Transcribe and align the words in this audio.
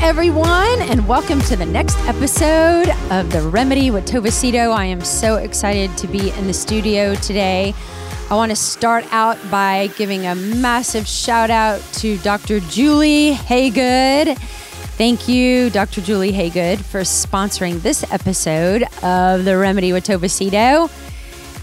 Everyone, 0.00 0.82
and 0.82 1.06
welcome 1.08 1.40
to 1.40 1.56
the 1.56 1.64
next 1.64 1.98
episode 2.00 2.88
of 3.10 3.30
The 3.32 3.42
Remedy 3.42 3.90
with 3.90 4.06
Tova 4.06 4.30
Cito. 4.30 4.70
I 4.70 4.84
am 4.84 5.00
so 5.00 5.36
excited 5.36 5.96
to 5.98 6.06
be 6.06 6.30
in 6.30 6.46
the 6.46 6.52
studio 6.52 7.14
today. 7.16 7.74
I 8.30 8.34
want 8.34 8.50
to 8.50 8.56
start 8.56 9.04
out 9.12 9.38
by 9.50 9.88
giving 9.96 10.26
a 10.26 10.34
massive 10.34 11.06
shout 11.06 11.50
out 11.50 11.80
to 11.94 12.18
Dr. 12.18 12.60
Julie 12.60 13.32
Haygood. 13.32 14.36
Thank 14.36 15.28
you, 15.28 15.70
Dr. 15.70 16.00
Julie 16.00 16.32
Haygood, 16.32 16.78
for 16.78 17.00
sponsoring 17.00 17.80
this 17.82 18.04
episode 18.12 18.84
of 19.02 19.44
The 19.44 19.56
Remedy 19.56 19.92
with 19.92 20.06
Tova 20.06 20.30
Cito. 20.30 20.90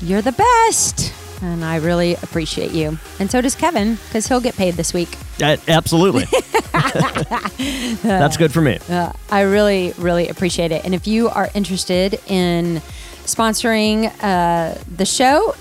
You're 0.01 0.21
the 0.21 0.31
best, 0.31 1.13
and 1.41 1.63
I 1.63 1.77
really 1.77 2.15
appreciate 2.15 2.71
you. 2.71 2.97
And 3.19 3.29
so 3.29 3.41
does 3.41 3.55
Kevin, 3.55 3.95
because 3.95 4.27
he'll 4.27 4.41
get 4.41 4.55
paid 4.55 4.73
this 4.73 4.93
week. 4.93 5.15
Uh, 5.41 5.57
absolutely. 5.67 6.25
That's 8.03 8.37
good 8.37 8.51
for 8.51 8.61
me. 8.61 8.79
Uh, 8.89 9.11
I 9.29 9.41
really, 9.41 9.93
really 9.97 10.27
appreciate 10.27 10.71
it. 10.71 10.85
And 10.85 10.93
if 10.93 11.07
you 11.07 11.29
are 11.29 11.49
interested 11.53 12.19
in 12.27 12.81
sponsoring 13.25 14.13
uh, 14.21 14.77
the 14.95 15.05
show, 15.05 15.55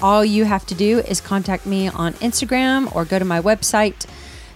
all 0.00 0.24
you 0.24 0.44
have 0.44 0.64
to 0.66 0.74
do 0.74 1.00
is 1.00 1.20
contact 1.20 1.66
me 1.66 1.88
on 1.88 2.12
Instagram 2.14 2.94
or 2.94 3.04
go 3.04 3.18
to 3.18 3.24
my 3.24 3.40
website, 3.40 4.06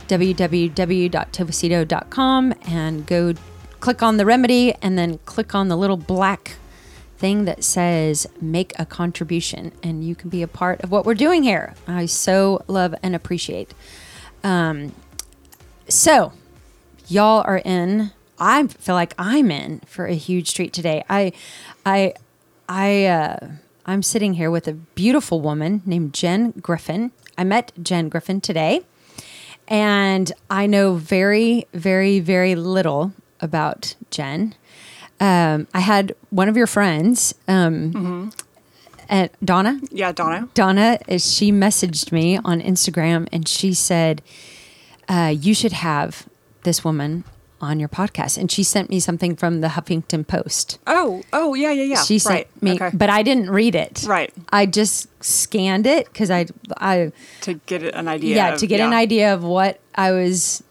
www.tovacito.com, 0.09 2.55
and 2.67 3.07
go 3.07 3.35
click 3.81 4.03
on 4.03 4.17
the 4.17 4.25
remedy 4.25 4.75
and 4.83 4.97
then 4.97 5.19
click 5.25 5.55
on 5.55 5.69
the 5.69 5.77
little 5.77 5.97
black 5.97 6.57
thing 7.17 7.45
that 7.45 7.63
says 7.63 8.27
make 8.41 8.73
a 8.79 8.87
contribution 8.87 9.73
and 9.83 10.05
you 10.05 10.15
can 10.15 10.29
be 10.29 10.43
a 10.43 10.49
part 10.49 10.83
of 10.83 10.91
what 10.91 11.07
we're 11.07 11.15
doing 11.15 11.43
here. 11.43 11.75
I 11.87 12.07
so 12.07 12.65
love 12.67 12.95
and 13.03 13.15
appreciate. 13.15 13.75
Um, 14.45 14.93
so, 15.89 16.33
y'all 17.09 17.43
are 17.47 17.59
in. 17.65 18.13
I 18.39 18.67
feel 18.67 18.95
like 18.95 19.15
I'm 19.19 19.51
in 19.51 19.81
for 19.87 20.07
a 20.07 20.15
huge 20.15 20.55
treat 20.55 20.73
today. 20.73 21.05
I, 21.09 21.33
I, 21.87 22.15
I, 22.69 23.07
uh, 23.07 23.49
I'm 23.87 24.03
sitting 24.03 24.35
here 24.35 24.51
with 24.51 24.67
a 24.69 24.73
beautiful 24.73 25.41
woman 25.41 25.83
named 25.85 26.15
Jen 26.15 26.53
Griffin. 26.53 27.13
I 27.37 27.45
met 27.45 27.73
Jen 27.83 28.09
Griffin 28.09 28.41
today, 28.41 28.83
and 29.69 30.33
I 30.51 30.67
know 30.67 30.95
very, 30.95 31.67
very, 31.73 32.21
very 32.21 32.55
little 32.55 33.13
about 33.41 33.95
Jen. 34.11 34.55
Um, 35.21 35.69
I 35.73 35.81
had 35.81 36.15
one 36.31 36.49
of 36.49 36.57
your 36.57 36.67
friends, 36.67 37.35
um, 37.47 38.33
and 39.09 39.31
Donna. 39.45 39.81
Yeah, 39.91 40.13
Donna. 40.13 40.49
Donna, 40.55 40.99
is 41.07 41.33
she 41.33 41.53
messaged 41.53 42.13
me 42.13 42.39
on 42.39 42.61
Instagram 42.61 43.29
and 43.31 43.47
she 43.47 43.75
said, 43.75 44.23
uh, 45.13 45.29
"You 45.29 45.55
should 45.55 45.73
have 45.73 46.27
this 46.63 46.83
woman 46.85 47.25
on 47.61 47.79
your 47.79 47.89
podcast." 47.89 48.39
And 48.39 48.51
she 48.51 48.63
sent 48.63 48.91
me 48.91 48.99
something 48.99 49.37
from 49.37 49.61
the 49.61 49.69
Huffington 49.69 50.27
Post. 50.27 50.79
Oh, 50.87 51.23
oh, 51.33 51.55
yeah, 51.55 51.71
yeah, 51.71 51.85
yeah. 51.85 52.03
She 52.03 52.19
sent 52.19 52.35
right. 52.35 52.63
me, 52.63 52.75
okay. 52.75 52.91
but 52.95 53.11
I 53.11 53.23
didn't 53.23 53.51
read 53.51 53.75
it. 53.75 54.05
Right. 54.07 54.33
I 54.53 54.67
just 54.67 55.09
scanned 55.23 55.87
it 55.87 56.07
because 56.07 56.31
I, 56.31 56.47
I, 56.79 57.13
to 57.43 57.55
get 57.55 57.83
an 57.83 58.09
idea. 58.09 58.37
yeah, 58.37 58.55
of- 58.55 58.61
to 58.61 58.67
get 58.67 58.81
an 58.81 58.93
idea 58.93 59.35
of 59.35 59.45
what 59.45 59.81
I 59.95 60.13
was, 60.13 60.63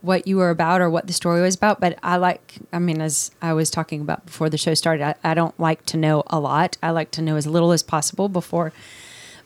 what 0.00 0.26
you 0.26 0.36
were 0.38 0.50
about 0.50 0.80
or 0.80 0.88
what 0.88 1.06
the 1.06 1.12
story 1.12 1.42
was 1.42 1.54
about. 1.54 1.80
But 1.80 1.98
I 2.02 2.16
like, 2.16 2.54
I 2.72 2.78
mean, 2.78 3.00
as 3.00 3.30
I 3.42 3.52
was 3.52 3.70
talking 3.70 4.00
about 4.00 4.26
before 4.26 4.48
the 4.48 4.58
show 4.58 4.74
started, 4.74 5.04
I, 5.04 5.32
I 5.32 5.34
don't 5.34 5.58
like 5.60 5.84
to 5.86 5.96
know 5.96 6.22
a 6.28 6.40
lot. 6.40 6.78
I 6.82 6.90
like 6.90 7.10
to 7.12 7.22
know 7.22 7.36
as 7.36 7.46
little 7.46 7.72
as 7.72 7.82
possible 7.82 8.28
before. 8.28 8.72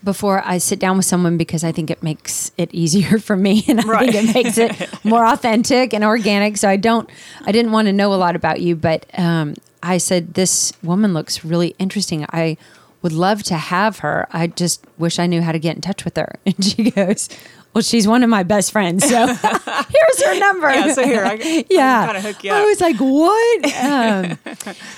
Before 0.04 0.42
I 0.46 0.58
sit 0.58 0.78
down 0.78 0.96
with 0.96 1.06
someone, 1.06 1.36
because 1.36 1.64
I 1.64 1.72
think 1.72 1.90
it 1.90 2.02
makes 2.02 2.52
it 2.56 2.72
easier 2.72 3.18
for 3.28 3.36
me, 3.36 3.64
and 3.68 3.80
I 3.80 3.84
Right. 3.84 4.12
think 4.12 4.28
it 4.30 4.34
makes 4.34 4.58
it 4.58 4.88
more 5.04 5.24
authentic 5.26 5.92
and 5.92 6.04
organic. 6.04 6.56
So 6.56 6.68
I 6.68 6.76
don't, 6.76 7.10
I 7.44 7.52
didn't 7.52 7.72
want 7.72 7.86
to 7.86 7.92
know 7.92 8.14
a 8.14 8.16
lot 8.16 8.36
about 8.36 8.60
you, 8.60 8.76
but 8.76 9.06
um, 9.18 9.54
I 9.82 9.98
said 9.98 10.34
this 10.34 10.72
woman 10.82 11.14
looks 11.14 11.44
really 11.44 11.74
interesting. 11.78 12.24
I 12.30 12.56
would 13.02 13.12
love 13.12 13.42
to 13.44 13.54
have 13.56 13.98
her. 14.00 14.26
I 14.32 14.46
just 14.48 14.84
wish 14.98 15.18
I 15.18 15.26
knew 15.26 15.42
how 15.42 15.52
to 15.52 15.58
get 15.58 15.74
in 15.76 15.82
touch 15.82 16.04
with 16.04 16.16
her. 16.16 16.36
And 16.46 16.64
she 16.64 16.90
goes, 16.90 17.28
Well, 17.74 17.82
she's 17.82 18.08
one 18.08 18.22
of 18.24 18.30
my 18.30 18.42
best 18.42 18.72
friends. 18.72 19.08
So 19.08 19.26
here's 19.26 20.24
her 20.24 20.38
number. 20.38 20.68
Yeah, 20.70 20.92
so 20.94 21.04
here, 21.04 21.24
I- 21.24 21.64
yeah. 21.70 22.06
kinda 22.06 22.20
hook 22.22 22.42
you 22.42 22.50
I 22.52 22.64
was 22.64 22.80
like, 22.80 22.96
What? 22.96 23.74
Um, 23.78 24.38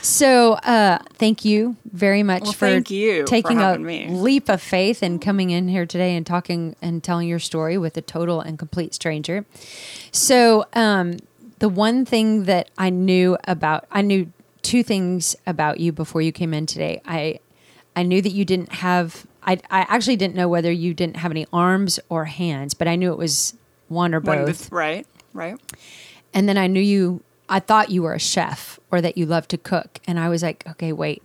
so 0.02 0.52
uh, 0.54 0.98
thank 1.14 1.44
you 1.44 1.76
very 1.92 2.22
much 2.22 2.42
Well, 2.44 2.52
for 2.52 2.66
thank 2.68 2.90
you 2.90 3.22
for 3.22 3.26
taking 3.26 3.60
a 3.60 3.78
me. 3.78 4.08
leap 4.08 4.48
of 4.48 4.62
faith 4.62 5.02
and 5.02 5.20
coming 5.20 5.50
in 5.50 5.68
here 5.68 5.84
today 5.84 6.16
and 6.16 6.24
talking 6.26 6.74
and 6.80 7.02
telling 7.04 7.28
your 7.28 7.38
story 7.38 7.76
with 7.76 7.96
a 7.96 8.02
total 8.02 8.40
and 8.40 8.58
complete 8.58 8.94
stranger. 8.94 9.44
So, 10.12 10.64
um, 10.72 11.18
the 11.58 11.68
one 11.68 12.06
thing 12.06 12.44
that 12.44 12.70
I 12.78 12.88
knew 12.88 13.36
about, 13.44 13.84
I 13.90 14.00
knew 14.00 14.32
two 14.62 14.82
things 14.82 15.36
about 15.46 15.78
you 15.80 15.92
before 15.92 16.22
you 16.22 16.32
came 16.32 16.54
in 16.54 16.64
today. 16.64 17.02
I, 17.04 17.40
I 17.94 18.02
knew 18.02 18.22
that 18.22 18.30
you 18.32 18.44
didn't 18.46 18.72
have. 18.72 19.26
I, 19.42 19.52
I 19.70 19.80
actually 19.88 20.16
didn't 20.16 20.34
know 20.34 20.48
whether 20.48 20.70
you 20.70 20.94
didn't 20.94 21.16
have 21.16 21.30
any 21.30 21.46
arms 21.52 21.98
or 22.08 22.26
hands, 22.26 22.74
but 22.74 22.88
I 22.88 22.96
knew 22.96 23.12
it 23.12 23.18
was 23.18 23.54
one 23.88 24.14
or 24.14 24.20
One 24.20 24.44
both. 24.44 24.70
right, 24.70 25.06
right. 25.32 25.58
And 26.34 26.48
then 26.48 26.56
I 26.58 26.66
knew 26.66 26.80
you, 26.80 27.22
I 27.48 27.58
thought 27.60 27.90
you 27.90 28.02
were 28.02 28.14
a 28.14 28.20
chef 28.20 28.78
or 28.90 29.00
that 29.00 29.16
you 29.18 29.26
loved 29.26 29.50
to 29.50 29.58
cook. 29.58 29.98
And 30.06 30.18
I 30.20 30.28
was 30.28 30.42
like, 30.42 30.64
okay, 30.68 30.92
wait, 30.92 31.22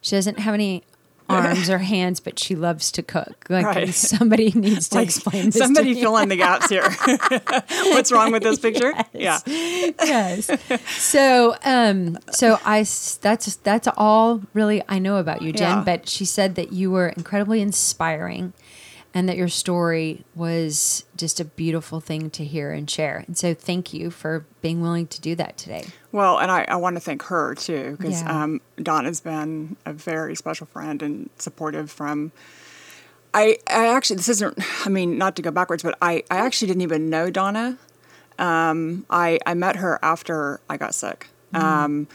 she 0.00 0.14
doesn't 0.16 0.38
have 0.38 0.54
any 0.54 0.82
arms 1.28 1.70
or 1.70 1.78
hands, 1.78 2.20
but 2.20 2.38
she 2.38 2.54
loves 2.54 2.92
to 2.92 3.02
cook. 3.02 3.46
Like 3.48 3.64
Right. 3.66 3.94
somebody 3.94 4.50
needs 4.52 4.88
to 4.90 4.96
Like, 4.96 5.06
explain 5.08 5.46
this. 5.46 5.56
somebody 5.56 5.94
fill 5.94 6.16
in 6.18 6.28
the 6.28 6.36
gaps 6.36 6.68
here. 6.68 6.82
What's 7.92 8.12
wrong 8.12 8.32
with 8.32 8.42
this 8.42 8.58
picture? 8.58 8.92
Yeah. 9.12 9.38
yes. 9.46 10.50
So, 10.88 11.56
um, 11.64 12.18
so 12.32 12.58
I 12.64 12.84
that's, 13.20 13.56
that's 13.56 13.88
all 13.96 14.42
really 14.54 14.82
I 14.88 14.98
know 14.98 15.16
about 15.16 15.40
you, 15.42 15.52
Jen, 15.52 15.78
Yeah. 15.78 15.84
but 15.84 16.08
she 16.08 16.24
said 16.24 16.54
that 16.56 16.72
you 16.72 16.90
were 16.90 17.08
incredibly 17.08 17.60
inspiring 17.60 18.52
and 19.16 19.28
that 19.28 19.36
your 19.36 19.48
story 19.48 20.24
was 20.34 21.04
just 21.16 21.38
a 21.38 21.44
beautiful 21.44 22.00
thing 22.00 22.28
to 22.30 22.44
hear 22.44 22.72
and 22.72 22.90
share. 22.90 23.22
And 23.28 23.38
so 23.38 23.54
thank 23.54 23.94
you 23.94 24.10
for 24.10 24.44
being 24.60 24.80
willing 24.82 25.06
to 25.06 25.20
do 25.20 25.36
that 25.36 25.56
today. 25.56 25.86
Well, 26.10 26.38
and 26.38 26.50
I, 26.50 26.64
I 26.66 26.76
want 26.76 26.96
to 26.96 27.00
thank 27.00 27.22
her 27.24 27.54
too, 27.54 27.96
because 27.96 28.22
Yeah. 28.22 28.42
um, 28.42 28.60
Donna's 28.76 29.20
been 29.20 29.76
a 29.86 29.92
very 29.92 30.34
special 30.34 30.66
friend 30.66 31.00
and 31.02 31.30
supportive 31.38 31.90
from. 31.90 32.32
I, 33.32 33.58
I 33.68 33.88
actually, 33.88 34.16
this 34.16 34.28
isn't, 34.28 34.58
I 34.86 34.88
mean, 34.88 35.16
not 35.18 35.36
to 35.36 35.42
go 35.42 35.50
backwards, 35.50 35.82
but 35.82 35.96
I, 36.02 36.22
I 36.30 36.38
actually 36.38 36.68
didn't 36.68 36.82
even 36.82 37.08
know 37.10 37.30
Donna. 37.30 37.78
Um, 38.38 39.06
I, 39.10 39.38
I 39.46 39.54
met 39.54 39.76
her 39.76 39.98
after 40.02 40.60
I 40.68 40.76
got 40.76 40.94
sick. 40.94 41.28
Um, 41.52 42.08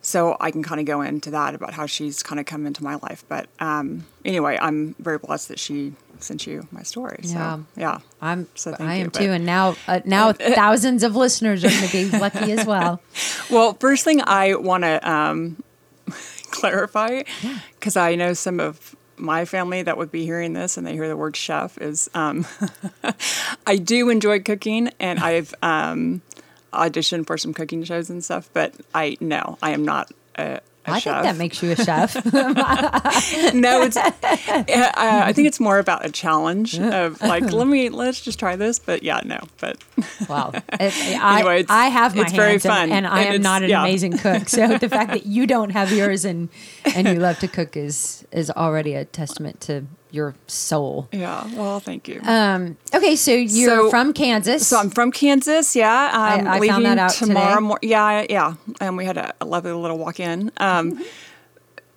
so 0.00 0.36
I 0.38 0.52
can 0.52 0.62
kind 0.62 0.78
of 0.78 0.86
go 0.86 1.00
into 1.00 1.32
that 1.32 1.56
about 1.56 1.74
how 1.74 1.86
she's 1.86 2.22
kind 2.22 2.38
of 2.38 2.46
come 2.46 2.66
into 2.66 2.84
my 2.84 2.94
life. 3.02 3.24
But 3.28 3.48
um, 3.58 4.06
anyway, 4.24 4.56
I'm 4.60 4.94
very 5.00 5.18
blessed 5.18 5.48
that 5.48 5.58
she 5.58 5.94
sent 6.22 6.46
you 6.46 6.66
my 6.70 6.82
story. 6.82 7.20
Yeah. 7.22 7.56
So, 7.56 7.64
yeah. 7.76 7.98
I'm 8.20 8.48
So 8.54 8.74
I 8.78 8.96
you, 8.96 9.04
am 9.04 9.10
but- 9.10 9.20
too, 9.20 9.30
and 9.32 9.44
now 9.46 9.76
uh, 9.88 10.00
now 10.04 10.32
thousands 10.62 11.02
of 11.02 11.14
listeners 11.16 11.64
are 11.64 11.68
going 11.70 11.88
to 11.88 12.10
be 12.10 12.18
lucky 12.18 12.52
as 12.52 12.66
well. 12.66 13.00
Well, 13.50 13.74
first 13.74 14.02
thing 14.04 14.20
I 14.26 14.56
want 14.56 14.82
to 14.82 15.08
um, 15.10 15.62
clarify, 16.50 17.22
because 17.78 17.96
I 17.96 18.14
know 18.16 18.32
some 18.32 18.58
of 18.60 18.96
my 19.16 19.44
family 19.44 19.82
that 19.82 19.96
would 19.96 20.10
be 20.10 20.24
hearing 20.24 20.52
this 20.52 20.76
and 20.76 20.86
they 20.86 20.92
hear 20.92 21.08
the 21.08 21.16
word 21.16 21.36
chef 21.36 21.78
is 21.78 22.10
um, 22.12 22.44
I 23.66 23.76
do 23.76 24.10
enjoy 24.10 24.40
cooking 24.40 24.90
and 25.00 25.20
I've 25.20 25.54
um, 25.62 26.22
auditioned 26.72 27.26
for 27.26 27.38
some 27.38 27.54
cooking 27.54 27.82
shows 27.84 28.10
and 28.10 28.22
stuff, 28.22 28.50
but 28.52 28.74
I 28.94 29.16
no, 29.20 29.58
I 29.62 29.70
am 29.70 29.84
not 29.84 30.10
a 30.36 30.60
I 30.88 30.98
chef. 30.98 31.14
think 31.14 31.24
that 31.24 31.36
makes 31.36 31.62
you 31.62 31.70
a 31.72 31.76
chef. 31.76 32.14
no, 33.54 33.82
it's. 33.82 33.96
uh, 33.96 34.12
I 34.96 35.32
think 35.32 35.48
it's 35.48 35.60
more 35.60 35.78
about 35.78 36.04
a 36.04 36.10
challenge 36.10 36.78
of 36.78 37.20
like, 37.20 37.50
let 37.52 37.66
me 37.66 37.88
let's 37.88 38.20
just 38.20 38.38
try 38.38 38.56
this. 38.56 38.78
But 38.78 39.02
yeah, 39.02 39.20
no, 39.24 39.38
but 39.60 39.82
wow, 40.28 40.52
It- 40.54 40.92
I, 41.20 41.38
Anyway, 41.40 41.60
it's- 41.60 41.70
I 41.74 41.86
have 41.88 42.14
my 42.14 42.22
it's 42.22 42.32
hands, 42.32 42.42
very 42.42 42.58
fun, 42.58 42.90
and, 42.92 43.06
I 43.06 43.22
and 43.22 43.34
am 43.36 43.42
not 43.42 43.62
an 43.62 43.70
yeah. 43.70 43.82
amazing 43.82 44.18
cook. 44.18 44.48
So 44.48 44.78
the 44.78 44.88
fact 44.88 45.10
that 45.10 45.26
you 45.26 45.46
don't 45.46 45.70
have 45.70 45.92
yours 45.92 46.24
and 46.24 46.48
and 46.94 47.08
you 47.08 47.14
love 47.14 47.38
to 47.40 47.48
cook 47.48 47.76
is 47.76 48.24
is 48.32 48.50
already 48.50 48.94
a 48.94 49.04
testament 49.04 49.60
to 49.62 49.84
your 50.16 50.34
soul. 50.48 51.08
yeah. 51.12 51.46
Well, 51.54 51.78
thank 51.78 52.08
you. 52.08 52.20
Um, 52.24 52.76
okay, 52.94 53.14
so 53.14 53.30
you're 53.32 53.82
So- 53.84 53.90
from 53.90 54.12
Kansas. 54.12 54.66
So 54.66 54.78
I'm 54.78 54.90
from 54.90 55.12
Kansas. 55.12 55.76
Yeah, 55.76 56.10
I'm 56.12 56.40
I 56.40 56.44
found 56.48 56.60
leaving 56.60 56.82
that 56.84 56.98
out 56.98 57.10
tomorrow 57.12 57.60
morning. 57.60 57.88
Yeah, 57.88 58.26
yeah. 58.28 58.54
And 58.80 58.96
we 58.96 59.04
had 59.04 59.16
a, 59.18 59.32
a 59.40 59.44
lovely 59.44 59.70
little 59.72 59.98
walk 59.98 60.18
in. 60.18 60.50
Um, 60.56 61.04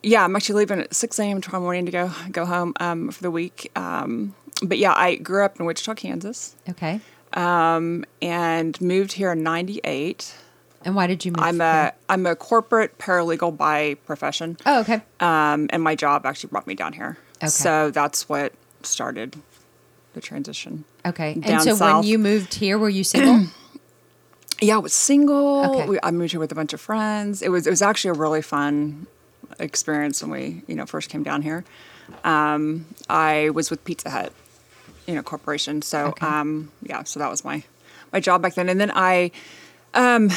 yeah, 0.04 0.24
I'm 0.24 0.36
actually 0.36 0.60
leaving 0.60 0.80
at 0.82 0.94
6 0.94 1.20
a.m. 1.20 1.42
tomorrow 1.42 1.64
morning 1.64 1.86
to 1.88 1.92
go 1.92 2.12
go 2.32 2.46
home 2.46 2.74
um, 2.80 3.10
for 3.12 3.22
the 3.24 3.32
week. 3.32 3.72
Um, 3.76 4.36
but 4.62 4.78
yeah, 4.78 4.94
I 4.94 5.16
grew 5.16 5.44
up 5.44 5.60
in 5.60 5.66
Wichita, 5.66 5.96
Kansas, 5.96 6.56
Okay. 6.70 7.00
and 7.34 8.82
moved 8.82 9.14
here 9.14 9.32
in 9.32 9.44
'98. 9.44 10.36
And 10.86 10.96
why 10.96 11.08
did 11.08 11.26
you 11.26 11.32
move? 11.34 11.44
I'm 11.44 11.60
a 11.62 11.92
I'm 12.08 12.26
a 12.26 12.36
corporate 12.36 12.98
paralegal 12.98 13.58
by 13.58 13.96
profession, 14.06 14.58
Oh, 14.66 14.80
okay. 14.82 15.02
um, 15.20 15.68
and 15.72 15.84
my 15.84 15.96
job 15.96 16.26
actually 16.26 16.50
brought 16.52 16.68
me 16.68 16.76
down 16.76 16.94
here. 16.94 17.18
Okay. 17.42 17.48
So 17.48 17.92
that's 17.92 18.28
what 18.28 18.54
started 18.84 19.38
the 20.14 20.22
transition. 20.22 20.84
Okay. 21.06 21.34
And 21.44 21.62
so 21.62 21.76
south. 21.76 21.82
when 21.82 22.04
you 22.04 22.18
moved 22.18 22.56
here, 22.56 22.78
were 22.78 22.90
you 22.90 23.04
single? 23.04 23.48
Yeah, 24.62 24.76
I 24.76 24.80
was 24.80 24.94
single. 24.94 25.64
Okay. 25.68 25.88
We, 25.88 26.00
I 26.04 26.12
moved 26.12 26.32
here 26.32 26.40
with 26.42 26.52
a 26.52 26.56
bunch 26.56 26.74
of 26.74 26.82
friends. 26.82 27.42
It 27.42 27.48
was 27.48 27.66
it 27.66 27.70
was 27.70 27.82
actually 27.82 28.10
a 28.10 28.20
really 28.20 28.42
fun 28.42 29.08
experience 29.58 30.22
when 30.22 30.32
we 30.32 30.64
you 30.68 30.76
know 30.76 30.86
first 30.86 31.10
came 31.10 31.24
down 31.24 31.44
here. 31.44 31.64
Um, 32.26 32.86
I 33.10 33.52
was 33.52 33.70
with 33.70 33.86
Pizza 33.86 34.10
Hut, 34.10 34.34
you 35.08 35.16
know, 35.16 35.24
corporation. 35.24 35.82
So 35.82 36.08
Okay. 36.08 36.28
um, 36.28 36.72
yeah, 36.84 37.04
so 37.04 37.22
that 37.22 37.30
was 37.30 37.46
my 37.46 37.64
my 38.12 38.20
job 38.20 38.42
back 38.42 38.56
then. 38.56 38.68
And 38.68 38.82
then 38.82 38.92
I 38.94 39.32
um, 39.94 40.30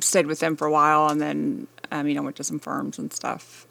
stayed 0.00 0.26
with 0.26 0.40
them 0.40 0.54
for 0.54 0.66
a 0.66 0.70
while, 0.70 1.08
and 1.08 1.22
then 1.22 1.68
um, 1.90 2.06
you 2.06 2.14
know 2.14 2.22
went 2.22 2.36
to 2.36 2.44
some 2.44 2.58
firms 2.58 2.98
and 2.98 3.12
stuff. 3.14 3.66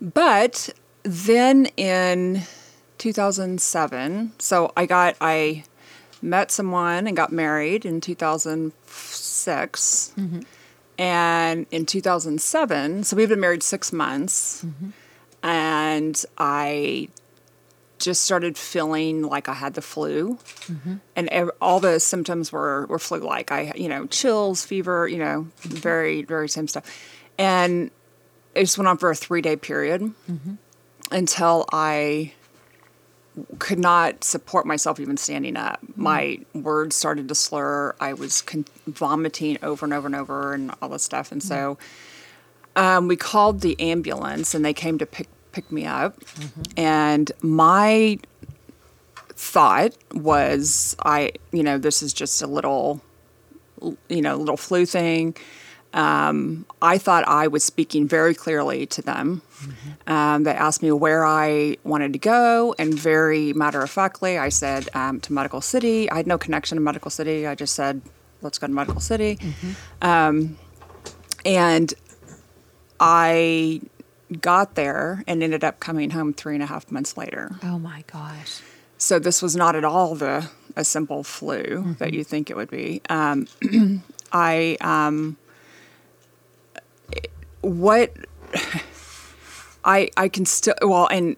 But 0.00 0.70
then 1.02 1.66
in 1.76 2.42
2007, 2.98 4.32
so 4.38 4.72
I 4.76 4.86
got 4.86 5.16
I 5.20 5.64
met 6.22 6.50
someone 6.50 7.06
and 7.06 7.14
got 7.16 7.30
married 7.32 7.84
in 7.84 8.00
2006. 8.00 10.12
Mm-hmm. 10.18 10.40
And 10.98 11.66
in 11.70 11.84
2007, 11.84 13.04
so 13.04 13.16
we've 13.16 13.28
been 13.28 13.40
married 13.40 13.62
six 13.62 13.92
months, 13.92 14.64
mm-hmm. 14.64 14.88
and 15.42 16.24
I 16.38 17.10
just 17.98 18.22
started 18.22 18.56
feeling 18.56 19.22
like 19.22 19.48
I 19.48 19.54
had 19.54 19.74
the 19.74 19.82
flu, 19.82 20.38
mm-hmm. 20.62 20.94
and 21.14 21.28
ev- 21.28 21.50
all 21.60 21.80
the 21.80 22.00
symptoms 22.00 22.50
were 22.50 22.86
were 22.86 22.98
flu 22.98 23.18
like. 23.18 23.52
I, 23.52 23.74
you 23.76 23.90
know, 23.90 24.06
chills, 24.06 24.64
fever, 24.64 25.06
you 25.06 25.18
know, 25.18 25.48
very 25.58 26.22
very 26.22 26.48
same 26.48 26.66
stuff, 26.66 26.90
and 27.38 27.90
it 28.56 28.60
just 28.60 28.78
went 28.78 28.88
on 28.88 28.98
for 28.98 29.10
a 29.10 29.14
three 29.14 29.42
day 29.42 29.56
period 29.56 30.00
mm-hmm. 30.02 30.54
until 31.10 31.66
I 31.72 32.32
could 33.58 33.78
not 33.78 34.24
support 34.24 34.66
myself 34.66 34.98
even 34.98 35.16
standing 35.16 35.56
up. 35.56 35.80
Mm-hmm. 35.84 36.02
My 36.02 36.38
words 36.54 36.96
started 36.96 37.28
to 37.28 37.34
slur. 37.34 37.94
I 38.00 38.14
was 38.14 38.42
con- 38.42 38.64
vomiting 38.86 39.58
over 39.62 39.84
and 39.84 39.92
over 39.92 40.06
and 40.06 40.16
over 40.16 40.54
and 40.54 40.72
all 40.80 40.88
this 40.88 41.02
stuff. 41.02 41.32
And 41.32 41.42
so 41.42 41.76
mm-hmm. 42.74 42.82
um, 42.82 43.08
we 43.08 43.16
called 43.16 43.60
the 43.60 43.78
ambulance 43.78 44.54
and 44.54 44.64
they 44.64 44.74
came 44.74 44.98
to 44.98 45.06
pick 45.06 45.28
pick 45.52 45.70
me 45.72 45.86
up. 45.86 46.18
And 46.76 47.32
my 47.40 48.18
thought 49.30 49.94
was, 50.12 50.96
I 51.04 51.32
you 51.52 51.62
know 51.62 51.78
this 51.78 52.02
is 52.02 52.12
just 52.12 52.42
a 52.42 52.46
little 52.46 53.02
you 54.08 54.22
know 54.22 54.36
little 54.36 54.56
flu 54.56 54.86
thing. 54.86 55.36
Um, 55.96 56.66
I 56.82 56.98
thought 56.98 57.26
I 57.26 57.48
was 57.48 57.64
speaking 57.64 58.06
very 58.06 58.34
clearly 58.34 58.86
to 58.86 59.02
them. 59.02 59.42
Um, 60.06 60.44
they 60.44 60.52
asked 60.52 60.82
me 60.82 60.92
where 60.92 61.24
I 61.24 61.78
wanted 61.84 62.12
to 62.12 62.18
go, 62.18 62.74
and 62.78 62.94
very 62.94 63.52
matter 63.54 63.80
of 63.80 63.90
factly, 63.90 64.36
I 64.36 64.50
said 64.50 64.88
um, 64.94 65.20
to 65.22 65.32
Medical 65.32 65.60
City. 65.62 66.08
I 66.10 66.18
had 66.18 66.26
no 66.26 66.36
connection 66.36 66.76
to 66.76 66.82
Medical 66.82 67.10
City. 67.10 67.46
I 67.46 67.54
just 67.54 67.74
said, 67.74 68.02
let's 68.42 68.58
go 68.58 68.66
to 68.66 68.72
Medical 68.72 69.00
City. 69.00 69.38
Um, 70.02 70.58
and 71.44 71.94
I 73.00 73.80
got 74.40 74.74
there 74.74 75.24
and 75.26 75.42
ended 75.42 75.64
up 75.64 75.80
coming 75.80 76.10
home 76.10 76.34
three 76.34 76.54
and 76.54 76.62
a 76.62 76.66
half 76.66 76.90
months 76.90 77.16
later. 77.16 77.56
oh 77.62 77.78
my 77.78 78.04
gosh. 78.12 78.60
So 78.98 79.18
this 79.18 79.42
was 79.42 79.56
not 79.56 79.76
at 79.76 79.84
all 79.84 80.14
the 80.14 80.50
a 80.74 80.84
simple 80.84 81.22
flu 81.24 81.96
that 81.98 82.12
you 82.12 82.22
think 82.22 82.50
it 82.50 82.56
would 82.56 82.70
be. 82.70 83.00
Um, 83.08 83.46
I 84.32 84.76
um, 84.80 85.38
what 87.66 88.12
I 89.84 90.10
I 90.16 90.28
can 90.28 90.46
still 90.46 90.74
well 90.82 91.06
and 91.08 91.36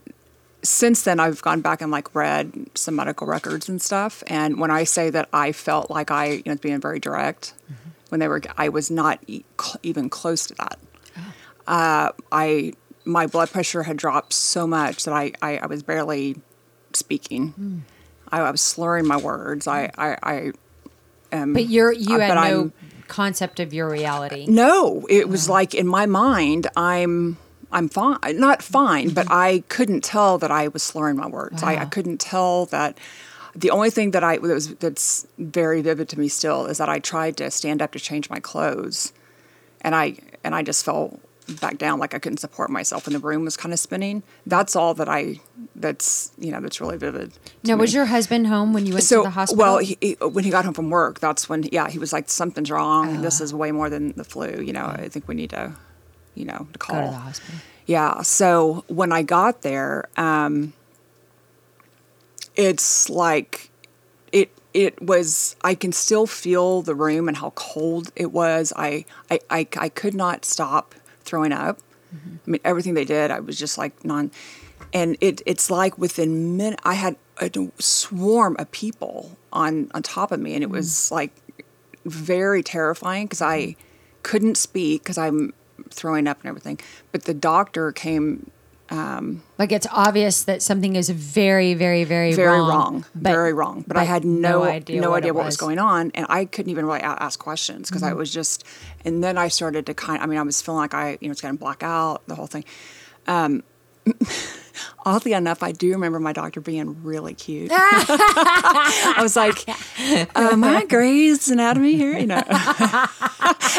since 0.62 1.02
then 1.02 1.20
I've 1.20 1.40
gone 1.42 1.60
back 1.60 1.80
and 1.80 1.90
like 1.92 2.14
read 2.14 2.52
some 2.74 2.96
medical 2.96 3.26
records 3.26 3.68
and 3.68 3.80
stuff. 3.80 4.22
And 4.26 4.58
when 4.58 4.70
I 4.70 4.84
say 4.84 5.08
that 5.10 5.28
I 5.32 5.52
felt 5.52 5.90
like 5.90 6.10
I 6.10 6.26
you 6.32 6.42
know 6.46 6.56
being 6.56 6.80
very 6.80 6.98
direct 7.00 7.54
when 8.08 8.20
they 8.20 8.28
were 8.28 8.40
I 8.56 8.68
was 8.68 8.90
not 8.90 9.20
e- 9.26 9.44
cl- 9.60 9.76
even 9.82 10.10
close 10.10 10.46
to 10.46 10.54
that. 10.56 10.78
Uh, 11.66 12.12
I 12.32 12.72
my 13.04 13.26
blood 13.26 13.50
pressure 13.50 13.82
had 13.84 13.96
dropped 13.96 14.32
so 14.32 14.66
much 14.66 15.04
that 15.04 15.14
I 15.14 15.32
I, 15.42 15.58
I 15.58 15.66
was 15.66 15.82
barely 15.82 16.36
speaking. 16.92 17.84
I, 18.30 18.40
I 18.40 18.50
was 18.50 18.60
slurring 18.60 19.06
my 19.06 19.16
words. 19.18 19.66
I 19.66 19.90
I, 19.96 20.16
I 20.22 20.52
am. 21.32 21.52
But 21.52 21.66
you're 21.66 21.92
you 21.92 22.16
uh, 22.16 22.20
had 22.20 22.34
no 22.34 22.40
I'm- 22.40 22.72
concept 23.08 23.60
of 23.60 23.72
your 23.72 23.90
reality. 23.90 24.46
no, 24.48 25.06
it 25.08 25.28
was 25.28 25.46
uh-huh. 25.46 25.54
like 25.54 25.74
in 25.74 25.86
my 25.86 26.06
mind, 26.06 26.68
I'm 26.76 27.36
I'm 27.70 27.88
fine, 27.88 28.18
not 28.34 28.62
fine, 28.62 29.10
but 29.10 29.26
mm-hmm. 29.26 29.34
I 29.34 29.64
couldn't 29.68 30.02
tell 30.02 30.38
that 30.38 30.50
I 30.50 30.68
was 30.68 30.82
slurring 30.82 31.16
my 31.16 31.26
words. 31.26 31.62
I, 31.62 31.76
I 31.76 31.84
couldn't 31.84 32.18
tell 32.18 32.66
that. 32.66 32.98
The 33.54 33.70
only 33.70 33.90
thing 33.90 34.12
that 34.12 34.22
I 34.22 34.36
that 34.36 34.42
was 34.42 34.74
that's 34.76 35.26
very 35.38 35.82
vivid 35.82 36.08
to 36.10 36.18
me 36.18 36.28
still 36.28 36.66
is 36.66 36.78
that 36.78 36.88
I 36.88 36.98
tried 36.98 37.36
to 37.38 37.50
stand 37.50 37.82
up 37.82 37.92
to 37.92 37.98
change 37.98 38.30
my 38.30 38.40
clothes, 38.40 39.12
and 39.80 39.94
I 39.94 40.16
and 40.44 40.54
I 40.54 40.62
just 40.62 40.84
fell 40.84 41.18
back 41.60 41.78
down 41.78 41.98
like 41.98 42.14
I 42.14 42.18
couldn't 42.18 42.38
support 42.38 42.70
myself, 42.70 43.06
and 43.06 43.14
the 43.16 43.20
room 43.20 43.44
was 43.44 43.56
kind 43.56 43.72
of 43.72 43.78
spinning. 43.78 44.22
That's 44.46 44.76
all 44.76 44.94
that 44.94 45.08
I. 45.08 45.40
That's 45.74 46.32
you 46.38 46.50
know 46.52 46.60
that's 46.60 46.80
really 46.80 46.96
vivid. 46.98 47.32
Now, 47.64 47.76
was 47.76 47.92
your 47.94 48.06
husband 48.06 48.46
home 48.46 48.72
when 48.72 48.86
you 48.86 48.92
went 48.94 49.04
so 49.04 49.22
to 49.22 49.28
the 49.28 49.30
hospital? 49.30 49.64
well 49.64 49.78
he, 49.78 49.96
he- 50.00 50.14
when 50.20 50.44
he 50.44 50.50
got 50.50 50.64
home 50.64 50.74
from 50.74 50.90
work 50.90 51.20
that's 51.20 51.48
when 51.48 51.62
yeah 51.72 51.88
he 51.88 51.98
was 51.98 52.12
like 52.12 52.28
something's 52.28 52.70
wrong 52.70 53.22
this 53.22 53.40
is 53.40 53.52
way 53.54 53.70
more 53.72 53.88
than 53.90 54.12
the 54.12 54.24
flu 54.24 54.60
you 54.62 54.72
know 54.72 54.84
i 54.84 55.08
think 55.08 55.26
we 55.28 55.34
need 55.34 55.50
to 55.50 55.72
you 56.34 56.44
know 56.44 56.66
to 56.72 56.78
call 56.78 56.96
go 56.96 57.06
to 57.06 57.10
the 57.12 57.16
hospital. 57.18 57.60
yeah 57.86 58.22
so 58.22 58.84
when 58.88 59.12
i 59.12 59.22
got 59.22 59.62
there 59.62 60.08
um 60.16 60.72
it's 62.56 63.08
like 63.08 63.70
it 64.32 64.50
it 64.74 65.00
was 65.02 65.56
i 65.62 65.74
can 65.74 65.92
still 65.92 66.26
feel 66.26 66.82
the 66.82 66.94
room 66.94 67.28
and 67.28 67.36
how 67.38 67.50
cold 67.50 68.10
it 68.16 68.32
was 68.32 68.72
i 68.76 69.04
i 69.30 69.38
i, 69.50 69.66
I 69.76 69.88
could 69.88 70.14
not 70.14 70.44
stop 70.44 70.94
throwing 71.28 71.52
up. 71.52 71.78
Mm-hmm. 72.14 72.36
I 72.46 72.50
mean 72.50 72.60
everything 72.64 72.94
they 72.94 73.04
did 73.04 73.30
i 73.30 73.38
was 73.38 73.58
just 73.58 73.76
like 73.76 74.02
non 74.02 74.30
and 74.94 75.18
it 75.20 75.42
it's 75.44 75.70
like 75.70 75.98
within 75.98 76.56
minute 76.56 76.80
i 76.82 76.94
had 76.94 77.16
a 77.36 77.50
swarm 77.78 78.56
of 78.58 78.70
people 78.70 79.36
on 79.52 79.90
on 79.92 80.02
top 80.02 80.32
of 80.32 80.40
me 80.40 80.54
and 80.54 80.62
it 80.62 80.70
was 80.70 80.88
mm-hmm. 80.88 81.16
like 81.16 81.64
very 82.06 82.62
terrifying 82.62 83.26
because 83.26 83.42
i 83.42 83.60
mm-hmm. 83.60 83.80
couldn't 84.22 84.56
speak 84.56 85.02
because 85.02 85.18
i'm 85.18 85.52
throwing 85.90 86.26
up 86.26 86.40
and 86.40 86.48
everything. 86.48 86.78
But 87.12 87.24
the 87.24 87.34
doctor 87.34 87.92
came 87.92 88.50
Like 88.90 89.72
it's 89.72 89.86
obvious 89.90 90.42
that 90.44 90.62
something 90.62 90.96
is 90.96 91.10
very, 91.10 91.74
very, 91.74 92.04
very, 92.04 92.32
very 92.32 92.58
wrong. 92.58 92.68
wrong, 92.68 93.04
but- 93.14 93.30
very 93.32 93.52
wrong. 93.52 93.84
But, 93.86 93.96
I 93.96 94.04
had 94.04 94.24
no, 94.24 94.60
no 94.60 94.62
idea, 94.64 95.08
what, 95.10 95.24
it 95.24 95.34
was. 95.34 95.56
going 95.56 95.78
on, 95.78 96.10
and 96.14 96.26
I 96.28 96.44
couldn't 96.44 96.70
even 96.70 96.86
really 96.86 97.00
ask 97.00 97.38
questions 97.38 97.88
because 97.90 98.02
I 98.02 98.10
Mm-hmm. 98.10 98.18
was 98.18 98.32
just. 98.32 98.64
And 99.04 99.22
then 99.22 99.36
I 99.38 99.48
started 99.48 99.86
to 99.86 99.94
kind. 99.94 100.22
I 100.22 100.26
mean, 100.26 100.38
I 100.38 100.42
was 100.42 100.62
feeling 100.62 100.78
like 100.80 100.94
I, 100.94 101.18
you 101.20 101.28
know, 101.28 101.32
it's 101.32 101.40
going 101.40 101.54
to 101.54 101.58
black 101.60 101.82
out 101.82 102.26
the 102.26 102.34
whole 102.34 102.46
thing. 102.46 102.64
Um, 103.26 103.62
oddly 105.06 105.32
enough, 105.32 105.62
I 105.62 105.72
do 105.72 105.90
remember 105.92 106.20
my 106.20 106.32
doctor 106.32 106.60
being 106.60 107.02
really 107.02 107.34
cute. 107.34 107.70
I 107.74 109.18
was 109.20 109.36
like, 109.36 109.64
uh, 109.68 110.24
"Am 110.34 110.62
I 110.64 110.84
Grey's 110.84 111.48
Anatomy 111.48 111.96
here?" 111.96 112.16
You 112.18 112.26
know. 112.26 112.42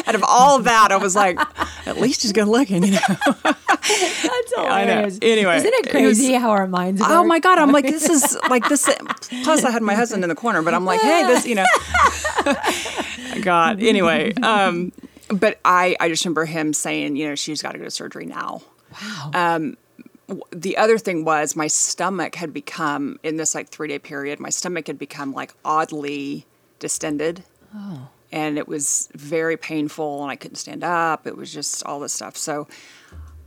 Out 0.08 0.16
of 0.16 0.24
all 0.28 0.58
of 0.58 0.64
that, 0.64 0.92
I 0.92 0.98
was 0.98 1.16
like, 1.16 1.40
"At 1.86 2.00
least 2.00 2.22
he's 2.24 2.32
good 2.34 2.48
looking," 2.48 2.84
you 2.84 2.92
know. 2.92 3.00
That's 3.44 4.54
I 4.58 4.86
know. 4.86 4.92
hilarious. 4.92 5.20
Anyway, 5.22 5.58
isn't 5.58 5.74
it 5.74 5.86
it 5.88 5.92
crazy 5.92 6.32
was- 6.34 6.42
how 6.42 6.50
our 6.52 6.68
minds? 6.68 7.02
Oh 7.04 7.24
my 7.24 7.40
god! 7.40 7.60
I'm 7.60 7.72
like, 7.72 7.86
this 7.86 8.10
is 8.10 8.38
like 8.50 8.68
this. 8.70 8.90
Plus, 9.44 9.64
I 9.64 9.72
had 9.72 9.82
my 9.84 9.96
husband 9.96 10.24
in 10.24 10.30
the 10.30 10.36
corner, 10.36 10.62
but 10.62 10.74
I'm 10.74 10.86
like, 10.86 11.02
hey, 11.02 11.24
this, 11.28 11.46
you 11.46 11.56
know. 11.56 11.66
God. 13.42 13.82
Anyway, 13.82 14.34
um, 14.42 14.92
but 15.30 15.60
I 15.64 15.96
I 16.00 16.10
just 16.10 16.24
remember 16.26 16.46
him 16.46 16.74
saying, 16.74 17.16
you 17.16 17.28
know, 17.30 17.36
she's 17.36 17.62
got 17.62 17.74
to 17.74 17.78
go 17.78 17.84
to 17.86 17.92
surgery 17.92 18.26
now. 18.26 18.62
Wow. 19.02 19.32
The 20.52 20.78
other 20.78 20.98
thing 20.98 21.26
was 21.26 21.56
my 21.56 21.68
stomach 21.68 22.36
had 22.36 22.54
become 22.54 23.20
in 23.24 23.38
this 23.38 23.56
like 23.56 23.70
three 23.70 23.88
day 23.88 24.00
period. 24.00 24.40
My 24.40 24.50
stomach 24.50 24.88
had 24.88 25.00
become 25.00 25.34
like 25.34 25.54
oddly 25.64 26.46
distended. 26.80 27.44
oh. 27.76 28.10
and 28.32 28.58
it 28.58 28.68
was 28.68 29.10
very 29.14 29.58
painful 29.58 30.22
and 30.24 30.32
I 30.32 30.36
couldn't 30.36 30.58
stand 30.58 30.84
up. 30.84 31.28
It 31.28 31.36
was 31.36 31.54
just 31.54 31.84
all 31.86 32.00
this 32.00 32.14
stuff. 32.14 32.38
So 32.38 32.68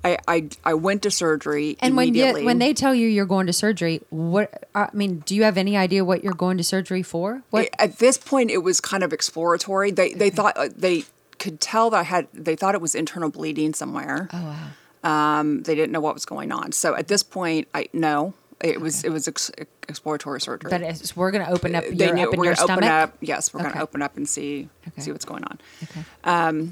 I 0.04 0.18
I, 0.26 0.48
I 0.64 0.74
went 0.74 1.02
to 1.02 1.10
surgery 1.10 1.76
And 1.80 1.96
when 1.96 2.14
you, 2.14 2.44
when 2.44 2.58
they 2.58 2.74
tell 2.74 2.94
you 2.94 3.06
you're 3.08 3.26
going 3.26 3.46
to 3.46 3.52
surgery, 3.52 4.00
what 4.10 4.68
I 4.74 4.88
mean, 4.92 5.20
do 5.20 5.34
you 5.34 5.44
have 5.44 5.56
any 5.56 5.76
idea 5.76 6.04
what 6.04 6.24
you're 6.24 6.34
going 6.34 6.56
to 6.58 6.64
surgery 6.64 7.02
for? 7.02 7.42
What? 7.50 7.68
at 7.78 7.98
this 7.98 8.18
point 8.18 8.50
it 8.50 8.58
was 8.58 8.80
kind 8.80 9.02
of 9.02 9.12
exploratory. 9.12 9.90
They 9.90 10.12
they 10.14 10.30
thought 10.30 10.56
uh, 10.56 10.68
they 10.74 11.04
could 11.38 11.60
tell 11.60 11.90
that 11.90 11.98
I 11.98 12.02
had. 12.02 12.28
They 12.32 12.56
thought 12.56 12.74
it 12.74 12.80
was 12.80 12.94
internal 12.94 13.30
bleeding 13.30 13.74
somewhere. 13.74 14.28
Oh 14.32 14.42
wow. 14.42 14.68
Um, 15.04 15.62
they 15.64 15.74
didn't 15.74 15.92
know 15.92 16.00
what 16.00 16.14
was 16.14 16.24
going 16.24 16.52
on. 16.52 16.72
So 16.72 16.94
at 16.96 17.08
this 17.08 17.22
point, 17.22 17.68
I 17.74 17.88
no, 17.92 18.34
it 18.60 18.80
was 18.80 19.02
it 19.04 19.10
was 19.10 19.26
ex- 19.26 19.50
exploratory 19.88 20.40
surgery. 20.40 20.70
But 20.70 20.82
it's, 20.82 21.16
we're 21.16 21.30
going 21.32 21.44
to 21.44 21.50
open 21.50 21.74
up 21.74 21.84
they 21.84 22.06
your, 22.06 22.14
knew 22.14 22.28
up 22.30 22.36
we're 22.36 22.44
your 22.44 22.54
gonna 22.54 22.66
stomach. 22.66 22.84
open 22.84 22.88
up. 22.88 23.16
Yes, 23.20 23.52
we're 23.52 23.62
going 23.62 23.74
to 23.74 23.80
open 23.82 24.00
up 24.02 24.16
and 24.16 24.28
see 24.28 24.68
Okay. 24.88 25.02
see 25.02 25.10
what's 25.12 25.24
going 25.24 25.44
on. 25.44 25.58
Okay. 25.82 26.70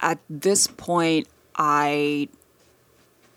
At 0.00 0.18
this 0.28 0.66
point, 0.66 1.26
I 1.56 2.28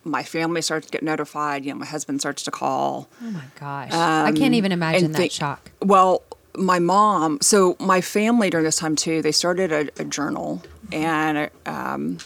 my 0.03 0.23
family 0.23 0.61
starts 0.61 0.87
to 0.87 0.91
get 0.91 1.03
notified. 1.03 1.65
You 1.65 1.73
know, 1.73 1.79
my 1.79 1.85
husband 1.85 2.19
starts 2.19 2.43
to 2.43 2.51
call. 2.51 3.07
Oh 3.23 3.31
my 3.31 3.43
gosh. 3.59 3.91
I 3.91 4.31
can't 4.33 4.53
even 4.53 4.71
imagine 4.71 5.05
Um, 5.05 5.15
and 5.15 5.23
that 5.23 5.31
shock. 5.31 5.71
Well, 5.81 6.23
my 6.55 6.79
mom. 6.79 7.39
So 7.41 7.75
my 7.79 8.01
family 8.01 8.49
during 8.49 8.65
this 8.65 8.77
time 8.77 8.95
too. 8.95 9.21
They 9.21 9.31
started 9.31 9.71
a, 9.71 9.89
a 10.01 10.05
journal, 10.05 10.61
and 10.91 11.49
um, 11.65 12.17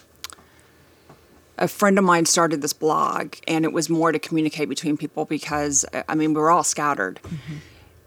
a 1.57 1.67
friend 1.67 1.97
of 1.97 2.03
mine 2.03 2.25
started 2.25 2.61
this 2.61 2.73
blog, 2.73 3.35
and 3.47 3.65
it 3.65 3.73
was 3.73 3.89
more 3.89 4.11
to 4.11 4.19
communicate 4.19 4.69
between 4.69 4.97
people 4.97 5.25
because 5.25 5.85
uh, 5.93 6.03
I 6.07 6.15
mean 6.15 6.33
we 6.33 6.41
were 6.41 6.51
all 6.51 6.63
scattered, 6.63 7.19
mm-hmm. 7.23 7.55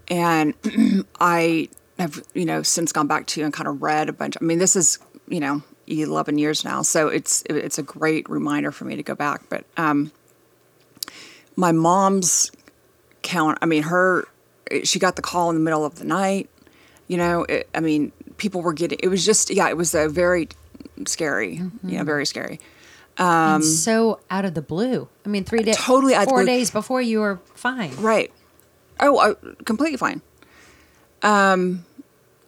and 0.09 1.05
I 1.19 1.69
have 1.99 2.23
you 2.33 2.45
know 2.45 2.63
since 2.63 2.91
gone 2.91 3.07
back 3.07 3.25
to 3.27 3.43
and 3.43 3.53
kind 3.53 3.67
of 3.67 3.81
read 3.81 4.09
a 4.09 4.13
bunch. 4.13 4.37
I 4.39 4.43
mean 4.43 4.59
this 4.59 4.75
is 4.75 4.99
you 5.27 5.39
know 5.39 5.63
11 5.87 6.37
years 6.37 6.65
now, 6.65 6.81
so 6.81 7.07
it's 7.07 7.43
it's 7.49 7.77
a 7.77 7.83
great 7.83 8.29
reminder 8.29 8.71
for 8.71 8.85
me 8.85 8.95
to 8.95 9.03
go 9.03 9.15
back. 9.15 9.43
But 9.49 9.65
um, 9.77 10.11
my 11.55 11.71
mom's 11.71 12.51
count. 13.21 13.57
I 13.61 13.65
mean 13.65 13.83
her. 13.83 14.27
She 14.83 14.99
got 14.99 15.15
the 15.15 15.21
call 15.21 15.49
in 15.49 15.55
the 15.55 15.61
middle 15.61 15.85
of 15.85 15.95
the 15.95 16.05
night. 16.05 16.49
You 17.07 17.15
know, 17.15 17.43
it, 17.43 17.69
I 17.73 17.79
mean, 17.79 18.11
people 18.35 18.61
were 18.61 18.73
getting. 18.73 18.99
It 19.01 19.07
was 19.07 19.25
just 19.25 19.49
yeah. 19.49 19.69
It 19.69 19.77
was 19.77 19.95
a 19.95 20.09
very 20.09 20.49
scary. 21.05 21.55
You 21.55 21.63
know, 21.63 21.69
mm-hmm. 21.69 22.05
very 22.05 22.25
scary. 22.25 22.59
And 23.17 23.63
so 23.63 24.19
out 24.29 24.45
of 24.45 24.53
the 24.53 24.61
blue. 24.61 25.07
I 25.25 25.29
mean, 25.29 25.43
three 25.43 25.63
days, 25.63 25.77
Um, 25.77 25.83
Totally 25.83 26.13
out 26.15 26.27
four 26.27 26.45
days 26.45 26.71
before 26.71 27.01
you 27.01 27.19
were 27.19 27.39
fine. 27.55 27.95
Right. 27.97 28.31
Oh, 28.99 29.17
uh, 29.17 29.33
completely 29.65 29.97
fine. 29.97 30.21
Um, 31.21 31.85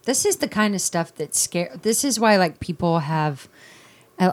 this 0.03 0.25
is 0.25 0.37
the 0.37 0.47
kind 0.47 0.75
of 0.75 0.81
stuff 0.81 1.13
that 1.15 1.35
scare. 1.35 1.71
This 1.81 2.03
is 2.03 2.19
why 2.19 2.37
like 2.37 2.59
people 2.59 2.99
have, 2.99 3.47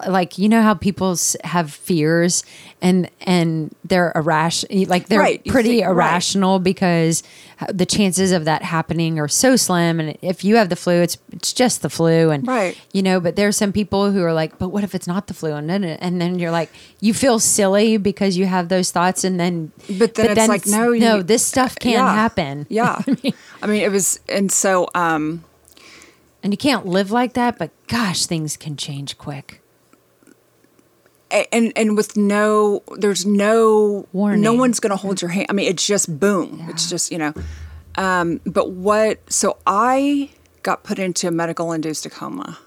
like 0.08 0.36
you 0.38 0.48
know 0.48 0.62
how 0.62 0.74
people 0.74 1.16
have 1.44 1.72
fears 1.72 2.44
and 2.82 3.08
and 3.20 3.74
they're 3.84 4.12
irrational. 4.14 4.86
Like 4.88 5.06
they're 5.08 5.20
Right, 5.20 5.44
pretty 5.44 5.78
think- 5.80 5.84
right. 5.86 5.90
irrational 5.92 6.58
because 6.58 7.22
the 7.72 7.86
chances 7.86 8.32
of 8.32 8.44
that 8.46 8.62
happening 8.62 9.18
are 9.20 9.28
so 9.28 9.54
slim. 9.56 10.00
And 10.00 10.18
if 10.22 10.44
you 10.44 10.56
have 10.56 10.68
the 10.68 10.76
flu, 10.76 10.94
it's 11.02 11.18
it's 11.32 11.52
just 11.52 11.82
the 11.82 11.88
flu. 11.88 12.30
And 12.30 12.46
Right. 12.46 12.76
you 12.92 13.02
know, 13.02 13.20
but 13.20 13.36
there's 13.36 13.56
some 13.56 13.72
people 13.72 14.10
who 14.10 14.22
are 14.24 14.32
like, 14.32 14.58
but 14.58 14.70
what 14.70 14.82
if 14.84 14.94
it's 14.94 15.06
not 15.06 15.28
the 15.28 15.34
flu? 15.34 15.52
And 15.52 15.70
then 15.70 15.84
and 15.84 16.20
then 16.20 16.38
you're 16.38 16.50
like, 16.50 16.70
you 17.00 17.14
feel 17.14 17.38
silly 17.38 17.96
because 17.96 18.36
you 18.36 18.46
have 18.46 18.68
those 18.68 18.90
thoughts, 18.90 19.22
and 19.24 19.38
then 19.38 19.70
But 19.98 20.14
then 20.14 20.36
it's 20.36 20.48
like, 20.48 20.66
no, 20.66 20.90
no, 20.92 21.16
you- 21.18 21.22
this 21.22 21.44
stuff 21.46 21.76
can't 21.78 21.94
Yeah. 21.94 22.12
happen. 22.14 22.66
Yeah. 22.68 23.00
I 23.62 23.66
mean, 23.66 23.82
it 23.82 23.90
was, 23.92 24.20
and 24.28 24.50
so, 24.52 24.88
um, 24.94 25.44
And 26.42 26.52
you 26.52 26.58
can't 26.58 26.86
live 26.86 27.10
like 27.10 27.32
that, 27.32 27.58
but 27.58 27.70
gosh, 27.88 28.26
things 28.26 28.56
can 28.56 28.76
change 28.76 29.16
quick. 29.18 29.60
And 31.30 31.72
and 31.76 31.96
with 31.96 32.16
no, 32.16 32.82
there's 32.96 33.26
no 33.26 34.06
Warning. 34.12 34.42
No 34.42 34.54
one's 34.54 34.80
going 34.80 34.90
to 34.90 34.96
hold 34.96 35.20
your 35.20 35.30
hand. 35.30 35.46
I 35.48 35.52
mean, 35.52 35.68
it's 35.68 35.86
just 35.86 36.18
boom. 36.20 36.66
It's 36.68 36.88
just 36.88 37.10
you 37.10 37.18
know. 37.18 37.34
Um, 37.96 38.40
but 38.44 38.70
what? 38.70 39.32
So 39.32 39.58
I 39.66 40.30
got 40.62 40.84
put 40.84 40.98
into 40.98 41.28
a 41.28 41.30
medical 41.30 41.72
induced 41.72 42.08
coma. 42.10 42.58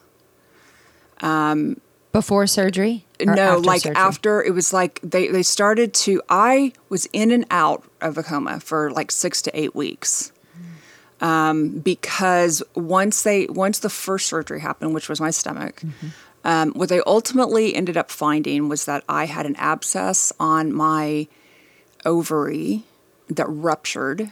Before 2.12 2.48
surgery? 2.48 3.06
No, 3.22 3.34
after 3.34 3.60
like 3.60 3.82
surgery? 3.82 3.96
after 3.96 4.44
it 4.44 4.52
was 4.52 4.74
like 4.74 5.00
they 5.04 5.28
they 5.28 5.44
started 5.44 5.94
to. 5.96 6.22
I 6.30 6.74
was 6.90 7.08
in 7.14 7.32
and 7.32 7.46
out 7.52 7.84
of 8.02 8.18
a 8.18 8.24
coma 8.24 8.60
for 8.60 8.92
like 8.92 9.12
six 9.12 9.42
to 9.44 9.60
eight 9.60 9.76
weeks. 9.76 10.32
Um, 11.22 11.80
because 11.80 12.64
once 12.76 13.24
they 13.24 13.46
once 13.48 13.80
the 13.80 13.90
first 13.90 14.28
surgery 14.28 14.62
happened, 14.62 14.94
which 14.94 15.10
was 15.10 15.20
my 15.20 15.32
stomach, 15.32 15.84
um, 16.44 16.72
what 16.72 16.90
they 16.90 17.02
ultimately 17.06 17.76
ended 17.76 17.98
up 17.98 18.10
finding 18.10 18.70
was 18.70 18.86
that 18.86 19.04
I 19.10 19.26
had 19.26 19.46
an 19.46 19.56
abscess 19.58 20.32
on 20.40 20.72
my 20.74 21.28
ovary 22.06 22.84
that 23.30 23.46
ruptured, 23.48 24.32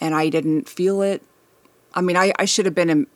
and 0.00 0.14
I 0.14 0.28
didn't 0.28 0.68
feel 0.68 1.02
it. 1.02 1.22
I 1.94 2.00
mean, 2.00 2.16
I, 2.16 2.32
I 2.38 2.44
should 2.44 2.66
have 2.66 2.74
been 2.74 2.90
in 2.90 3.06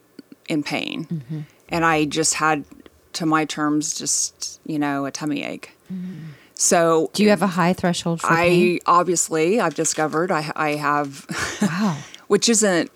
in 0.48 0.62
pain, 0.62 1.46
and 1.68 1.84
I 1.84 2.04
just 2.04 2.34
had, 2.34 2.64
to 3.14 3.26
my 3.26 3.44
terms, 3.44 3.94
just 3.98 4.60
you 4.64 4.78
know, 4.78 5.04
a 5.06 5.10
tummy 5.10 5.42
ache. 5.42 5.72
So 6.54 7.10
Do 7.12 7.22
you 7.22 7.30
have 7.30 7.42
a 7.42 7.46
high 7.48 7.72
threshold 7.74 8.20
for 8.22 8.28
pain? 8.28 8.78
I 8.86 8.90
obviously 8.90 9.60
I've 9.60 9.74
discovered 9.74 10.30
I 10.30 10.50
I 10.56 10.70
have, 10.76 11.26
Wow. 11.60 11.98
which 12.28 12.48
isn't, 12.48 12.90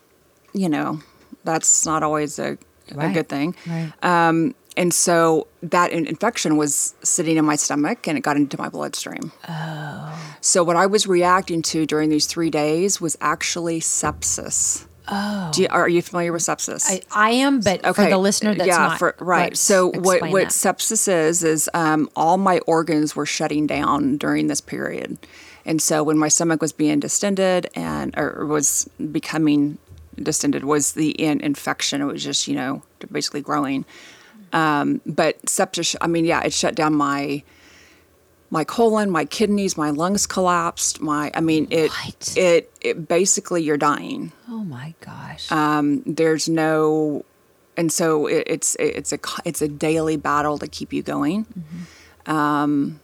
you 0.53 0.67
know, 0.69 0.99
that's 1.43 1.85
not 1.85 2.01
always 2.03 2.39
a, 2.39 2.57
a 2.97 3.09
good 3.13 3.29
thing. 3.29 3.55
Right. 3.67 3.91
Um, 4.01 4.55
and 4.77 4.93
so 4.93 5.47
that 5.61 5.91
in- 5.91 6.07
infection 6.07 6.57
was 6.57 6.95
sitting 7.03 7.37
in 7.37 7.45
my 7.45 7.55
stomach 7.55 8.07
and 8.07 8.17
it 8.17 8.21
got 8.21 8.37
into 8.37 8.57
my 8.57 8.69
bloodstream. 8.69 9.31
Oh. 9.47 10.35
So 10.41 10.63
what 10.63 10.75
I 10.75 10.85
was 10.85 11.07
reacting 11.07 11.61
to 11.63 11.85
during 11.85 12.09
these 12.09 12.25
three 12.25 12.49
days 12.49 13.01
was 13.01 13.17
actually 13.21 13.79
sepsis. 13.79 14.85
Oh. 15.07 15.51
Do 15.53 15.63
you, 15.63 15.67
are 15.69 15.89
you 15.89 16.01
familiar 16.01 16.31
with 16.31 16.43
sepsis? 16.43 16.85
I, 16.87 17.01
I 17.11 17.31
am, 17.31 17.59
but 17.59 17.83
for 17.95 18.07
the 18.07 18.17
listener 18.17 18.55
that's 18.55 18.67
yeah, 18.67 18.77
not. 18.77 18.99
for, 18.99 19.15
right. 19.19 19.57
So 19.57 19.87
what 19.87 20.21
what 20.21 20.43
that. 20.43 20.49
sepsis 20.49 21.07
is 21.07 21.43
is 21.43 21.69
um, 21.73 22.09
all 22.15 22.37
my 22.37 22.59
organs 22.59 23.15
were 23.15 23.25
shutting 23.25 23.67
down 23.67 24.17
during 24.17 24.47
this 24.47 24.61
period, 24.61 25.17
and 25.65 25.81
so 25.81 26.03
when 26.03 26.17
my 26.17 26.27
stomach 26.29 26.61
was 26.61 26.71
being 26.71 26.99
distended 26.99 27.67
and 27.75 28.17
or 28.17 28.45
was 28.45 28.87
becoming 29.11 29.79
distended 30.21 30.63
was 30.63 30.93
the 30.93 31.11
in 31.11 31.41
infection. 31.41 32.01
It 32.01 32.05
was 32.05 32.23
just 32.23 32.47
you 32.47 32.55
know 32.55 32.83
basically 33.11 33.41
growing. 33.41 33.85
Um, 34.53 35.01
but 35.05 35.41
sepsis, 35.45 35.95
I 36.01 36.07
mean, 36.07 36.25
yeah, 36.25 36.41
it 36.43 36.53
shut 36.53 36.75
down 36.75 36.93
my 36.95 37.43
my 38.53 38.65
colon, 38.65 39.09
my 39.09 39.23
kidneys, 39.23 39.77
my 39.77 39.91
lungs 39.91 40.27
collapsed. 40.27 40.99
My, 40.99 41.31
I 41.33 41.39
mean, 41.39 41.67
it 41.71 41.89
What? 41.89 42.33
it 42.35 42.71
it 42.81 43.07
basically 43.07 43.63
you're 43.63 43.77
dying 43.77 44.33
Oh 44.49 44.63
my 44.65 44.93
gosh. 44.99 45.49
um, 45.51 46.03
there's 46.05 46.49
no 46.49 47.23
and 47.77 47.91
so 47.93 48.27
it, 48.27 48.43
it's 48.47 48.75
it's 48.79 49.13
a, 49.13 49.19
it's 49.45 49.61
a 49.61 49.67
daily 49.69 50.17
battle 50.17 50.57
to 50.57 50.67
keep 50.67 50.91
you 50.91 51.01
going 51.01 51.45
um, 52.25 52.99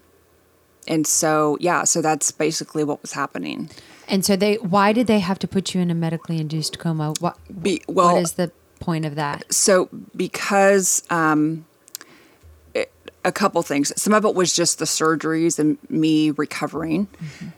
and 0.87 1.07
so 1.07 1.57
yeah 1.61 1.85
so 1.85 2.01
that's 2.01 2.31
basically 2.31 2.83
what 2.83 3.01
was 3.01 3.13
happening 3.13 3.69
and 4.09 4.25
so 4.25 4.35
they, 4.37 4.55
why 4.55 4.93
did 4.93 5.07
they 5.07 5.19
have 5.19 5.37
to 5.39 5.47
put 5.47 5.73
you 5.73 5.81
in 5.81 5.91
a 5.91 5.93
medically 5.95 6.39
induced 6.39 6.79
coma? 6.79 7.13
What, 7.19 7.37
Be, 7.61 7.81
well 7.87 8.13
what 8.15 8.21
is 8.21 8.33
the 8.33 8.51
point 8.79 9.05
of 9.05 9.15
that? 9.15 9.51
so 9.53 9.89
because 10.15 11.03
um, 11.09 11.65
it, 12.73 12.91
a 13.23 13.31
couple 13.31 13.61
things. 13.61 13.91
Some 14.01 14.13
of 14.13 14.25
it 14.25 14.35
was 14.35 14.55
just 14.55 14.79
the 14.79 14.85
surgeries 14.85 15.59
and 15.59 15.77
me 15.89 16.31
recovering. 16.31 17.07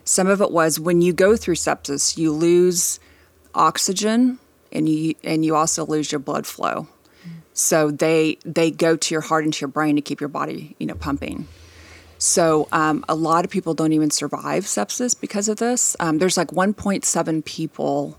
Some 0.04 0.26
of 0.26 0.40
it 0.40 0.50
was 0.50 0.80
when 0.80 1.00
you 1.00 1.12
go 1.12 1.36
through 1.36 1.54
sepsis 1.54 2.16
you 2.18 2.32
lose 2.32 2.98
oxygen 3.54 4.38
and 4.72 4.88
you 4.88 5.14
and 5.24 5.44
you 5.44 5.54
also 5.56 5.86
lose 5.86 6.12
your 6.12 6.18
blood 6.18 6.46
flow. 6.46 6.88
So 7.52 7.90
they 7.90 8.38
they 8.44 8.70
go 8.70 8.96
to 8.96 9.14
your 9.14 9.20
heart 9.20 9.44
and 9.44 9.52
to 9.54 9.60
your 9.60 9.68
brain 9.68 9.96
to 9.96 10.02
keep 10.02 10.20
your 10.20 10.28
body 10.28 10.76
you 10.78 10.86
know 10.86 10.94
pumping. 10.94 11.46
So 12.18 12.68
um, 12.70 13.02
a 13.08 13.14
lot 13.14 13.46
of 13.46 13.50
people 13.50 13.72
don't 13.72 13.92
even 13.92 14.10
survive 14.10 14.64
sepsis 14.64 15.18
because 15.18 15.48
of 15.48 15.56
this. 15.56 15.96
Um, 16.00 16.18
there's 16.18 16.36
like 16.36 16.48
1.7 16.48 17.44
people 17.46 18.18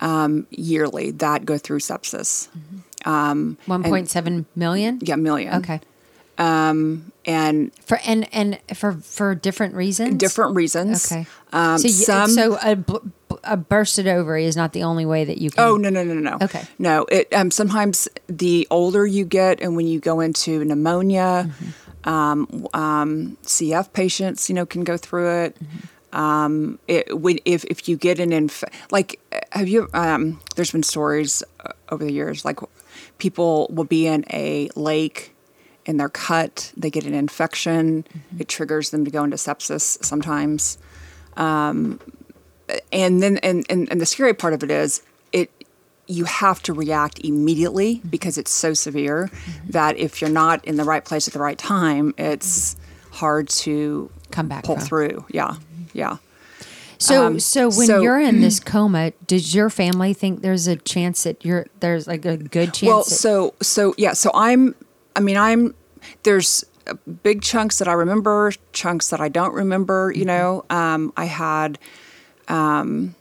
um, 0.00 0.46
yearly 0.50 1.10
that 1.12 1.44
go 1.44 1.58
through 1.58 1.80
sepsis 1.80 2.48
Um, 3.04 3.56
1.7 3.66 4.44
million? 4.56 4.98
yeah 5.02 5.16
million 5.16 5.54
Okay. 5.56 5.80
Um, 6.38 7.12
and 7.26 7.70
For 7.84 7.98
and 8.06 8.26
and 8.34 8.58
for 8.74 8.92
for 8.94 9.34
different 9.34 9.74
reasons. 9.74 10.16
different 10.16 10.56
reasons. 10.56 11.12
Okay. 11.12 11.26
Um, 11.52 11.78
so 11.78 11.88
you, 11.88 11.92
some. 11.92 12.30
so 12.30 12.56
a, 12.62 12.76
a 13.44 13.56
bursted 13.56 14.08
ovary 14.08 14.46
is 14.46 14.56
not 14.56 14.72
the 14.72 14.82
only 14.82 15.04
way 15.04 15.24
that 15.24 15.38
you 15.38 15.50
can. 15.50 15.62
oh 15.62 15.76
no 15.76 15.90
no 15.90 16.02
no 16.02 16.14
no. 16.14 16.38
Okay. 16.40 16.62
No. 16.78 17.04
It 17.10 17.32
um, 17.34 17.50
sometimes 17.50 18.08
the 18.28 18.66
older 18.70 19.06
you 19.06 19.24
get, 19.26 19.60
and 19.60 19.76
when 19.76 19.86
you 19.86 20.00
go 20.00 20.20
into 20.20 20.64
pneumonia, 20.64 21.48
Mm-hmm. 21.48 22.08
um, 22.08 22.66
um, 22.74 23.36
CF 23.44 23.92
patients, 23.92 24.48
you 24.48 24.54
know, 24.54 24.66
can 24.66 24.82
go 24.84 24.96
through 24.96 25.30
it. 25.44 25.54
Mm-hmm. 25.62 25.78
Um, 26.12 26.78
it 26.88 27.18
when 27.20 27.38
if 27.44 27.64
if 27.64 27.88
you 27.88 27.96
get 27.96 28.18
an 28.20 28.32
inf 28.32 28.62
like 28.90 29.18
have 29.52 29.66
you 29.68 29.88
um, 29.94 30.40
there's 30.56 30.70
been 30.70 30.82
stories 30.82 31.42
uh, 31.64 31.72
over 31.90 32.04
the 32.04 32.12
years 32.12 32.44
like 32.44 32.58
people 33.18 33.66
will 33.72 33.84
be 33.84 34.06
in 34.06 34.24
a 34.30 34.68
lake 34.76 35.34
and 35.86 35.98
they're 35.98 36.10
cut 36.10 36.70
they 36.76 36.90
get 36.90 37.06
an 37.06 37.14
infection 37.14 38.02
Mm-hmm. 38.02 38.40
it 38.42 38.48
triggers 38.48 38.90
them 38.90 39.04
to 39.06 39.10
go 39.10 39.24
into 39.24 39.36
sepsis 39.36 40.04
sometimes 40.04 40.76
and 42.92 43.22
then 43.22 43.38
and, 43.38 43.64
and 43.68 43.90
and 43.90 44.00
the 44.00 44.06
scary 44.06 44.34
part 44.34 44.54
of 44.54 44.62
it 44.62 44.70
is 44.70 45.02
it 45.32 45.50
you 46.06 46.24
have 46.24 46.62
to 46.62 46.72
react 46.72 47.20
immediately 47.20 48.00
because 48.08 48.36
it's 48.38 48.50
so 48.50 48.74
severe 48.74 49.30
that 49.68 49.96
if 49.96 50.20
you're 50.20 50.30
not 50.30 50.64
in 50.64 50.76
the 50.76 50.84
right 50.84 51.04
place 51.04 51.26
at 51.28 51.32
the 51.32 51.38
right 51.40 51.56
time, 51.58 52.12
it's 52.18 52.76
hard 53.12 53.48
to 53.48 54.10
Come 54.30 54.48
back 54.48 54.64
pull 54.64 54.76
from. 54.76 54.84
through. 54.84 55.24
Yeah, 55.30 55.54
yeah. 55.92 56.16
So, 56.98 57.26
Um, 57.26 57.40
so 57.40 57.64
when 57.68 57.86
so- 57.88 58.00
you're 58.00 58.20
in 58.20 58.40
this 58.46 58.60
coma, 58.60 59.12
does 59.26 59.54
your 59.54 59.70
family 59.70 60.14
think 60.14 60.42
there's 60.42 60.66
a 60.68 60.76
chance 60.76 61.24
that 61.24 61.44
you're 61.44 61.66
there's 61.80 62.06
like 62.06 62.24
a 62.24 62.36
good 62.36 62.72
chance? 62.74 62.82
Well, 62.82 62.98
that- 63.04 63.10
so 63.10 63.54
so 63.60 63.94
yeah, 63.98 64.12
so 64.12 64.30
I'm. 64.34 64.74
I 65.16 65.20
mean, 65.20 65.36
I'm. 65.36 65.74
There's 66.22 66.64
uh, 66.86 66.94
big 67.22 67.42
chunks 67.42 67.78
that 67.78 67.88
I 67.88 67.92
remember, 67.92 68.52
chunks 68.72 69.10
that 69.10 69.20
I 69.20 69.28
don't 69.28 69.52
remember. 69.54 70.10
Mm-hmm. 70.10 70.18
You 70.20 70.24
know, 70.26 70.64
um, 70.70 71.12
I 71.16 71.24
had. 71.24 71.78
Um, 72.48 73.14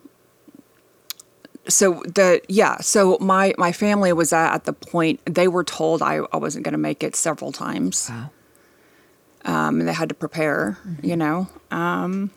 so 1.68 2.04
the 2.06 2.42
yeah, 2.50 2.78
so 2.82 3.18
my 3.22 3.54
my 3.58 3.72
family 3.72 4.14
was 4.14 4.34
at, 4.34 4.54
at 4.54 4.64
the 4.66 4.74
point 4.74 5.20
they 5.26 5.48
were 5.48 5.64
told 5.64 6.02
I, 6.02 6.18
I 6.34 6.38
wasn't 6.38 6.66
going 6.66 6.74
to 6.74 6.78
make 6.80 7.04
it 7.04 7.16
several 7.16 7.52
times. 7.52 8.10
Wow. 8.10 8.30
Um, 9.44 9.80
and 9.80 9.88
they 9.88 9.94
had 9.94 10.10
to 10.10 10.16
prepare, 10.16 10.78
Mm-hmm. 10.86 11.06
you 11.06 11.16
know. 11.16 11.48
Um, 11.72 12.32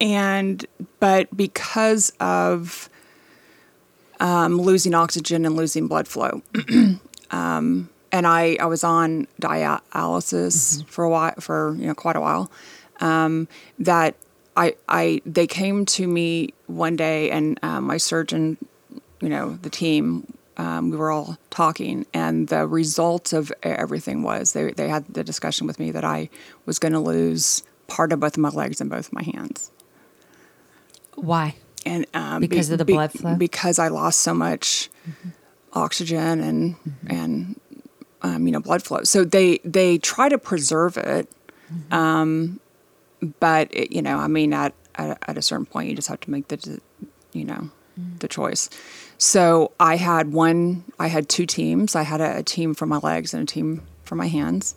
and 0.00 0.64
but 1.00 1.34
because 1.36 2.12
of 2.20 2.88
um, 4.20 4.60
losing 4.60 4.94
oxygen 4.94 5.44
and 5.44 5.56
losing 5.56 5.86
blood 5.86 6.08
flow, 6.08 6.42
um, 7.30 7.88
and 8.12 8.26
I, 8.26 8.56
I 8.60 8.66
was 8.66 8.84
on 8.84 9.26
dialysis 9.40 10.84
for 10.86 11.04
a 11.04 11.10
while, 11.10 11.34
for 11.40 11.74
you 11.78 11.86
know 11.86 11.94
quite 11.94 12.16
a 12.16 12.20
while. 12.20 12.50
Um, 13.00 13.48
that 13.78 14.16
I 14.56 14.74
I 14.88 15.22
they 15.24 15.46
came 15.46 15.84
to 15.86 16.06
me 16.06 16.54
one 16.66 16.96
day, 16.96 17.30
and 17.30 17.58
um, 17.62 17.84
my 17.84 17.96
surgeon, 17.96 18.58
you 19.20 19.28
know, 19.28 19.58
the 19.62 19.70
team. 19.70 20.32
Um, 20.56 20.90
we 20.90 20.96
were 20.96 21.12
all 21.12 21.38
talking, 21.50 22.04
and 22.12 22.48
the 22.48 22.66
result 22.66 23.32
of 23.32 23.52
everything 23.62 24.24
was 24.24 24.54
they, 24.54 24.72
they 24.72 24.88
had 24.88 25.06
the 25.06 25.22
discussion 25.22 25.68
with 25.68 25.78
me 25.78 25.92
that 25.92 26.04
I 26.04 26.30
was 26.66 26.80
going 26.80 26.94
to 26.94 26.98
lose 26.98 27.62
part 27.88 28.12
of 28.12 28.20
both 28.20 28.34
of 28.36 28.38
my 28.38 28.50
legs 28.50 28.80
and 28.80 28.88
both 28.88 29.08
of 29.08 29.12
my 29.12 29.22
hands 29.22 29.70
why? 31.14 31.56
and 31.84 32.06
um, 32.14 32.40
Because 32.40 32.70
of 32.70 32.78
the 32.78 32.84
blood 32.84 33.12
flow? 33.12 33.34
Because 33.34 33.78
I 33.78 33.88
lost 33.88 34.20
so 34.20 34.34
much 34.34 34.90
oxygen 35.72 36.40
and 36.40 36.76
and 37.08 37.60
um, 38.22 38.46
you 38.46 38.52
know 38.52 38.60
blood 38.60 38.82
flow. 38.82 39.02
So 39.04 39.24
they 39.24 39.58
they 39.64 39.98
try 39.98 40.28
to 40.28 40.38
preserve 40.38 40.96
it, 40.96 41.28
um, 41.90 42.60
but 43.40 43.68
it, 43.72 43.92
you 43.92 44.02
know, 44.02 44.18
I 44.18 44.28
mean, 44.28 44.52
at, 44.52 44.74
at 44.96 45.18
at 45.26 45.38
a 45.38 45.42
certain 45.42 45.66
point, 45.66 45.88
you 45.88 45.96
just 45.96 46.08
have 46.08 46.20
to 46.20 46.30
make 46.30 46.48
the 46.48 46.80
you 47.32 47.44
know 47.44 47.70
the 48.18 48.28
choice. 48.28 48.70
So 49.18 49.72
I 49.80 49.96
had 49.96 50.32
one. 50.32 50.84
I 50.98 51.08
had 51.08 51.28
two 51.28 51.46
teams. 51.46 51.96
I 51.96 52.02
had 52.02 52.20
a, 52.20 52.38
a 52.38 52.42
team 52.42 52.74
for 52.74 52.86
my 52.86 52.98
legs 52.98 53.34
and 53.34 53.42
a 53.42 53.46
team 53.46 53.82
for 54.04 54.14
my 54.14 54.28
hands. 54.28 54.74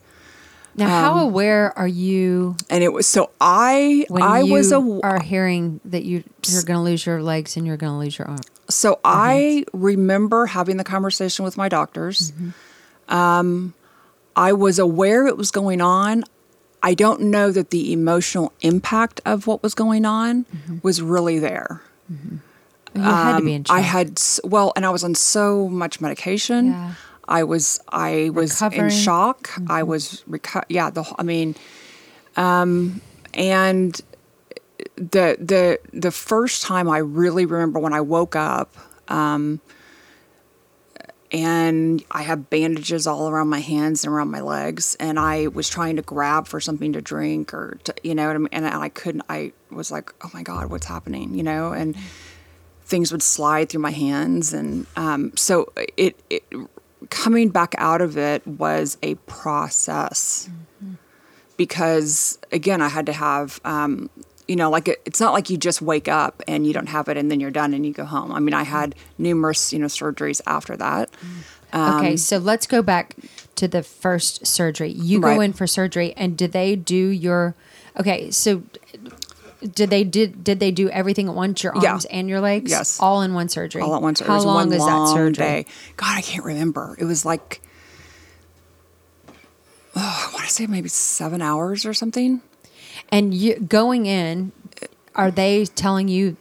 Now, 0.74 0.86
Um, 0.86 0.90
how 0.90 1.18
aware 1.24 1.76
are 1.78 1.86
you 1.88 2.56
And 2.70 2.82
it 2.82 2.92
was 2.92 3.06
so 3.06 3.30
I 3.40 4.06
I 4.20 4.42
was 4.42 4.72
a 4.72 5.00
are 5.02 5.20
hearing 5.20 5.80
that 5.84 6.04
you 6.04 6.24
you're 6.48 6.62
going 6.62 6.78
to 6.78 6.82
lose 6.82 7.04
your 7.04 7.22
legs 7.22 7.56
and 7.56 7.66
you're 7.66 7.76
going 7.76 7.92
to 7.92 7.98
lose 7.98 8.18
your 8.18 8.28
arm? 8.28 8.40
So 8.70 8.98
I 9.04 9.64
remember 9.74 10.46
having 10.46 10.78
the 10.78 10.84
conversation 10.84 11.44
with 11.44 11.56
my 11.58 11.68
doctors. 11.68 12.32
Um, 13.08 13.74
I 14.34 14.52
was 14.52 14.78
aware 14.78 15.26
it 15.26 15.36
was 15.36 15.50
going 15.50 15.80
on. 15.82 16.24
I 16.82 16.94
don't 16.94 17.20
know 17.20 17.50
that 17.52 17.70
the 17.70 17.92
emotional 17.92 18.52
impact 18.62 19.20
of 19.26 19.46
what 19.46 19.62
was 19.62 19.74
going 19.74 20.04
on 20.06 20.46
was 20.82 21.02
really 21.02 21.38
there. 21.38 21.82
You 22.94 23.00
had 23.02 23.38
to 23.38 23.44
be 23.44 23.52
in 23.54 23.60
Um, 23.60 23.64
shock. 23.64 23.76
I 23.76 23.80
had 23.80 24.20
well, 24.44 24.72
and 24.76 24.84
I 24.86 24.90
was 24.90 25.04
on 25.04 25.14
so 25.14 25.68
much 25.68 26.00
medication. 26.00 26.66
Yeah. 26.66 26.92
I 27.32 27.44
was 27.44 27.80
I 27.88 28.28
was 28.34 28.52
Recovering. 28.60 28.84
in 28.84 28.90
shock. 28.90 29.50
I 29.66 29.82
was 29.84 30.22
reco- 30.28 30.66
yeah. 30.68 30.90
The 30.90 31.02
I 31.18 31.22
mean, 31.22 31.54
um, 32.36 33.00
and 33.32 33.98
the 34.96 35.38
the 35.40 35.78
the 35.94 36.10
first 36.10 36.62
time 36.62 36.90
I 36.90 36.98
really 36.98 37.46
remember 37.46 37.78
when 37.78 37.94
I 37.94 38.02
woke 38.02 38.36
up, 38.36 38.76
um, 39.08 39.62
and 41.32 42.04
I 42.10 42.20
had 42.22 42.50
bandages 42.50 43.06
all 43.06 43.30
around 43.30 43.48
my 43.48 43.60
hands 43.60 44.04
and 44.04 44.12
around 44.12 44.30
my 44.30 44.42
legs, 44.42 44.94
and 45.00 45.18
I 45.18 45.46
was 45.46 45.70
trying 45.70 45.96
to 45.96 46.02
grab 46.02 46.46
for 46.46 46.60
something 46.60 46.92
to 46.92 47.00
drink 47.00 47.54
or 47.54 47.78
to, 47.84 47.94
you 48.02 48.14
know, 48.14 48.26
what 48.26 48.36
I 48.36 48.38
mean? 48.40 48.48
and 48.52 48.66
I 48.66 48.90
couldn't. 48.90 49.24
I 49.30 49.52
was 49.70 49.90
like, 49.90 50.12
oh 50.22 50.30
my 50.34 50.42
god, 50.42 50.68
what's 50.68 50.86
happening? 50.86 51.34
You 51.34 51.44
know, 51.44 51.72
and 51.72 51.96
things 52.84 53.10
would 53.10 53.22
slide 53.22 53.70
through 53.70 53.80
my 53.80 53.90
hands, 53.90 54.52
and 54.52 54.86
um, 54.96 55.32
so 55.34 55.72
it, 55.96 56.20
it 56.28 56.44
coming 57.10 57.48
back 57.48 57.74
out 57.78 58.00
of 58.00 58.16
it 58.18 58.46
was 58.46 58.98
a 59.02 59.14
process 59.26 60.48
because 61.56 62.38
again, 62.50 62.80
I 62.82 62.88
had 62.88 63.06
to 63.06 63.12
have. 63.12 63.60
Um, 63.64 64.10
you 64.48 64.56
know, 64.56 64.68
like 64.70 64.88
it, 64.88 65.00
it's 65.06 65.20
not 65.20 65.32
like 65.32 65.48
you 65.50 65.56
just 65.56 65.80
wake 65.80 66.08
up 66.08 66.42
and 66.48 66.66
you 66.66 66.72
don't 66.72 66.88
have 66.88 67.08
it 67.08 67.16
and 67.16 67.30
then 67.30 67.38
you're 67.38 67.52
done 67.52 67.72
and 67.72 67.86
you 67.86 67.92
go 67.92 68.04
home. 68.04 68.32
I 68.32 68.40
mean, 68.40 68.54
I 68.54 68.64
had 68.64 68.96
numerous, 69.16 69.72
you 69.72 69.78
know, 69.78 69.86
surgeries 69.86 70.40
after 70.48 70.76
that. 70.76 71.10
Um, 71.72 71.94
okay, 71.98 72.16
so 72.16 72.38
let's 72.38 72.66
go 72.66 72.82
back 72.82 73.14
to 73.54 73.68
the 73.68 73.84
first 73.84 74.44
surgery. 74.44 74.90
You 74.90 75.20
go 75.20 75.28
Right. 75.28 75.40
in 75.42 75.52
for 75.52 75.66
surgery, 75.68 76.12
and 76.16 76.36
do 76.36 76.48
they 76.48 76.74
do 76.74 76.96
your? 76.96 77.54
Okay, 77.98 78.30
so 78.32 78.62
did 79.74 79.90
they 79.90 80.04
did 80.04 80.42
did 80.44 80.60
they 80.60 80.70
do 80.70 80.88
everything 80.90 81.28
at 81.28 81.34
once? 81.34 81.62
Your 81.62 81.72
Yeah. 81.80 81.92
arms 81.92 82.04
and 82.06 82.28
your 82.28 82.40
legs, 82.40 82.70
Yes. 82.70 82.98
all 83.00 83.22
in 83.22 83.34
one 83.34 83.48
surgery. 83.48 83.82
all 83.82 83.94
at 83.94 84.02
once. 84.02 84.20
It 84.20 84.26
How 84.26 84.36
was 84.36 84.44
long 84.44 84.54
one 84.56 84.72
is 84.72 84.78
long 84.80 85.06
that 85.06 85.12
surgery? 85.12 85.44
Day. 85.46 85.66
God, 85.96 86.16
I 86.18 86.20
can't 86.20 86.44
remember. 86.44 86.96
It 86.98 87.04
was 87.04 87.24
like, 87.24 87.60
oh, 89.96 90.28
I 90.30 90.34
want 90.34 90.46
to 90.46 90.52
say 90.52 90.66
maybe 90.66 90.88
seven 90.88 91.42
hours 91.42 91.84
or 91.86 91.94
something. 91.94 92.40
And 93.10 93.34
you 93.34 93.58
going 93.58 94.06
in, 94.06 94.52
are 95.14 95.30
they 95.30 95.64
telling 95.66 96.08
you 96.08 96.36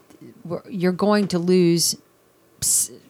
you're 0.69 0.91
going 0.91 1.27
to 1.29 1.39
lose? 1.39 1.95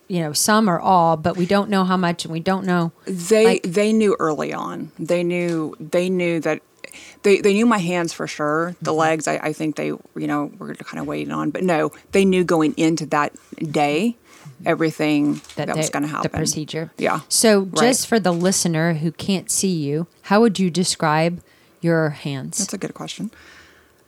You 0.08 0.20
know, 0.20 0.34
some 0.34 0.70
or 0.70 0.78
all, 0.78 1.16
but 1.16 1.38
we 1.38 1.46
don't 1.46 1.70
know 1.70 1.86
how 1.86 1.96
much, 1.96 2.26
and 2.26 2.34
we 2.34 2.42
don't 2.42 2.66
know. 2.66 2.92
They 3.06 3.46
Like- 3.46 3.64
they 3.64 3.94
knew 3.94 4.16
early 4.20 4.52
on. 4.54 4.92
They 5.00 5.24
knew 5.24 5.74
they 5.80 6.10
knew 6.10 6.42
that 6.42 6.62
they 7.24 7.42
they 7.42 7.54
knew 7.54 7.66
my 7.66 7.78
hands 7.80 8.14
for 8.14 8.28
sure. 8.28 8.72
Mm-hmm. 8.72 8.86
The 8.86 8.94
legs, 8.94 9.28
I, 9.28 9.36
I 9.38 9.54
think 9.54 9.76
they 9.76 9.88
you 9.88 10.02
know 10.16 10.52
were 10.58 10.74
kind 10.76 11.00
of 11.00 11.08
waiting 11.08 11.32
on, 11.32 11.52
but 11.52 11.64
no, 11.64 11.92
they 12.12 12.26
knew 12.26 12.44
going 12.44 12.74
into 12.78 13.06
that 13.08 13.34
day 13.72 14.16
everything 14.66 15.42
that, 15.56 15.68
was 15.76 15.88
they- 15.88 15.92
going 15.92 16.04
to 16.04 16.10
happen. 16.10 16.32
The 16.32 16.38
procedure. 16.38 16.92
Yeah. 16.98 17.22
So, 17.30 17.62
Right. 17.62 17.76
just 17.80 18.06
for 18.08 18.20
the 18.20 18.32
listener 18.32 18.94
who 18.94 19.12
can't 19.12 19.50
see 19.50 19.74
you, 19.74 20.06
how 20.24 20.40
would 20.42 20.60
you 20.60 20.70
describe 20.70 21.42
your 21.82 22.10
hands? 22.12 22.60
That's 22.60 22.74
a 22.74 22.78
good 22.78 22.94
question. 22.94 23.32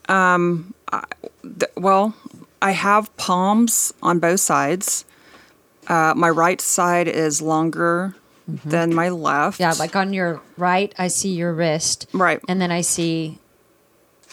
Um, 0.08 0.74
I, 0.92 1.04
th- 1.42 1.72
well, 1.76 2.14
I 2.62 2.72
have 2.72 3.16
palms 3.18 3.94
on 4.04 4.20
both 4.20 4.42
sides. 4.42 5.06
Uh, 5.88 6.14
my 6.16 6.30
right 6.30 6.62
side 6.62 7.08
is 7.08 7.42
longer 7.42 8.16
than 8.48 8.94
my 8.94 9.10
left. 9.10 9.60
Mm-hmm. 9.60 9.64
yeah, 9.64 9.74
like 9.80 9.96
on 9.96 10.14
your 10.14 10.42
right, 10.58 10.94
I 10.98 11.08
see 11.08 11.34
your 11.34 11.54
wrist. 11.54 12.08
Right. 12.14 12.40
And 12.48 12.60
then 12.62 12.72
I 12.72 12.82
see, 12.82 13.38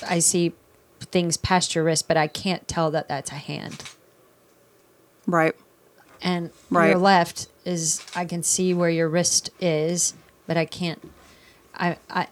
I 0.09 0.19
see 0.19 0.53
things 1.01 1.37
past 1.37 1.75
your 1.75 1.85
wrist, 1.85 2.09
but 2.09 2.17
I 2.17 2.27
can't 2.27 2.67
tell 2.69 2.91
that 2.91 3.09
that's 3.09 3.31
a 3.31 3.35
hand. 3.37 3.85
right. 5.27 5.55
And 6.23 6.51
Right. 6.69 6.91
your 6.91 6.99
left 6.99 7.49
is 7.65 8.05
I 8.15 8.27
can 8.27 8.43
see 8.43 8.75
where 8.75 8.91
your 8.91 9.09
wrist 9.09 9.49
is, 9.59 10.13
but 10.47 10.57
I 10.59 10.67
can't. 10.67 11.01
I 11.75 11.97
I 12.11 12.27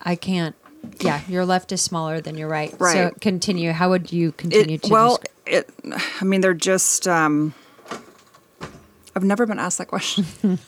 I 0.00 0.14
can't. 0.14 0.54
Yeah, 1.00 1.20
your 1.28 1.44
left 1.44 1.72
is 1.72 1.82
smaller 1.82 2.20
than 2.20 2.38
your 2.38 2.46
right. 2.48 2.70
So 2.78 3.10
continue. 3.20 3.72
How 3.72 3.90
would 3.90 4.12
you 4.12 4.30
continue 4.32 4.76
It, 4.76 4.84
to? 4.84 4.92
well, 4.92 5.18
it. 5.46 5.68
I 6.20 6.24
mean, 6.24 6.42
they're 6.42 6.54
just. 6.54 7.08
Um, 7.08 7.54
I've 9.14 9.24
never 9.24 9.46
been 9.46 9.58
asked 9.58 9.78
that 9.78 9.88
question. 9.88 10.24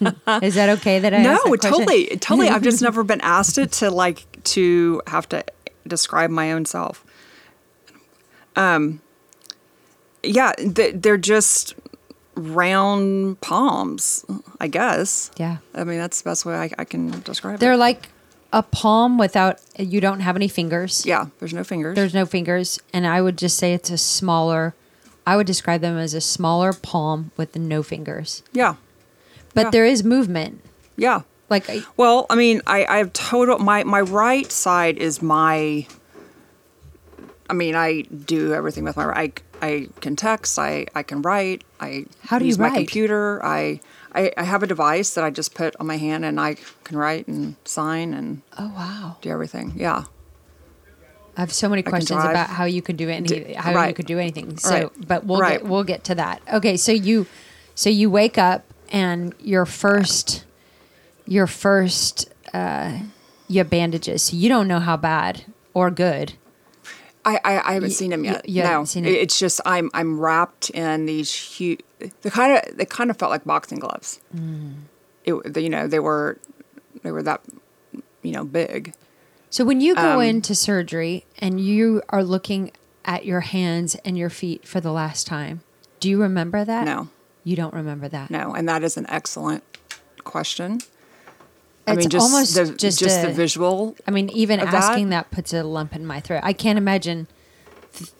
is 0.42 0.54
that 0.54 0.68
okay 0.78 0.98
that 0.98 1.14
I 1.14 1.22
no, 1.22 1.30
asked 1.32 1.44
that 1.44 1.48
question? 1.60 1.70
totally, 1.70 2.06
totally. 2.18 2.48
I've 2.48 2.62
just 2.62 2.82
never 2.88 3.04
been 3.04 3.20
asked 3.20 3.58
it 3.58 3.72
to 3.72 3.90
like 3.90 4.42
to 4.44 5.02
have 5.06 5.28
to 5.30 5.44
describe 5.86 6.30
my 6.30 6.52
own 6.52 6.64
self. 6.64 7.04
Um, 8.56 9.00
yeah, 10.22 10.52
th- 10.52 10.96
they're 10.96 11.16
just 11.16 11.74
round 12.34 13.40
palms, 13.40 14.24
I 14.60 14.68
guess. 14.68 15.30
Yeah. 15.36 15.58
I 15.74 15.84
mean, 15.84 15.98
that's 15.98 16.22
the 16.22 16.30
best 16.30 16.44
way 16.44 16.54
I, 16.54 16.70
I 16.78 16.84
can 16.84 17.20
describe 17.22 17.56
it. 17.56 17.60
They're 17.60 17.72
it. 17.72 17.78
like 17.78 18.08
a 18.52 18.62
palm 18.62 19.18
without. 19.18 19.60
You 19.78 20.00
don't 20.00 20.20
have 20.20 20.36
any 20.36 20.48
fingers. 20.48 21.06
Yeah, 21.06 21.26
there's 21.38 21.54
no 21.54 21.64
fingers. 21.64 21.94
There's 21.96 22.14
no 22.14 22.26
fingers, 22.26 22.78
and 22.92 23.06
I 23.06 23.22
would 23.22 23.38
just 23.38 23.56
say 23.56 23.74
it's 23.74 23.90
a 23.90 23.98
smaller. 23.98 24.74
I 25.26 25.36
would 25.36 25.46
describe 25.46 25.80
them 25.80 25.96
as 25.98 26.14
a 26.14 26.20
smaller 26.20 26.72
palm 26.72 27.30
with 27.36 27.54
no 27.56 27.82
fingers, 27.82 28.42
yeah, 28.52 28.74
but 29.54 29.66
Yeah. 29.66 29.70
there 29.70 29.84
is 29.84 30.02
movement. 30.04 30.60
yeah. 30.96 31.22
Like 31.50 31.68
I- 31.68 31.82
Well, 31.98 32.24
I 32.30 32.34
mean, 32.34 32.62
I, 32.66 32.86
I 32.86 32.96
have 32.98 33.12
total 33.12 33.58
my 33.58 33.84
my 33.84 34.00
right 34.00 34.50
side 34.50 34.96
is 34.98 35.20
my 35.20 35.86
I 37.50 37.54
mean, 37.54 37.74
I 37.74 38.02
do 38.02 38.54
everything 38.54 38.84
with 38.84 38.96
my. 38.96 39.04
I 39.04 39.32
I 39.60 39.88
can 40.00 40.16
text. 40.16 40.58
I 40.58 40.86
I 40.94 41.02
can 41.02 41.20
write. 41.20 41.64
I 41.80 42.06
How 42.22 42.38
do 42.38 42.44
you 42.46 42.48
use 42.48 42.58
my 42.58 42.70
computer. 42.70 43.44
I, 43.44 43.80
I 44.14 44.32
I 44.38 44.44
have 44.44 44.62
a 44.62 44.66
device 44.66 45.12
that 45.14 45.24
I 45.24 45.30
just 45.30 45.54
put 45.54 45.76
on 45.78 45.86
my 45.86 45.98
hand, 45.98 46.24
and 46.24 46.40
I 46.40 46.56
can 46.84 46.96
write 46.96 47.28
and 47.28 47.56
sign 47.66 48.14
and 48.14 48.40
Oh 48.58 48.72
wow. 48.74 49.16
do 49.20 49.28
everything. 49.28 49.74
Yeah. 49.76 50.04
I 51.36 51.40
have 51.40 51.52
so 51.52 51.68
many 51.68 51.82
questions 51.82 52.22
about 52.24 52.50
how 52.50 52.64
you 52.64 52.82
can 52.82 52.96
do 52.96 53.08
any 53.08 53.26
D- 53.26 53.52
how 53.54 53.86
you 53.86 53.94
could 53.94 54.06
do 54.06 54.18
anything. 54.18 54.58
So, 54.58 54.70
Right. 54.70 54.90
but 55.08 55.24
we'll 55.24 55.40
Right. 55.40 55.60
get 55.60 55.68
we'll 55.68 55.84
get 55.84 56.04
to 56.04 56.14
that. 56.16 56.42
Okay, 56.52 56.76
so 56.76 56.92
you 56.92 57.26
so 57.74 57.88
you 57.90 58.10
wake 58.10 58.36
up 58.36 58.64
and 58.90 59.34
your 59.40 59.64
first 59.64 60.44
your 61.26 61.46
first 61.46 62.28
uh 62.52 62.98
you 63.48 63.58
have 63.58 63.70
bandages. 63.70 64.22
So 64.24 64.36
you 64.36 64.48
don't 64.48 64.68
know 64.68 64.80
how 64.80 64.96
bad 64.96 65.44
or 65.74 65.90
good. 65.90 66.34
I, 67.24 67.36
I, 67.44 67.60
I 67.70 67.72
haven't 67.74 67.90
Y- 67.90 67.94
seen 67.94 68.12
him 68.12 68.24
yet. 68.24 68.48
you 68.48 68.62
no, 68.64 68.84
seen 68.84 69.04
it. 69.04 69.10
it's 69.12 69.38
just 69.38 69.60
I'm 69.64 69.90
I'm 69.94 70.18
wrapped 70.20 70.70
in 70.70 71.06
these 71.06 71.32
huge. 71.32 71.80
The 72.22 72.30
kind 72.30 72.58
of 72.58 72.76
they 72.76 72.84
kind 72.84 73.10
of 73.10 73.16
felt 73.16 73.30
like 73.30 73.44
boxing 73.44 73.78
gloves. 73.78 74.20
Mm. 74.36 74.74
It, 75.24 75.56
you 75.56 75.70
know, 75.70 75.86
they 75.86 76.00
were 76.00 76.38
they 77.04 77.12
were 77.12 77.22
that 77.22 77.40
you 78.22 78.32
know 78.32 78.44
big. 78.44 78.92
So 79.52 79.64
when 79.66 79.82
you 79.82 79.92
Um, 79.94 80.02
go 80.02 80.20
into 80.20 80.54
surgery 80.54 81.26
and 81.38 81.60
you 81.60 82.00
are 82.08 82.24
looking 82.24 82.72
at 83.04 83.26
your 83.26 83.40
hands 83.40 83.94
and 84.02 84.16
your 84.16 84.30
feet 84.30 84.66
for 84.66 84.80
the 84.80 84.90
last 84.92 85.26
time, 85.26 85.60
do 86.00 86.08
you 86.08 86.20
remember 86.22 86.64
that? 86.64 86.86
No. 86.86 87.08
You 87.44 87.54
don't 87.54 87.74
remember 87.74 88.08
that. 88.08 88.30
No, 88.30 88.54
and 88.54 88.66
that 88.66 88.82
is 88.82 88.96
an 88.96 89.04
excellent 89.10 89.62
question. 90.24 90.80
I 91.86 91.92
It's 91.92 91.98
mean, 91.98 92.08
just 92.08 92.22
almost 92.32 92.54
the, 92.54 92.64
just 92.76 92.98
just, 92.98 93.18
a- 93.22 93.26
the 93.26 93.32
visual. 93.34 93.94
I 94.08 94.10
mean, 94.10 94.30
even 94.30 94.58
of 94.58 94.70
that? 94.70 94.84
asking 94.84 95.10
that 95.10 95.30
puts 95.30 95.52
a 95.52 95.62
lump 95.62 95.94
in 95.94 96.06
my 96.06 96.20
throat. 96.20 96.40
I 96.44 96.54
can't 96.54 96.78
imagine 96.78 97.26
th- 97.92 98.10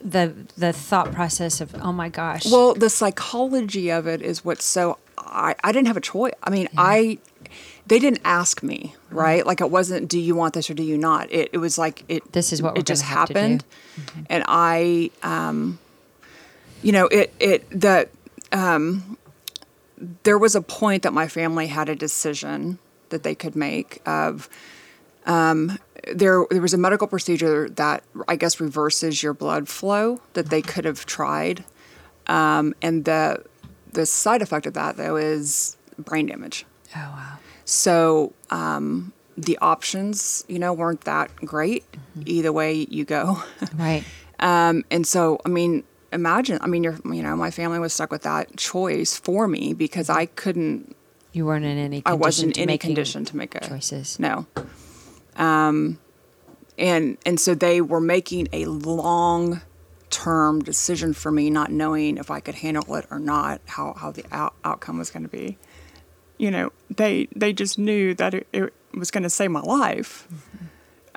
the 0.00 0.34
the 0.56 0.72
thought 0.72 1.10
process 1.12 1.60
of 1.60 1.74
oh 1.82 1.92
my 1.92 2.10
gosh. 2.10 2.46
Well, 2.46 2.74
the 2.74 2.90
psychology 2.90 3.90
of 3.90 4.06
it 4.06 4.22
is 4.22 4.44
what's 4.44 4.64
so. 4.64 4.98
I, 5.18 5.56
I 5.64 5.72
didn't 5.72 5.88
have 5.88 5.96
a 5.96 6.00
choice. 6.02 6.34
I 6.44 6.50
mean, 6.50 6.68
I 6.76 7.18
they 7.86 7.98
didn't 7.98 8.20
ask 8.24 8.62
me. 8.62 8.94
Right? 9.10 9.46
Like 9.46 9.60
it 9.60 9.70
wasn't, 9.70 10.08
do 10.08 10.18
you 10.18 10.34
want 10.34 10.54
this 10.54 10.70
or 10.70 10.74
do 10.74 10.82
you 10.82 10.98
not? 10.98 11.30
It, 11.32 11.50
it 11.52 11.58
was 11.58 11.78
like 11.78 12.04
it. 12.08 12.32
This 12.32 12.52
is 12.52 12.62
what 12.62 12.76
it 12.76 12.86
just 12.86 13.02
gonna 13.02 13.14
have 13.14 13.28
to 13.28 13.34
do. 13.34 13.40
happened, 13.40 13.64
and 14.28 14.44
I, 14.46 15.10
um, 15.22 15.78
you 16.82 16.92
know, 16.92 17.06
it 17.06 17.32
it 17.40 17.68
the 17.70 18.08
um, 18.52 19.16
there 20.22 20.38
was 20.38 20.54
a 20.54 20.62
point 20.62 21.02
that 21.02 21.12
my 21.12 21.28
family 21.28 21.68
had 21.68 21.88
a 21.88 21.94
decision 21.94 22.78
that 23.08 23.22
they 23.22 23.34
could 23.34 23.56
make 23.56 24.00
of. 24.06 24.48
Um, 25.26 25.78
there, 26.14 26.44
there 26.50 26.62
was 26.62 26.72
a 26.72 26.78
medical 26.78 27.08
procedure 27.08 27.68
that 27.70 28.04
I 28.28 28.36
guess 28.36 28.60
reverses 28.60 29.24
your 29.24 29.34
blood 29.34 29.68
flow 29.68 30.20
that 30.34 30.50
they 30.50 30.62
could 30.62 30.84
have 30.84 31.04
tried, 31.04 31.64
um, 32.28 32.74
and 32.80 33.04
the 33.04 33.44
the 33.92 34.06
side 34.06 34.40
effect 34.42 34.66
of 34.66 34.74
that 34.74 34.96
though 34.96 35.16
is 35.16 35.76
brain 35.98 36.26
damage. 36.26 36.64
oh 36.94 36.98
wow. 37.00 37.38
So 37.66 38.32
um, 38.50 39.12
the 39.36 39.58
options, 39.58 40.44
you 40.48 40.58
know, 40.58 40.72
weren't 40.72 41.02
that 41.02 41.34
great. 41.36 41.84
Either 42.24 42.52
way 42.52 42.86
you 42.88 43.04
go, 43.04 43.42
Right. 43.76 44.02
um, 44.40 44.84
and 44.90 45.06
so 45.06 45.38
I 45.44 45.50
mean, 45.50 45.84
imagine. 46.12 46.58
I 46.62 46.66
mean, 46.68 46.82
you're, 46.84 46.98
you 47.04 47.22
know, 47.22 47.36
my 47.36 47.50
family 47.50 47.78
was 47.78 47.92
stuck 47.92 48.10
with 48.10 48.22
that 48.22 48.56
choice 48.56 49.18
for 49.18 49.46
me 49.46 49.74
because 49.74 50.08
I 50.08 50.26
couldn't. 50.26 50.96
You 51.32 51.44
weren't 51.44 51.64
in 51.66 51.76
any. 51.76 52.00
Condition 52.00 52.02
I 52.06 52.14
wasn't 52.14 52.54
to 52.54 52.62
in 52.62 52.70
any 52.70 52.78
condition 52.78 53.24
to 53.26 53.36
make 53.36 53.54
a 53.54 53.60
choices. 53.60 54.18
No. 54.18 54.46
Um, 55.36 55.98
and 56.78 57.18
and 57.26 57.38
so 57.38 57.54
they 57.54 57.80
were 57.80 58.00
making 58.00 58.48
a 58.52 58.64
long 58.66 59.60
term 60.08 60.62
decision 60.62 61.12
for 61.12 61.30
me, 61.30 61.50
not 61.50 61.70
knowing 61.70 62.16
if 62.16 62.30
I 62.30 62.40
could 62.40 62.54
handle 62.54 62.94
it 62.94 63.06
or 63.10 63.18
not, 63.18 63.60
how, 63.66 63.92
how 63.94 64.12
the 64.12 64.24
out- 64.30 64.54
outcome 64.64 64.98
was 64.98 65.10
going 65.10 65.24
to 65.24 65.28
be. 65.28 65.58
You 66.38 66.50
know, 66.50 66.72
they 66.94 67.28
they 67.34 67.52
just 67.52 67.78
knew 67.78 68.14
that 68.14 68.34
it, 68.34 68.46
it 68.52 68.72
was 68.94 69.10
going 69.10 69.22
to 69.24 69.30
save 69.30 69.50
my 69.50 69.60
life. 69.60 70.26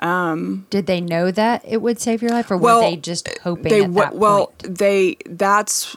Did 0.00 0.86
they 0.86 1.00
know 1.00 1.30
that 1.30 1.62
it 1.66 1.82
would 1.82 2.00
save 2.00 2.22
your 2.22 2.30
life, 2.30 2.50
or 2.50 2.56
Well, 2.56 2.80
were 2.82 2.90
they 2.90 2.96
just 2.96 3.28
hoping 3.42 3.64
they 3.64 3.80
that 3.86 4.14
well 4.14 4.46
point? 4.46 4.78
they 4.78 5.16
that's 5.26 5.94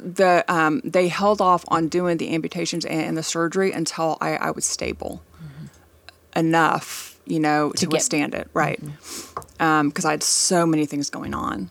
the 0.00 0.44
um, 0.48 0.80
they 0.84 1.08
held 1.08 1.40
off 1.42 1.64
on 1.68 1.88
doing 1.88 2.16
the 2.16 2.34
amputations 2.34 2.84
and, 2.86 3.00
and 3.02 3.16
the 3.16 3.22
surgery 3.22 3.72
until 3.72 4.16
I, 4.20 4.36
I 4.36 4.50
was 4.52 4.64
stable 4.64 5.22
enough, 6.34 7.18
you 7.26 7.40
know, 7.40 7.72
to, 7.72 7.86
get- 7.86 7.92
withstand 7.92 8.34
it, 8.34 8.48
right? 8.54 8.80
Because 9.58 10.04
I 10.04 10.10
had 10.12 10.22
so 10.22 10.66
many 10.66 10.86
things 10.86 11.10
going 11.10 11.34
on, 11.34 11.70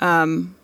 um, 0.00 0.56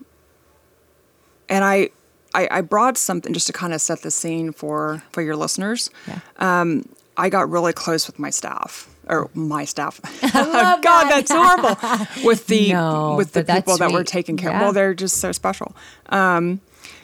and 1.49 1.65
I, 1.65 1.91
I 2.35 2.49
I 2.51 2.61
brought 2.61 2.99
something 2.99 3.33
just 3.33 3.47
to 3.47 3.53
kind 3.53 3.73
of 3.73 3.81
set 3.81 4.03
the 4.03 4.11
scene 4.11 4.53
for 4.53 5.03
for 5.13 5.23
your 5.23 5.37
listeners. 5.37 5.91
Yeah. 6.07 6.73
I 7.17 7.29
got 7.29 7.49
really 7.49 7.73
close 7.73 8.07
with 8.07 8.19
my 8.19 8.31
staff 8.31 8.89
or 9.09 9.31
my 9.35 9.65
staff. 9.65 10.01
God, 10.33 10.83
that's 10.83 11.31
horrible. 11.31 11.77
With 12.25 12.47
the 12.47 12.73
No, 12.73 13.17
with 13.17 13.33
the 13.33 13.45
people 13.45 13.77
that 13.79 13.93
were 13.93 14.05
taking 14.05 14.37
care. 14.37 14.51
Yeah. 14.51 14.63
Well, 14.63 14.73
they're 14.73 14.95
just 14.95 15.19
so 15.19 15.33
special. 15.33 15.77
Um, 16.09 16.61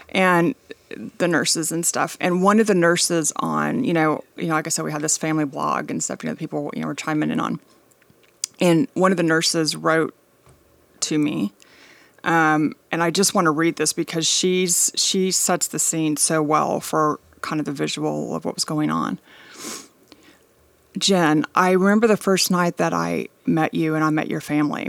and 0.08 0.54
the 1.18 1.28
nurses 1.28 1.70
and 1.70 1.86
stuff. 1.86 2.16
And 2.20 2.42
one 2.42 2.58
of 2.58 2.66
the 2.66 2.74
nurses 2.74 3.32
on, 3.36 3.84
you 3.84 3.92
know, 3.92 4.24
you 4.36 4.48
know, 4.48 4.54
like 4.54 4.66
I 4.66 4.70
said, 4.70 4.84
we 4.84 4.92
had 4.92 5.02
this 5.02 5.16
family 5.16 5.44
blog 5.44 5.90
and 5.90 6.02
stuff. 6.02 6.24
You 6.24 6.30
know, 6.30 6.36
people 6.36 6.70
you 6.74 6.80
know 6.80 6.88
were 6.88 6.94
chiming 6.94 7.30
in 7.30 7.38
on. 7.38 7.60
And 8.60 8.88
one 8.94 9.10
of 9.10 9.16
the 9.16 9.22
nurses 9.22 9.76
wrote 9.76 10.14
to 11.00 11.18
me, 11.18 11.52
um, 12.24 12.74
and 12.90 13.02
I 13.02 13.10
just 13.10 13.34
want 13.34 13.46
to 13.46 13.50
read 13.50 13.76
this 13.76 13.92
because 13.92 14.26
she's 14.26 14.92
she 14.94 15.30
sets 15.30 15.68
the 15.68 15.78
scene 15.78 16.16
so 16.16 16.42
well 16.42 16.80
for 16.80 17.20
kind 17.40 17.60
of 17.60 17.66
the 17.66 17.72
visual 17.72 18.36
of 18.36 18.44
what 18.44 18.54
was 18.54 18.64
going 18.64 18.90
on. 18.90 19.18
Jen, 20.98 21.46
I 21.54 21.70
remember 21.70 22.06
the 22.06 22.16
first 22.16 22.50
night 22.50 22.76
that 22.76 22.92
I 22.92 23.28
met 23.46 23.74
you 23.74 23.94
and 23.94 24.04
I 24.04 24.10
met 24.10 24.28
your 24.28 24.40
family. 24.40 24.88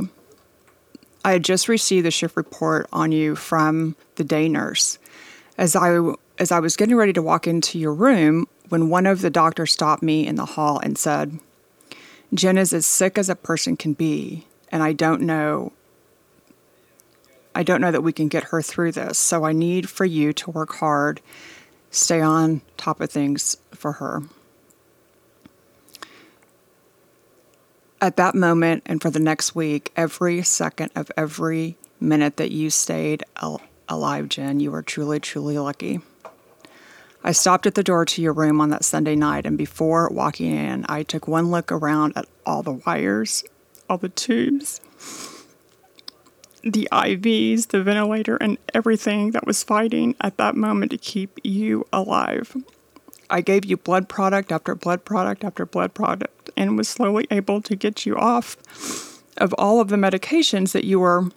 I 1.23 1.33
had 1.33 1.43
just 1.43 1.69
received 1.69 2.05
the 2.05 2.11
shift 2.11 2.35
report 2.35 2.87
on 2.91 3.11
you 3.11 3.35
from 3.35 3.95
the 4.15 4.23
day 4.23 4.49
nurse. 4.49 4.97
As 5.57 5.75
I 5.75 5.99
as 6.39 6.51
I 6.51 6.59
was 6.59 6.75
getting 6.75 6.95
ready 6.95 7.13
to 7.13 7.21
walk 7.21 7.47
into 7.47 7.77
your 7.77 7.93
room, 7.93 8.47
when 8.69 8.89
one 8.89 9.05
of 9.05 9.21
the 9.21 9.29
doctors 9.29 9.71
stopped 9.71 10.01
me 10.01 10.25
in 10.25 10.35
the 10.35 10.45
hall 10.45 10.79
and 10.79 10.97
said, 10.97 11.39
"Jen 12.33 12.57
is 12.57 12.73
as 12.73 12.85
sick 12.85 13.17
as 13.17 13.29
a 13.29 13.35
person 13.35 13.77
can 13.77 13.93
be, 13.93 14.47
and 14.69 14.81
I 14.81 14.93
don't 14.93 15.21
know 15.21 15.71
I 17.53 17.63
don't 17.63 17.81
know 17.81 17.91
that 17.91 18.01
we 18.01 18.13
can 18.13 18.27
get 18.27 18.45
her 18.45 18.61
through 18.61 18.93
this. 18.93 19.17
So 19.17 19.43
I 19.43 19.51
need 19.51 19.89
for 19.89 20.05
you 20.05 20.33
to 20.33 20.51
work 20.51 20.75
hard, 20.75 21.21
stay 21.89 22.21
on 22.21 22.61
top 22.77 23.01
of 23.01 23.09
things 23.09 23.57
for 23.73 23.93
her." 23.93 24.23
at 28.01 28.17
that 28.17 28.33
moment 28.33 28.81
and 28.87 29.01
for 29.01 29.11
the 29.11 29.19
next 29.19 29.53
week, 29.55 29.91
every 29.95 30.41
second 30.41 30.91
of 30.95 31.11
every 31.15 31.77
minute 31.99 32.37
that 32.37 32.51
you 32.51 32.69
stayed 32.69 33.23
al- 33.41 33.61
alive, 33.87 34.27
Jen, 34.27 34.59
you 34.59 34.71
were 34.71 34.81
truly, 34.81 35.19
truly 35.19 35.57
lucky. 35.59 36.01
I 37.23 37.31
stopped 37.31 37.67
at 37.67 37.75
the 37.75 37.83
door 37.83 38.03
to 38.05 38.21
your 38.21 38.33
room 38.33 38.59
on 38.59 38.71
that 38.71 38.83
Sunday 38.83 39.15
night, 39.15 39.45
and 39.45 39.55
before 39.55 40.09
walking 40.09 40.55
in, 40.55 40.87
I 40.89 41.03
took 41.03 41.27
one 41.27 41.51
look 41.51 41.71
around 41.71 42.13
at 42.15 42.25
all 42.47 42.63
the 42.63 42.71
wires, 42.71 43.43
all 43.87 43.99
the 43.99 44.09
tubes, 44.09 44.81
the 46.63 46.87
IVs, 46.91 47.67
the 47.67 47.83
ventilator, 47.83 48.37
and 48.37 48.57
everything 48.73 49.31
that 49.31 49.45
was 49.45 49.63
fighting 49.63 50.15
at 50.21 50.37
that 50.37 50.55
moment 50.55 50.91
to 50.91 50.97
keep 50.97 51.39
you 51.43 51.87
alive. 51.91 52.55
I 53.29 53.41
gave 53.41 53.65
you 53.65 53.77
blood 53.77 54.09
product 54.09 54.51
after 54.51 54.75
blood 54.75 55.05
product 55.05 55.43
after 55.43 55.65
blood 55.65 55.93
product 55.93 56.49
and 56.57 56.77
was 56.77 56.89
slowly 56.89 57.27
able 57.31 57.61
to 57.61 57.75
get 57.75 58.05
you 58.05 58.17
off 58.17 58.57
of 59.37 59.53
all 59.57 59.79
of 59.79 59.87
the 59.87 59.95
medications 59.95 60.73
that 60.73 60.83
you 60.83 60.99
were 60.99 61.29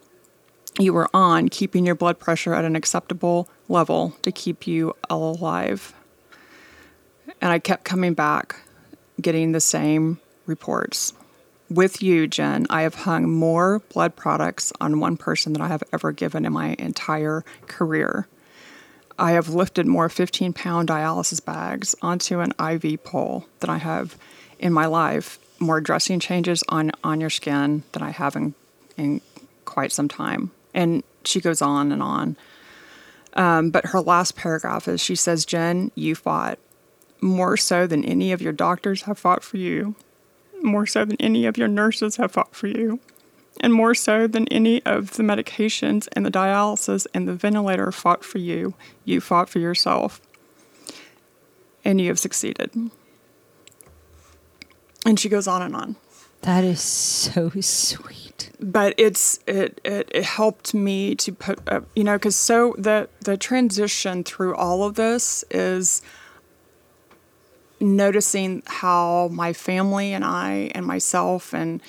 you 0.81 0.93
were 0.93 1.09
on, 1.15 1.49
keeping 1.49 1.87
your 1.87 1.95
blood 1.95 2.19
pressure 2.19 2.53
at 2.53 2.65
an 2.65 2.75
acceptable 2.75 3.49
level 3.69 4.17
to 4.23 4.33
keep 4.33 4.67
you 4.67 4.93
alive. 5.09 5.95
And 7.41 7.53
I 7.53 7.61
kept 7.61 7.85
coming 7.85 8.13
back, 8.13 8.57
getting 9.21 9.53
the 9.53 9.61
same 9.61 10.19
reports. 10.47 11.13
With 11.75 12.05
you, 12.05 12.29
Jen, 12.29 12.69
I 12.71 12.83
have 12.83 12.95
hung 12.95 13.29
more 13.29 13.81
blood 13.93 14.15
products 14.15 14.73
on 14.81 15.01
one 15.01 15.17
person 15.17 15.53
than 15.53 15.61
I 15.61 15.67
have 15.67 15.83
ever 15.93 16.13
given 16.13 16.45
in 16.45 16.53
my 16.53 16.77
entire 16.79 17.45
career. 17.67 18.29
I 19.19 19.33
have 19.33 19.49
lifted 19.49 19.85
more 19.85 20.09
15 20.09 20.53
pound 20.53 20.89
dialysis 20.89 21.45
bags 21.45 21.97
onto 22.01 22.39
an 22.39 22.53
IV 22.61 23.03
pole 23.03 23.47
than 23.59 23.71
I 23.71 23.79
have 23.79 24.17
in 24.61 24.73
my 24.73 24.87
life, 24.87 25.41
more 25.59 25.81
dressing 25.81 26.21
changes 26.21 26.63
on, 26.69 26.93
on 27.03 27.21
your 27.21 27.29
skin 27.29 27.83
than 27.91 28.05
I 28.05 28.11
have 28.11 28.37
in, 28.37 28.55
in 28.97 29.21
quite 29.65 29.91
some 29.91 30.07
time. 30.07 30.53
And 30.75 31.03
she 31.25 31.41
goes 31.41 31.61
on 31.61 31.91
and 31.91 32.01
on. 32.01 32.37
Um, 33.33 33.71
but 33.71 33.87
her 33.87 34.01
last 34.01 34.37
paragraph 34.37 34.87
is 34.87 35.01
she 35.01 35.17
says, 35.17 35.45
Jen, 35.45 35.91
you 35.97 36.15
fought 36.15 36.61
more 37.21 37.57
so 37.57 37.89
than 37.89 38.05
any 38.05 38.31
of 38.31 38.41
your 38.41 38.53
doctors 38.53 39.03
have 39.03 39.19
fought 39.19 39.43
for 39.43 39.57
you, 39.57 39.97
more 40.65 40.87
so 40.87 41.05
than 41.05 41.17
any 41.21 41.47
of 41.47 41.57
your 41.59 41.69
nurses 41.69 42.17
have 42.17 42.33
fought 42.33 42.55
for 42.55 42.67
you. 42.67 43.01
and 43.61 43.73
more 43.73 43.95
so 43.95 44.27
than 44.27 44.49
any 44.49 44.85
of 44.85 45.13
the 45.13 45.23
medications 45.23 46.09
and 46.13 46.27
the 46.27 46.31
dialysis 46.31 47.07
and 47.15 47.29
the 47.29 47.35
ventilator 47.35 47.93
fought 47.93 48.25
for 48.25 48.39
you, 48.39 48.75
you 49.05 49.21
fought 49.21 49.49
for 49.49 49.61
yourself. 49.61 50.21
And 51.85 52.01
you 52.01 52.09
have 52.09 52.19
succeeded. 52.19 52.73
And 55.07 55.21
she 55.21 55.29
goes 55.29 55.47
on 55.47 55.63
and 55.63 55.77
on. 55.77 55.97
That 56.43 56.65
is 56.65 56.81
so 56.81 57.51
sweet. 57.61 58.51
But 58.61 58.95
it's 58.99 59.39
it 59.47 59.81
it, 59.85 60.11
it 60.13 60.25
helped 60.25 60.75
me 60.75 61.15
to 61.17 61.33
put 61.33 61.61
uh, 61.69 61.83
you 61.95 62.05
know 62.05 62.17
because 62.17 62.37
so 62.37 62.75
the 62.79 63.09
the 63.21 63.37
transition 63.37 64.25
through 64.25 64.55
all 64.55 64.85
of 64.85 64.95
this 64.95 65.45
is 65.51 66.03
noticing 67.85 68.63
how 68.67 69.29
my 69.33 69.53
family 69.53 70.13
and 70.13 70.25
I 70.25 70.71
and 70.75 70.87
myself 70.87 71.53
and 71.53 71.81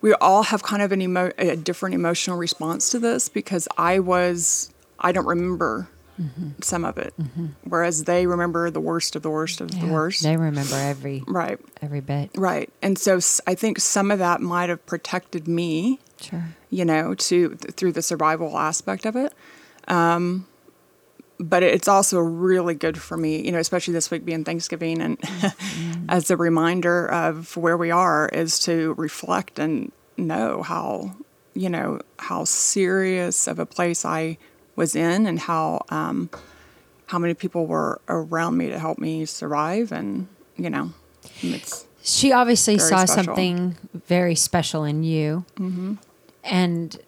we 0.00 0.12
all 0.14 0.42
have 0.42 0.62
kind 0.62 0.82
of 0.82 0.92
an 0.92 1.00
emo- 1.00 1.32
a 1.38 1.56
different 1.56 1.94
emotional 1.94 2.36
response 2.36 2.90
to 2.90 2.98
this 2.98 3.28
because 3.28 3.68
I 3.78 4.00
was 4.00 4.70
I 4.98 5.12
don't 5.12 5.26
remember 5.26 5.88
mm-hmm. 6.20 6.50
some 6.60 6.84
of 6.84 6.98
it, 6.98 7.14
mm-hmm. 7.20 7.46
whereas 7.64 8.04
they 8.04 8.26
remember 8.26 8.70
the 8.70 8.80
worst 8.80 9.16
of 9.16 9.22
the 9.22 9.30
worst 9.30 9.60
of 9.60 9.72
yeah, 9.72 9.86
the 9.86 9.92
worst. 9.92 10.22
They 10.22 10.36
remember 10.36 10.74
every 10.74 11.22
right 11.26 11.58
every 11.80 12.00
bit 12.00 12.30
right, 12.36 12.70
and 12.82 12.98
so 12.98 13.20
I 13.46 13.54
think 13.54 13.78
some 13.78 14.10
of 14.10 14.18
that 14.18 14.40
might 14.40 14.68
have 14.68 14.84
protected 14.86 15.46
me. 15.48 16.00
Sure, 16.20 16.44
you 16.68 16.84
know, 16.84 17.14
to 17.14 17.54
through 17.56 17.92
the 17.92 18.02
survival 18.02 18.58
aspect 18.58 19.06
of 19.06 19.16
it. 19.16 19.32
Um, 19.88 20.46
but 21.42 21.62
it's 21.62 21.88
also 21.88 22.20
really 22.20 22.74
good 22.74 23.00
for 23.00 23.16
me, 23.16 23.44
you 23.44 23.52
know, 23.52 23.58
especially 23.58 23.92
this 23.92 24.10
week 24.10 24.24
being 24.24 24.44
Thanksgiving, 24.44 25.02
and 25.02 25.18
mm-hmm. 25.18 26.04
as 26.08 26.30
a 26.30 26.36
reminder 26.36 27.06
of 27.10 27.56
where 27.56 27.76
we 27.76 27.90
are, 27.90 28.28
is 28.28 28.58
to 28.60 28.94
reflect 28.96 29.58
and 29.58 29.90
know 30.16 30.62
how, 30.62 31.12
you 31.54 31.68
know, 31.68 32.00
how 32.18 32.44
serious 32.44 33.48
of 33.48 33.58
a 33.58 33.66
place 33.66 34.04
I 34.04 34.38
was 34.76 34.94
in, 34.94 35.26
and 35.26 35.38
how 35.38 35.84
um, 35.88 36.30
how 37.06 37.18
many 37.18 37.34
people 37.34 37.66
were 37.66 38.00
around 38.08 38.56
me 38.56 38.68
to 38.68 38.78
help 38.78 38.98
me 38.98 39.24
survive, 39.24 39.92
and 39.92 40.28
you 40.56 40.70
know, 40.70 40.92
it's. 41.42 41.86
She 42.04 42.32
obviously 42.32 42.78
saw 42.78 43.04
special. 43.04 43.24
something 43.24 43.76
very 43.94 44.34
special 44.34 44.84
in 44.84 45.04
you, 45.04 45.44
mm-hmm. 45.56 45.94
and 46.44 46.98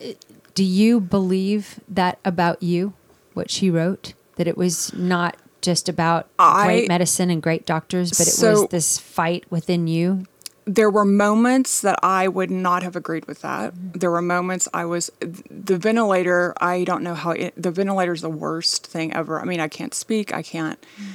uh, 0.00 0.12
do 0.54 0.64
you 0.64 1.00
believe 1.00 1.80
that 1.88 2.18
about 2.24 2.62
you? 2.62 2.92
What 3.34 3.50
she 3.50 3.70
wrote? 3.70 4.14
That 4.36 4.48
it 4.48 4.56
was 4.56 4.92
not 4.94 5.36
just 5.62 5.88
about 5.88 6.28
I, 6.38 6.66
great 6.66 6.88
medicine 6.88 7.30
and 7.30 7.42
great 7.42 7.66
doctors, 7.66 8.10
but 8.10 8.26
it 8.26 8.30
so 8.30 8.62
was 8.62 8.68
this 8.68 8.98
fight 8.98 9.44
within 9.50 9.86
you? 9.86 10.24
There 10.66 10.90
were 10.90 11.04
moments 11.04 11.82
that 11.82 11.98
I 12.02 12.26
would 12.26 12.50
not 12.50 12.82
have 12.82 12.96
agreed 12.96 13.26
with 13.26 13.42
that. 13.42 13.74
Mm-hmm. 13.74 13.98
There 13.98 14.10
were 14.10 14.22
moments 14.22 14.68
I 14.72 14.84
was 14.86 15.10
the 15.20 15.76
ventilator. 15.76 16.54
I 16.60 16.84
don't 16.84 17.02
know 17.02 17.14
how 17.14 17.32
it, 17.32 17.54
the 17.56 17.70
ventilator 17.70 18.12
is 18.12 18.22
the 18.22 18.30
worst 18.30 18.86
thing 18.86 19.12
ever. 19.12 19.40
I 19.40 19.44
mean, 19.44 19.60
I 19.60 19.68
can't 19.68 19.94
speak. 19.94 20.32
I 20.32 20.42
can't. 20.42 20.80
Mm-hmm. 20.80 21.12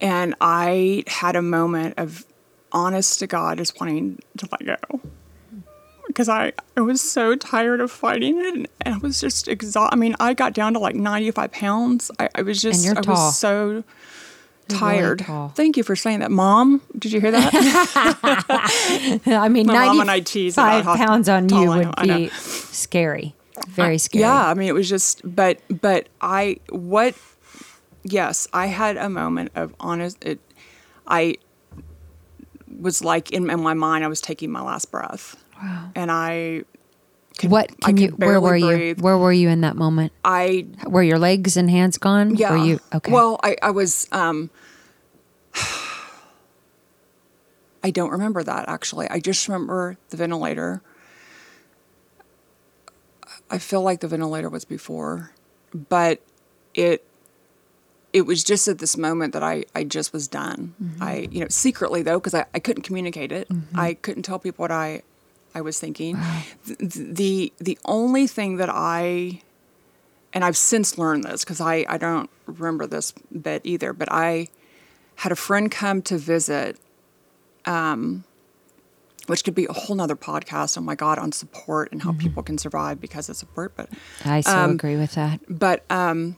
And 0.00 0.34
I 0.40 1.04
had 1.06 1.36
a 1.36 1.42
moment 1.42 1.94
of 1.96 2.26
honest 2.72 3.20
to 3.20 3.26
God, 3.26 3.58
just 3.58 3.78
wanting 3.78 4.18
to 4.38 4.48
let 4.50 4.80
go 4.80 5.00
because 6.12 6.28
I, 6.28 6.52
I 6.76 6.82
was 6.82 7.00
so 7.00 7.34
tired 7.34 7.80
of 7.80 7.90
fighting 7.90 8.38
it 8.38 8.54
and, 8.54 8.68
I 8.84 8.98
was 8.98 9.20
just 9.20 9.48
exhausted. 9.48 9.94
I 9.94 9.96
mean, 9.98 10.14
I 10.20 10.34
got 10.34 10.52
down 10.52 10.74
to 10.74 10.78
like 10.78 10.94
95 10.94 11.50
pounds. 11.52 12.10
I, 12.18 12.28
I 12.34 12.42
was 12.42 12.60
just, 12.60 12.86
I 12.86 13.00
was 13.00 13.38
so 13.38 13.82
tired. 14.68 15.26
Really 15.26 15.48
Thank 15.54 15.76
you 15.76 15.82
for 15.82 15.96
saying 15.96 16.20
that. 16.20 16.30
Mom, 16.30 16.82
did 16.98 17.12
you 17.12 17.20
hear 17.20 17.30
that? 17.30 17.52
I 19.26 19.48
mean, 19.48 19.66
My 19.66 19.72
95 19.72 19.86
mom 19.86 20.00
and 20.00 20.10
I 20.10 20.20
tease 20.20 20.54
pounds 20.56 21.28
on 21.28 21.48
you 21.48 21.68
would 21.68 21.96
be 22.02 22.28
scary. 22.28 23.34
Very 23.68 23.98
scary. 23.98 24.20
yeah. 24.22 24.46
I 24.46 24.54
mean, 24.54 24.68
it 24.68 24.74
was 24.74 24.88
just, 24.88 25.22
but, 25.24 25.60
but 25.68 26.08
I, 26.20 26.58
what, 26.68 27.14
yes, 28.02 28.48
I 28.52 28.66
had 28.66 28.96
a 28.96 29.08
moment 29.08 29.52
of 29.54 29.74
honest, 29.80 30.22
it, 30.24 30.40
I 31.06 31.36
was 32.66 33.02
like 33.02 33.30
in, 33.30 33.48
in 33.48 33.62
my 33.62 33.74
mind, 33.74 34.04
I 34.04 34.08
was 34.08 34.20
taking 34.20 34.50
my 34.50 34.62
last 34.62 34.90
breath 34.90 35.36
Wow. 35.62 35.90
And 35.94 36.10
I 36.10 36.64
could, 37.38 37.50
what 37.50 37.80
can 37.80 37.96
you 37.96 38.08
where 38.08 38.40
were 38.40 38.58
breathe. 38.58 38.98
you 38.98 39.02
where 39.02 39.16
were 39.16 39.32
you 39.32 39.48
in 39.48 39.62
that 39.62 39.74
moment 39.74 40.12
i 40.24 40.66
were 40.84 41.02
your 41.02 41.18
legs 41.18 41.56
and 41.56 41.70
hands 41.70 41.96
gone 41.96 42.36
yeah 42.36 42.50
were 42.50 42.58
you 42.58 42.78
okay 42.94 43.10
well 43.10 43.40
i, 43.42 43.56
I 43.62 43.70
was 43.70 44.06
um 44.12 44.50
i 47.82 47.90
don't 47.90 48.10
remember 48.10 48.42
that 48.42 48.68
actually 48.68 49.08
i 49.08 49.18
just 49.18 49.48
remember 49.48 49.96
the 50.10 50.18
ventilator 50.18 50.82
i 53.50 53.56
feel 53.58 53.80
like 53.80 54.00
the 54.00 54.08
ventilator 54.08 54.50
was 54.50 54.66
before 54.66 55.32
but 55.72 56.20
it 56.74 57.04
it 58.12 58.26
was 58.26 58.44
just 58.44 58.68
at 58.68 58.78
this 58.78 58.96
moment 58.96 59.32
that 59.32 59.42
I, 59.42 59.64
I 59.74 59.84
just 59.84 60.12
was 60.12 60.28
done. 60.28 60.74
Mm-hmm. 60.82 61.02
I, 61.02 61.28
you 61.30 61.40
know, 61.40 61.46
secretly 61.48 62.02
though, 62.02 62.18
because 62.18 62.34
I, 62.34 62.44
I 62.52 62.58
couldn't 62.58 62.82
communicate 62.82 63.32
it. 63.32 63.48
Mm-hmm. 63.48 63.78
I 63.78 63.94
couldn't 63.94 64.22
tell 64.24 64.38
people 64.38 64.64
what 64.64 64.70
I, 64.70 65.02
I 65.54 65.60
was 65.60 65.78
thinking. 65.78 66.16
Wow. 66.16 66.42
The, 66.66 67.12
the, 67.12 67.52
the 67.58 67.78
only 67.84 68.26
thing 68.26 68.56
that 68.56 68.70
I 68.70 69.42
and 70.32 70.44
I've 70.44 70.56
since 70.56 70.98
learned 70.98 71.24
this 71.24 71.44
because 71.44 71.60
I, 71.60 71.84
I 71.88 71.98
don't 71.98 72.30
remember 72.46 72.86
this 72.86 73.12
bit 73.12 73.62
either, 73.64 73.92
but 73.92 74.10
I 74.10 74.48
had 75.16 75.32
a 75.32 75.36
friend 75.36 75.70
come 75.70 76.02
to 76.02 76.16
visit, 76.16 76.78
um, 77.66 78.24
which 79.26 79.44
could 79.44 79.54
be 79.54 79.66
a 79.66 79.72
whole 79.72 79.96
nother 79.96 80.16
podcast. 80.16 80.78
Oh 80.78 80.80
my 80.80 80.94
God, 80.94 81.18
on 81.18 81.32
support 81.32 81.92
and 81.92 82.02
how 82.02 82.10
mm-hmm. 82.10 82.20
people 82.20 82.42
can 82.42 82.58
survive 82.58 83.00
because 83.00 83.28
of 83.28 83.36
support. 83.36 83.74
But 83.76 83.90
I 84.24 84.40
so 84.40 84.56
um, 84.56 84.70
agree 84.72 84.96
with 84.96 85.14
that. 85.14 85.40
But 85.48 85.84
um, 85.90 86.36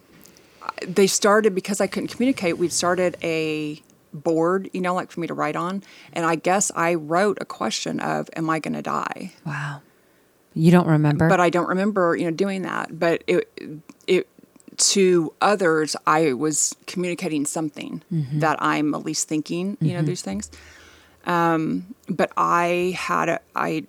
they 0.87 1.07
started 1.07 1.55
because 1.55 1.81
I 1.81 1.87
couldn't 1.87 2.09
communicate. 2.09 2.59
We 2.59 2.69
started 2.69 3.17
a 3.23 3.81
board, 4.15 4.71
you 4.73 4.81
know, 4.81 4.95
like 4.95 5.11
for 5.11 5.21
me 5.21 5.27
to 5.27 5.35
write 5.35 5.57
on. 5.57 5.83
And 6.13 6.25
I 6.25 6.37
guess 6.37 6.71
I 6.75 6.95
wrote 6.95 7.39
a 7.41 7.45
question 7.45 8.01
of, 8.01 8.31
Am 8.37 8.49
I 8.49 8.61
going 8.61 8.75
to 8.75 8.83
die? 8.83 9.33
Wow. 9.45 9.83
You 10.55 10.71
don't 10.71 10.87
remember? 10.87 11.29
But 11.29 11.41
I 11.41 11.51
don't 11.51 11.69
remember, 11.69 12.17
you 12.17 12.25
know, 12.25 12.31
doing 12.31 12.63
that. 12.63 12.99
But 12.99 13.25
it, 13.27 13.51
it, 14.07 14.29
to 14.77 15.33
others, 15.41 15.97
I 16.07 16.33
was 16.33 16.77
communicating 16.87 17.45
something 17.45 18.03
mm-hmm. 18.13 18.39
that 18.39 18.63
I'm 18.63 18.95
at 18.95 19.05
least 19.05 19.29
thinking, 19.29 19.77
you 19.81 19.89
mm-hmm. 19.89 19.97
know, 19.97 20.03
these 20.03 20.23
things. 20.23 20.51
Um, 21.27 21.95
but 22.09 22.33
I 22.37 22.97
had 22.97 23.29
a, 23.29 23.41
I, 23.57 23.87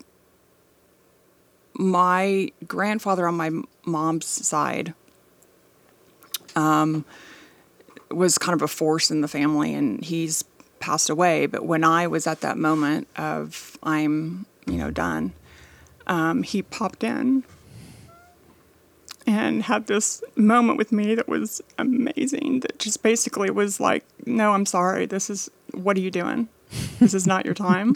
my 1.73 2.51
grandfather 2.67 3.27
on 3.27 3.35
my 3.35 3.51
mom's 3.85 4.25
side, 4.25 4.93
um, 6.55 7.05
was 8.11 8.37
kind 8.37 8.55
of 8.55 8.61
a 8.61 8.67
force 8.67 9.11
in 9.11 9.21
the 9.21 9.27
family, 9.27 9.73
and 9.73 10.03
he's 10.03 10.43
passed 10.79 11.09
away. 11.09 11.45
But 11.45 11.65
when 11.65 11.83
I 11.83 12.07
was 12.07 12.27
at 12.27 12.41
that 12.41 12.57
moment 12.57 13.07
of 13.17 13.77
I'm, 13.83 14.45
you 14.67 14.77
know, 14.77 14.91
done, 14.91 15.33
um, 16.07 16.43
he 16.43 16.61
popped 16.61 17.03
in 17.03 17.43
and 19.27 19.63
had 19.63 19.87
this 19.87 20.23
moment 20.35 20.77
with 20.77 20.91
me 20.91 21.15
that 21.15 21.27
was 21.27 21.61
amazing. 21.77 22.59
That 22.61 22.77
just 22.79 23.01
basically 23.01 23.49
was 23.49 23.79
like, 23.79 24.05
"No, 24.25 24.51
I'm 24.53 24.65
sorry. 24.65 25.05
This 25.05 25.29
is 25.29 25.49
what 25.71 25.97
are 25.97 26.01
you 26.01 26.11
doing? 26.11 26.47
This 26.99 27.13
is 27.13 27.27
not 27.27 27.45
your 27.45 27.53
time. 27.53 27.95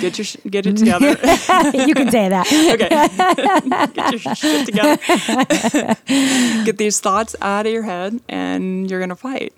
Get 0.00 0.18
your 0.18 0.24
sh- 0.24 0.36
get 0.48 0.66
it 0.66 0.76
together. 0.78 1.08
you 1.08 1.94
can 1.94 2.10
say 2.10 2.28
that. 2.28 2.46
okay. 2.74 3.88
get 3.94 4.10
your 4.12 4.34
shit 4.34 4.66
together. 4.66 4.96
get 6.64 6.78
these 6.78 7.00
thoughts 7.00 7.36
out 7.40 7.66
of 7.66 7.72
your 7.72 7.82
head, 7.82 8.20
and 8.28 8.90
you're 8.90 9.00
gonna 9.00 9.16
fight. 9.16 9.52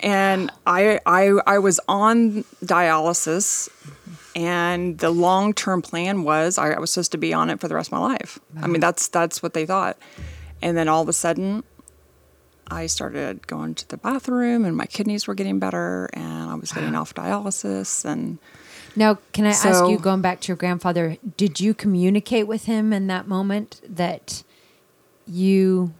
And 0.00 0.50
I 0.66 1.00
I 1.06 1.32
I 1.46 1.58
was 1.58 1.80
on 1.88 2.44
dialysis, 2.64 3.68
and 4.34 4.98
the 4.98 5.10
long 5.10 5.52
term 5.52 5.82
plan 5.82 6.22
was 6.22 6.58
I, 6.58 6.72
I 6.72 6.78
was 6.78 6.92
supposed 6.92 7.12
to 7.12 7.18
be 7.18 7.32
on 7.32 7.50
it 7.50 7.60
for 7.60 7.68
the 7.68 7.74
rest 7.74 7.88
of 7.88 7.92
my 7.92 7.98
life. 7.98 8.38
Wow. 8.54 8.62
I 8.62 8.66
mean 8.66 8.74
mm-hmm. 8.74 8.80
that's 8.80 9.08
that's 9.08 9.42
what 9.42 9.54
they 9.54 9.66
thought. 9.66 9.96
And 10.62 10.76
then 10.76 10.88
all 10.88 11.02
of 11.02 11.08
a 11.08 11.12
sudden, 11.12 11.64
I 12.68 12.86
started 12.86 13.46
going 13.46 13.74
to 13.76 13.88
the 13.88 13.96
bathroom 13.96 14.64
and 14.64 14.76
my 14.76 14.86
kidneys 14.86 15.26
were 15.26 15.34
getting 15.34 15.58
better 15.58 16.10
and 16.12 16.50
I 16.50 16.54
was 16.54 16.72
getting 16.72 16.94
off 16.94 17.14
dialysis 17.14 18.04
and 18.04 18.38
now 18.96 19.18
can 19.32 19.46
I 19.46 19.52
so, 19.52 19.68
ask 19.68 19.90
you 19.90 19.98
going 19.98 20.20
back 20.20 20.40
to 20.42 20.48
your 20.48 20.56
grandfather 20.56 21.16
did 21.36 21.60
you 21.60 21.74
communicate 21.74 22.46
with 22.46 22.64
him 22.64 22.92
in 22.92 23.06
that 23.06 23.28
moment 23.28 23.80
that 23.88 24.42
you 25.26 25.92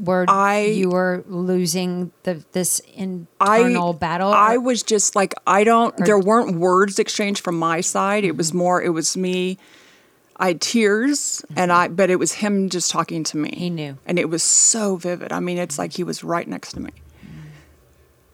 were 0.00 0.24
I, 0.28 0.64
you 0.64 0.90
were 0.90 1.22
losing 1.28 2.12
the 2.24 2.44
this 2.52 2.80
internal 2.94 3.90
I, 3.94 3.98
battle 3.98 4.30
or? 4.30 4.36
I 4.36 4.56
was 4.56 4.82
just 4.82 5.14
like 5.14 5.34
I 5.46 5.64
don't 5.64 5.98
or, 6.00 6.06
there 6.06 6.18
weren't 6.18 6.56
words 6.56 6.98
exchanged 6.98 7.44
from 7.44 7.58
my 7.58 7.80
side 7.80 8.24
it 8.24 8.36
was 8.36 8.48
mm-hmm. 8.48 8.58
more 8.58 8.82
it 8.82 8.90
was 8.90 9.16
me 9.16 9.58
I 10.36 10.48
had 10.48 10.60
tears 10.60 11.44
mm-hmm. 11.46 11.58
and 11.58 11.72
I 11.72 11.88
but 11.88 12.10
it 12.10 12.16
was 12.16 12.32
him 12.32 12.68
just 12.68 12.90
talking 12.90 13.24
to 13.24 13.36
me. 13.36 13.54
He 13.56 13.70
knew. 13.70 13.98
And 14.06 14.18
it 14.18 14.28
was 14.28 14.42
so 14.42 14.96
vivid. 14.96 15.32
I 15.32 15.40
mean, 15.40 15.58
it's 15.58 15.78
like 15.78 15.92
he 15.92 16.04
was 16.04 16.24
right 16.24 16.46
next 16.48 16.72
to 16.72 16.80
me. 16.80 16.90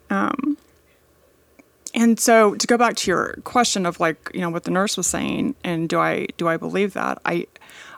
Um 0.08 0.56
and 1.94 2.18
so 2.18 2.54
to 2.54 2.66
go 2.66 2.76
back 2.76 2.96
to 2.96 3.10
your 3.10 3.34
question 3.44 3.86
of 3.86 4.00
like 4.00 4.30
you 4.34 4.40
know 4.40 4.50
what 4.50 4.64
the 4.64 4.70
nurse 4.70 4.96
was 4.96 5.06
saying 5.06 5.54
and 5.64 5.88
do 5.88 5.98
i 5.98 6.26
do 6.36 6.48
i 6.48 6.56
believe 6.56 6.94
that 6.94 7.20
i 7.24 7.46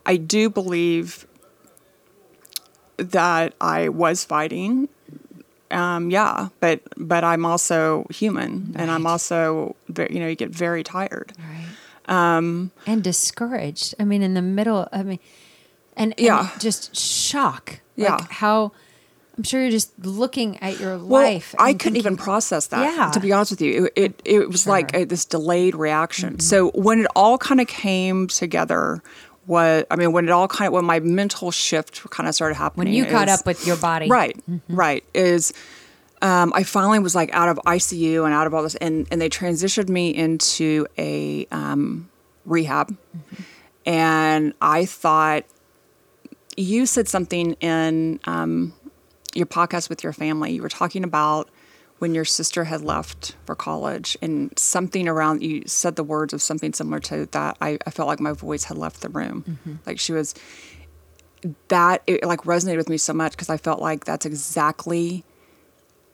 i 0.07 0.17
do 0.17 0.49
believe 0.49 1.27
that 2.97 3.55
i 3.61 3.89
was 3.89 4.25
fighting 4.25 4.89
um, 5.71 6.11
yeah 6.11 6.49
but 6.61 6.81
but 6.97 7.25
i'm 7.25 7.47
also 7.47 8.07
human 8.11 8.75
and 8.77 8.91
i'm 8.91 9.07
also 9.07 9.75
you 9.89 10.21
know 10.21 10.29
you 10.29 10.35
get 10.35 10.51
very 10.51 10.83
tired 10.83 11.33
Right. 11.39 11.67
Um, 12.07 12.71
and 12.87 13.03
discouraged. 13.03 13.95
I 13.99 14.05
mean, 14.05 14.23
in 14.23 14.35
the 14.35 14.43
middle. 14.43 14.89
I 14.93 15.03
mean, 15.03 15.19
and, 15.97 16.13
and 16.19 16.21
Yeah. 16.21 16.51
just 16.59 16.97
shock. 16.97 17.81
Yeah. 17.97 18.17
Like 18.17 18.31
how. 18.31 18.73
I'm 19.39 19.45
sure 19.45 19.63
you're 19.63 19.71
just 19.71 19.93
looking 20.05 20.59
at 20.63 20.79
your 20.79 20.99
well, 20.99 21.23
life. 21.23 21.55
I 21.59 21.73
couldn't 21.73 21.97
even 21.97 22.19
process 22.19 22.67
that. 22.67 22.83
Yeah. 22.95 23.11
To 23.13 23.19
be 23.21 23.33
honest 23.33 23.51
with 23.53 23.63
you, 23.63 23.87
it 23.87 23.93
it, 23.97 24.23
it 24.43 24.49
was 24.51 24.67
like 24.67 24.91
Sure. 24.91 25.01
Mm-hmm. 25.01 25.03
a, 25.05 25.07
this 25.07 25.25
delayed 25.25 25.75
reaction. 25.75 26.39
So 26.39 26.71
when 26.75 27.01
it 27.01 27.07
all 27.17 27.39
kind 27.39 27.59
of 27.61 27.67
came 27.67 28.27
together, 28.29 29.03
what 29.47 29.87
I 29.91 29.97
mean, 29.97 30.13
when 30.13 30.27
it 30.27 30.31
all 30.31 30.49
kind 30.49 30.67
of 30.69 30.75
when 30.75 30.85
my 30.85 31.01
mental 31.01 31.51
shift 31.51 32.09
kind 32.11 32.29
of 32.29 32.35
started 32.35 32.57
happening, 32.57 32.89
When 32.89 32.95
you 32.95 33.07
caught 33.07 33.29
up 33.31 33.47
with 33.47 33.67
your 33.67 33.77
body. 33.77 34.07
right, 34.09 34.37
Mm-hmm. 34.51 34.75
right, 34.77 35.03
is 35.15 35.55
um, 36.23 36.53
I 36.55 36.63
finally 36.63 36.99
was 37.01 37.15
like 37.15 37.33
out 37.35 37.49
of 37.51 37.59
ICU 37.67 38.25
and 38.25 38.33
out 38.33 38.47
of 38.47 38.55
all 38.55 38.63
this, 38.63 38.75
and 38.77 39.07
and 39.11 39.21
they 39.21 39.29
transitioned 39.29 39.89
me 39.89 40.11
into 40.15 40.87
a 40.97 41.47
um, 41.51 42.09
rehab, 42.47 42.89
Mm-hmm. 43.17 43.43
and 43.87 44.55
I 44.61 44.87
thought 44.87 45.45
you 46.57 46.87
said 46.87 47.09
something 47.09 47.53
in 47.55 48.21
um, 48.25 48.73
your 49.35 49.47
podcast 49.47 49.89
with 49.89 50.03
your 50.05 50.13
family. 50.13 50.53
You 50.53 50.63
were 50.63 50.69
talking 50.69 51.03
about 51.05 51.49
when 51.99 52.15
your 52.15 52.25
sister 52.25 52.65
had 52.65 52.83
left 52.83 53.37
for 53.47 53.55
college 53.55 54.17
and 54.21 54.53
something 54.59 55.07
around 55.09 55.41
you 55.43 55.63
said 55.67 55.95
the 55.97 56.03
words 56.05 56.33
of 56.35 56.43
something 56.43 56.73
similar 56.73 56.99
to 57.01 57.27
that. 57.27 57.57
I, 57.61 57.79
I 57.87 57.91
felt 57.91 58.09
like 58.09 58.19
my 58.21 58.33
voice 58.33 58.65
had 58.65 58.77
left 58.77 59.01
the 59.03 59.09
room. 59.09 59.81
Like 59.87 59.99
she 60.01 60.13
was 60.13 60.35
that 61.69 62.03
it 62.07 62.25
like 62.25 62.41
resonated 62.43 62.77
with 62.77 62.89
me 62.89 62.97
so 62.99 63.13
much 63.13 63.33
because 63.33 63.49
I 63.49 63.57
felt 63.57 63.81
like 63.81 64.05
that's 64.05 64.27
exactly 64.27 65.25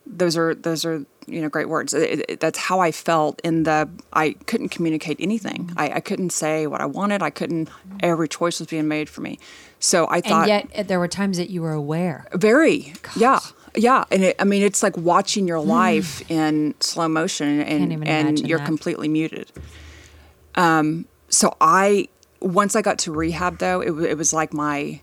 those 0.08 0.36
are 0.36 0.54
those 0.54 0.84
are 0.84 1.04
you 1.26 1.40
know 1.42 1.48
great 1.48 1.68
words. 1.68 1.92
It, 1.94 2.24
it- 2.28 2.40
that's 2.40 2.58
how 2.58 2.80
I 2.80 2.90
felt 2.92 3.40
in 3.44 3.64
the. 3.64 3.88
I 4.12 4.32
couldn't 4.46 4.70
communicate 4.70 5.16
anything. 5.20 5.70
I, 5.76 5.90
I 5.96 6.00
couldn't 6.00 6.30
say 6.30 6.66
what 6.66 6.80
I 6.80 6.86
wanted. 6.86 7.22
I 7.22 7.30
couldn't. 7.30 7.68
Every 8.00 8.28
choice 8.28 8.58
was 8.60 8.68
being 8.68 8.88
made 8.88 9.08
for 9.08 9.20
me. 9.20 9.38
So 9.80 10.06
I 10.08 10.20
thought 10.20 10.48
And 10.48 10.70
yet, 10.70 10.80
uh, 10.80 10.82
there 10.84 10.98
were 10.98 11.08
times 11.08 11.36
that 11.36 11.50
you 11.50 11.62
were 11.62 11.72
aware. 11.72 12.26
very 12.34 12.94
yeah 13.16 13.38
yeah 13.76 14.02
and 14.10 14.24
it, 14.24 14.36
I 14.40 14.44
mean 14.44 14.62
it's 14.62 14.82
like 14.82 14.96
watching 14.96 15.46
your 15.46 15.60
life 15.60 16.28
in 16.30 16.74
slow 16.80 17.06
motion 17.06 17.60
and 17.60 18.08
and 18.08 18.40
you're 18.48 18.58
that. 18.58 18.66
completely 18.66 19.08
muted. 19.08 19.52
Um, 20.54 21.06
so 21.28 21.54
I 21.60 22.08
once 22.40 22.74
I 22.74 22.82
got 22.82 22.98
to 23.00 23.12
rehab 23.12 23.58
though 23.58 23.80
it, 23.80 23.90
it 24.10 24.16
was 24.16 24.32
like 24.32 24.52
my 24.52 25.00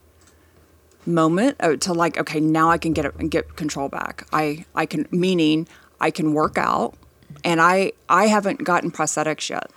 moment 1.06 1.56
uh, 1.60 1.76
to 1.78 1.94
like 1.94 2.18
okay 2.18 2.40
now 2.40 2.70
I 2.70 2.78
can 2.78 2.94
get 2.94 3.06
it 3.06 3.16
and 3.16 3.30
get 3.30 3.56
control 3.56 3.90
back. 3.90 4.28
I 4.34 4.66
I 4.76 4.86
can 4.86 5.08
meaning 5.12 5.68
I 6.00 6.12
can 6.12 6.34
work 6.34 6.58
out 6.58 6.96
and 7.44 7.62
I 7.62 7.94
I 8.10 8.28
haven't 8.28 8.64
gotten 8.64 8.92
prosthetics 8.92 9.50
yet. 9.50 9.72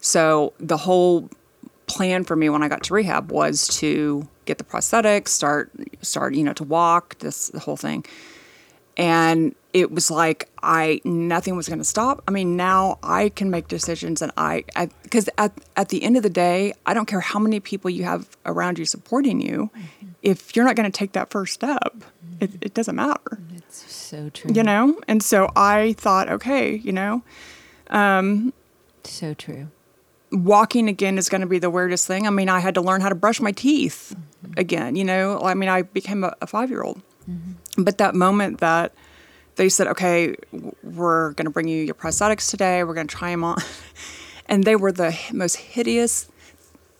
So 0.00 0.52
the 0.58 0.76
whole 0.76 1.30
plan 1.86 2.24
for 2.24 2.36
me 2.36 2.48
when 2.48 2.62
I 2.62 2.68
got 2.68 2.82
to 2.84 2.94
rehab 2.94 3.30
was 3.30 3.68
to 3.78 4.28
get 4.44 4.58
the 4.58 4.64
prosthetics, 4.64 5.28
start 5.28 5.70
start 6.02 6.34
you 6.34 6.44
know 6.44 6.52
to 6.54 6.64
walk, 6.64 7.18
this 7.18 7.48
the 7.48 7.60
whole 7.60 7.76
thing. 7.76 8.04
And 8.96 9.54
it 9.72 9.90
was 9.90 10.10
like 10.10 10.48
I 10.62 11.00
nothing 11.04 11.56
was 11.56 11.68
going 11.68 11.80
to 11.80 11.84
stop. 11.84 12.22
I 12.28 12.30
mean, 12.30 12.56
now 12.56 12.98
I 13.02 13.30
can 13.30 13.50
make 13.50 13.66
decisions, 13.68 14.22
and 14.22 14.30
I 14.36 14.64
because 15.02 15.28
at 15.36 15.52
at 15.76 15.88
the 15.88 16.02
end 16.02 16.16
of 16.16 16.22
the 16.22 16.30
day, 16.30 16.74
I 16.86 16.94
don't 16.94 17.06
care 17.06 17.20
how 17.20 17.40
many 17.40 17.58
people 17.58 17.90
you 17.90 18.04
have 18.04 18.36
around 18.46 18.78
you 18.78 18.84
supporting 18.84 19.40
you. 19.40 19.70
Mm-hmm. 19.76 20.06
If 20.22 20.54
you're 20.54 20.64
not 20.64 20.76
going 20.76 20.90
to 20.90 20.96
take 20.96 21.12
that 21.12 21.30
first 21.30 21.54
step, 21.54 21.92
mm-hmm. 21.92 22.44
it, 22.44 22.50
it 22.60 22.74
doesn't 22.74 22.94
matter 22.96 23.38
It's 23.56 23.92
so 23.92 24.30
true. 24.30 24.52
you 24.54 24.62
know 24.62 24.98
and 25.08 25.22
so 25.22 25.50
i 25.56 25.94
thought 25.98 26.28
okay 26.30 26.76
you 26.76 26.92
know 26.92 27.22
um, 27.90 28.52
So 29.04 29.34
true. 29.34 29.68
walking 30.32 30.88
again 30.88 31.18
is 31.18 31.28
going 31.28 31.42
to 31.42 31.46
be 31.46 31.58
the 31.58 31.70
weirdest 31.70 32.06
thing 32.06 32.26
i 32.26 32.30
mean 32.30 32.48
i 32.48 32.60
had 32.60 32.74
to 32.74 32.80
learn 32.80 33.00
how 33.00 33.08
to 33.08 33.14
brush 33.14 33.40
my 33.40 33.52
teeth 33.52 34.14
mm-hmm. 34.16 34.52
again 34.58 34.96
you 34.96 35.04
know 35.04 35.40
i 35.42 35.54
mean 35.54 35.68
i 35.68 35.82
became 35.82 36.24
a, 36.24 36.34
a 36.40 36.46
five 36.46 36.70
year 36.70 36.82
old 36.82 37.00
but 37.76 37.98
that 37.98 38.14
moment 38.14 38.60
that 38.60 38.92
they 39.56 39.68
said 39.68 39.86
okay 39.86 40.34
we're 40.82 41.32
going 41.32 41.46
to 41.46 41.50
bring 41.50 41.68
you 41.68 41.82
your 41.82 41.94
prosthetics 41.94 42.50
today 42.50 42.82
we're 42.84 42.94
going 42.94 43.06
to 43.06 43.14
try 43.14 43.30
them 43.30 43.44
on 43.44 43.58
and 44.46 44.64
they 44.64 44.76
were 44.76 44.92
the 44.92 45.16
most 45.32 45.56
hideous. 45.56 46.28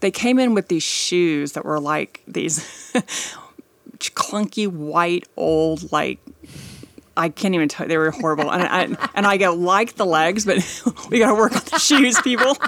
They 0.01 0.11
came 0.11 0.39
in 0.39 0.55
with 0.55 0.69
these 0.69 0.83
shoes 0.83 1.53
that 1.53 1.65
were 1.65 1.81
like 1.81 2.23
these 2.27 2.59
clunky 3.99 4.67
white 4.69 5.29
old 5.37 5.91
like 5.93 6.19
I 7.17 7.29
can't 7.29 7.55
even 7.55 7.69
tell. 7.69 7.87
They 7.87 7.97
were 7.97 8.11
horrible, 8.11 8.51
and 8.51 8.63
I 8.63 9.09
and 9.15 9.27
I 9.27 9.37
go 9.37 9.55
like 9.55 9.95
the 9.95 10.07
legs, 10.07 10.45
but 10.45 10.59
we 11.11 11.19
got 11.19 11.29
to 11.29 11.35
work 11.35 11.53
on 11.53 11.63
the 11.71 11.79
shoes, 11.79 12.21
people. 12.23 12.57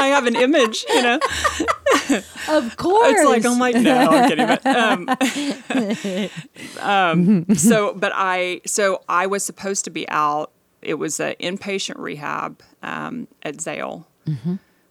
I 0.00 0.08
have 0.08 0.26
an 0.26 0.36
image, 0.36 0.84
you 0.88 1.02
know. 1.02 1.18
Of 2.48 2.76
course. 2.76 3.12
It's 3.12 3.24
like 3.24 3.44
I'm 3.44 3.58
like 3.58 3.76
no, 3.76 3.96
I'm 3.96 4.28
kidding, 4.28 4.46
but 4.46 4.66
um, 4.66 5.08
um, 6.80 7.54
so 7.54 7.94
but 7.94 8.12
I 8.14 8.60
so 8.66 9.02
I 9.08 9.26
was 9.26 9.44
supposed 9.44 9.84
to 9.84 9.90
be 9.90 10.08
out. 10.08 10.50
It 10.82 10.94
was 10.94 11.18
an 11.20 11.34
inpatient 11.40 11.98
rehab 11.98 12.60
um, 12.82 13.26
at 13.42 13.60
Zale 13.60 14.06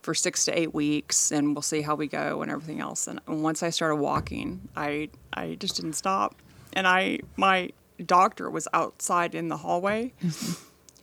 for 0.02 0.14
six 0.14 0.46
to 0.46 0.58
eight 0.58 0.74
weeks, 0.74 1.32
and 1.32 1.56
we'll 1.56 1.62
see 1.62 1.82
how 1.82 1.96
we 1.96 2.08
go 2.08 2.42
and 2.42 2.52
everything 2.52 2.80
else. 2.80 3.08
And 3.08 3.20
once 3.28 3.62
I 3.64 3.70
started 3.70 3.98
walking, 3.98 4.68
I 4.76 5.10
I 5.34 5.56
just 5.56 5.76
didn't 5.76 5.94
stop, 5.94 6.36
and 6.74 6.88
I 6.88 7.20
my 7.36 7.72
doctor 8.06 8.50
was 8.50 8.68
outside 8.74 9.34
in 9.36 9.48
the 9.48 9.58
hallway. 9.58 10.14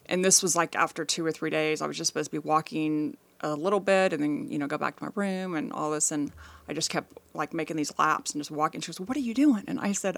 And 0.07 0.24
this 0.24 0.42
was 0.42 0.54
like 0.54 0.76
after 0.76 1.04
two 1.04 1.24
or 1.24 1.33
three 1.33 1.50
days 1.50 1.80
i 1.80 1.87
was 1.87 1.96
just 1.96 2.09
supposed 2.09 2.26
to 2.30 2.33
be 2.33 2.38
walking 2.38 3.16
a 3.40 3.54
little 3.54 3.80
bit 3.80 4.12
and 4.12 4.22
then 4.22 4.50
you 4.50 4.59
know 4.59 4.66
go 4.66 4.78
back 4.78 4.96
to 4.98 5.04
my 5.04 5.11
room 5.14 5.54
and 5.54 5.72
all 5.72 5.90
this. 5.90 6.11
And 6.12 6.30
i 6.68 6.72
just 6.72 6.90
kept 6.90 7.18
like 7.35 7.52
making 7.54 7.76
these 7.76 7.92
laps 7.98 8.33
and 8.33 8.40
just 8.40 8.50
walking. 8.50 8.80
She 8.80 8.90
was 8.90 9.00
what 9.00 9.16
are 9.16 9.20
you 9.20 9.35
doing? 9.35 9.64
And 9.66 9.80
i 9.80 9.92
said 9.92 10.16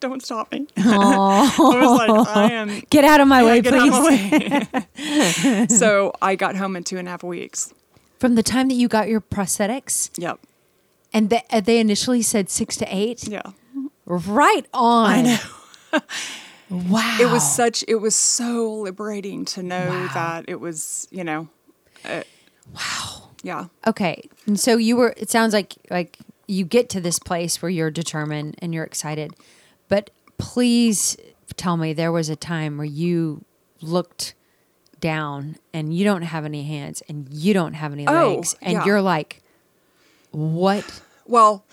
don't 0.00 0.22
stop 0.22 0.50
me. 0.52 0.66
I 0.78 1.54
was 1.58 1.98
like 1.98 2.28
i 2.36 2.50
am 2.52 2.82
Get 2.90 3.04
out 3.04 3.20
of 3.20 3.28
my 3.28 3.44
way, 3.44 3.60
get 3.60 3.74
out 3.74 3.88
of 3.88 3.94
please. 3.94 4.66
my 4.72 4.86
way. 4.96 5.66
so 5.68 6.12
i 6.22 6.34
got 6.34 6.56
home 6.56 6.76
in 6.76 6.84
two 6.84 6.98
and 6.98 7.06
a 7.06 7.10
half 7.10 7.22
weeks. 7.22 7.72
From 8.18 8.34
the 8.36 8.42
time 8.42 8.68
that 8.68 8.74
you 8.74 8.88
got 8.88 9.08
your 9.08 9.20
prosthetics, 9.20 10.10
yep. 10.16 10.38
And 11.14 11.28
they, 11.28 11.42
uh, 11.50 11.60
they 11.60 11.78
initially 11.78 12.22
said 12.22 12.48
six 12.48 12.76
to 12.78 12.86
eight. 12.88 13.28
yeah. 13.28 13.42
Right 14.06 14.66
on. 14.72 15.10
i 15.10 15.22
know 15.22 15.38
Wow. 16.70 17.18
it 17.20 17.26
was 17.26 17.54
such 17.54 17.84
it 17.86 17.96
was 17.96 18.16
so 18.16 18.72
liberating 18.72 19.44
to 19.46 19.62
know 19.62 19.88
Wow. 19.88 20.10
that 20.14 20.44
it 20.48 20.58
was 20.58 21.06
you 21.10 21.22
know 21.22 21.48
uh, 22.04 22.22
wow. 22.74 23.28
yeah 23.42 23.66
Okay. 23.86 24.22
And 24.46 24.58
so 24.58 24.76
you 24.78 24.96
were 24.96 25.12
it 25.18 25.28
sounds 25.30 25.52
like 25.52 25.74
like 25.90 26.18
you 26.46 26.64
get 26.64 26.88
to 26.90 27.00
this 27.00 27.18
place 27.18 27.60
where 27.60 27.70
you're 27.70 27.90
determined 27.90 28.56
and 28.60 28.72
you're 28.74 28.84
excited. 28.84 29.32
But 29.88 30.10
please 30.38 31.16
tell 31.56 31.76
me 31.76 31.92
there 31.92 32.12
was 32.12 32.28
a 32.30 32.36
time 32.36 32.78
where 32.78 32.86
you 32.86 33.44
looked 33.82 34.34
down 35.00 35.56
and 35.74 35.92
you 35.94 36.04
don't 36.04 36.22
have 36.22 36.44
any 36.46 36.62
hands 36.62 37.02
and 37.08 37.28
you 37.30 37.52
don't 37.52 37.74
have 37.74 37.92
any 37.92 38.06
Oh, 38.06 38.34
legs 38.34 38.54
and 38.62 38.72
yeah. 38.74 38.84
you're 38.86 39.02
like 39.02 39.42
what 40.30 41.02
well 41.26 41.64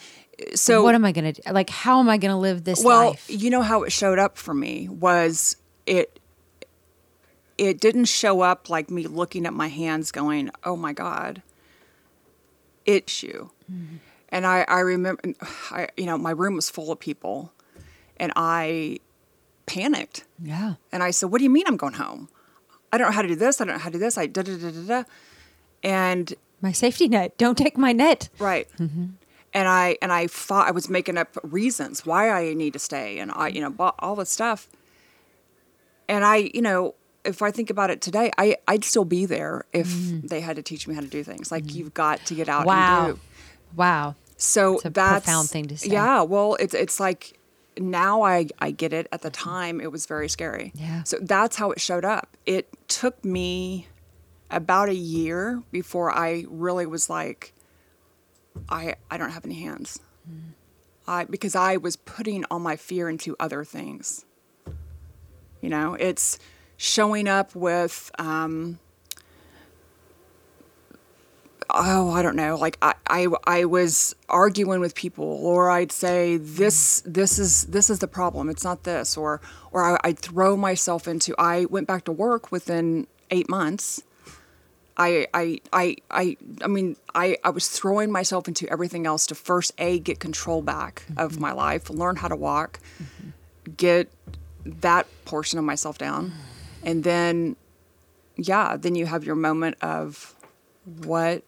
so 0.56 0.84
what 0.84 0.95
am 0.95 1.06
I 1.06 1.12
going 1.12 1.34
to 1.34 1.41
do? 1.41 1.52
Like 1.52 1.69
how 1.69 1.99
am 1.99 2.10
I 2.10 2.17
going 2.17 2.32
to 2.32 2.38
live 2.38 2.63
this 2.63 2.84
well 2.84 3.10
life? 3.12 3.25
you 3.30 3.49
know 3.49 3.62
how 3.62 3.84
it 3.84 3.91
showed 3.91 4.19
up 4.19 4.38
for 4.38 4.54
me 4.54 4.88
was 4.89 5.56
it 5.86 6.19
it 7.58 7.80
didn't 7.80 8.06
show 8.06 8.41
up 8.41 8.69
like 8.69 8.89
me 8.89 9.06
looking 9.08 9.45
at 9.45 9.54
my 9.54 9.67
hands 9.67 10.12
going 10.12 10.49
oh 10.63 10.75
my 10.75 10.93
god 10.93 11.41
issue 12.86 13.49
mm-hmm. 13.71 13.97
and 14.30 14.47
i 14.47 14.66
i 14.68 14.80
remember 14.80 15.22
i 15.72 15.88
you 15.97 16.05
know 16.05 16.18
my 16.18 16.32
room 16.32 16.55
was 16.55 16.70
full 16.70 16.91
of 16.91 16.99
people 16.99 17.51
and 18.18 18.32
i 18.36 18.97
panicked 19.66 20.24
Yeah. 20.41 20.76
and 20.91 21.03
i 21.03 21.11
said 21.11 21.30
what 21.30 21.38
do 21.39 21.43
you 21.43 21.49
mean 21.49 21.66
i'm 21.68 21.78
going 21.78 21.93
home 21.93 22.30
i 22.91 22.97
don't 22.97 23.07
know 23.07 23.14
how 23.14 23.22
to 23.22 23.28
do 23.28 23.36
this 23.36 23.61
i 23.61 23.66
don't 23.66 23.76
know 23.76 23.80
how 23.80 23.89
to 23.89 23.93
do 23.93 23.99
this 23.99 24.18
i 24.18 24.26
da 24.26 24.41
da 24.41 24.57
da 24.57 24.72
da 24.72 24.82
da 24.88 25.03
and 25.84 26.34
My 26.61 26.72
safety 26.74 27.07
net. 27.07 27.38
Don't 27.38 27.57
take 27.57 27.78
my 27.78 27.93
net. 27.93 28.28
Right. 28.38 28.68
Mm-hmm. 28.80 29.05
And 29.54 29.68
I 29.68 29.97
and 30.02 30.12
I 30.12 30.28
fought. 30.28 30.68
I 30.68 30.72
was 30.72 30.89
making 30.89 31.18
up 31.18 31.38
reasons 31.43 32.06
why 32.06 32.30
I 32.30 32.54
need 32.54 32.74
to 32.74 32.80
stay, 32.80 33.20
and 33.20 33.32
I, 33.32 33.47
you 33.47 33.62
know, 33.62 33.70
bought 33.70 33.95
all 34.00 34.16
this 34.16 34.30
stuff. 34.30 34.68
And 36.08 36.24
I, 36.24 36.52
you 36.54 36.62
know, 36.62 36.95
if 37.26 37.41
I 37.41 37.52
think 37.52 37.70
about 37.70 37.89
it 37.89 38.02
today, 38.02 38.32
I 38.38 38.58
I'd 38.68 38.84
still 38.84 39.06
be 39.06 39.26
there 39.26 39.66
if 39.74 39.88
mm-hmm. 39.88 40.28
they 40.28 40.41
had 40.41 40.56
to 40.58 40.62
teach 40.62 40.88
me 40.88 40.95
how 40.95 41.02
to 41.02 41.08
do 41.08 41.24
things. 41.24 41.52
Like 41.52 41.64
mm-hmm. 41.64 41.78
you've 41.78 41.93
got 41.93 42.26
to 42.28 42.36
get 42.36 42.47
out 42.50 42.66
Wow. 42.66 43.06
and 43.06 43.16
do. 43.16 43.22
Wow. 43.76 44.16
So 44.38 44.76
It's 44.76 44.86
a 44.86 44.89
that's 44.91 45.26
profound 45.26 45.50
thing 45.50 45.68
to 45.68 45.78
say. 45.78 45.89
Yeah. 45.89 46.22
Well, 46.22 46.56
it's 46.60 46.74
it's 46.74 47.00
like 47.00 47.39
now 47.78 48.22
I, 48.22 48.47
I 48.60 48.72
get 48.72 48.93
it. 48.93 49.08
At 49.12 49.22
the 49.22 49.30
time, 49.30 49.82
it 49.82 49.91
was 49.91 50.06
very 50.06 50.30
scary. 50.30 50.72
Yeah. 50.76 51.04
So 51.04 51.18
that's 51.22 51.56
how 51.56 51.72
it 51.72 51.82
showed 51.82 52.06
up. 52.06 52.38
It 52.45 52.70
took 52.88 53.24
me 53.24 53.88
about 54.50 54.89
a 54.89 54.95
year 54.95 55.62
before 55.72 56.12
I 56.12 56.45
really 56.50 56.86
was 56.86 57.10
like, 57.10 57.54
I 58.70 58.95
I 59.10 59.18
don't 59.18 59.32
have 59.32 59.45
any 59.45 59.56
hands. 59.56 60.00
I 61.08 61.26
because 61.26 61.56
I 61.56 61.78
was 61.78 61.95
putting 61.95 62.45
all 62.45 62.60
my 62.60 62.76
fear 62.76 63.10
into 63.10 63.36
other 63.39 63.64
things. 63.64 64.26
You 65.62 65.70
know, 65.70 65.95
it's 65.95 66.39
showing 66.78 67.28
up 67.28 67.56
with. 67.56 68.12
Um, 68.18 68.80
oh, 71.70 72.12
I 72.12 72.22
don't 72.22 72.36
know. 72.36 72.56
Like 72.56 72.78
I, 72.82 72.93
I, 73.08 73.28
I 73.45 73.66
was 73.66 74.16
arguing 74.28 74.80
with 74.80 74.95
people, 74.95 75.26
or 75.26 75.70
I'd 75.70 75.91
say 75.91 76.38
this, 76.38 77.02
this 77.06 77.38
is 77.39 77.64
this 77.66 77.89
is 77.89 78.00
the 78.00 78.08
problem. 78.08 78.50
It's 78.50 78.64
not 78.64 78.84
this, 78.84 79.18
or 79.18 79.41
or 79.72 79.84
I, 79.84 80.00
I'd 80.04 80.20
throw 80.20 80.56
myself 80.56 81.08
into. 81.08 81.36
I 81.38 81.66
went 81.66 81.88
back 81.88 82.06
to 82.06 82.12
work 82.12 82.52
within 82.52 83.08
eight 83.32 83.50
months. 83.50 84.04
I, 85.00 85.28
I, 85.34 85.62
I, 85.72 85.95
I, 86.12 86.38
I 86.62 86.68
mean, 86.68 86.97
I, 87.16 87.38
I 87.43 87.50
was 87.50 87.70
throwing 87.70 88.12
myself 88.12 88.47
into 88.47 88.70
everything 88.70 89.08
else 89.08 89.26
to 89.28 89.36
first 89.36 89.72
a 89.78 90.00
get 90.00 90.20
control 90.20 90.62
back 90.62 91.06
of 91.18 91.39
my 91.39 91.54
life, 91.54 91.89
learn 91.89 92.18
how 92.18 92.28
to 92.28 92.36
walk, 92.36 92.80
get 93.78 94.12
that 94.66 95.08
portion 95.26 95.58
of 95.58 95.66
myself 95.66 95.97
down, 95.97 96.34
and 96.84 97.04
then, 97.04 97.56
yeah, 98.36 98.76
then 98.78 98.95
you 98.95 99.06
have 99.06 99.24
your 99.24 99.36
moment 99.36 99.78
of 99.82 100.36
what 101.04 101.43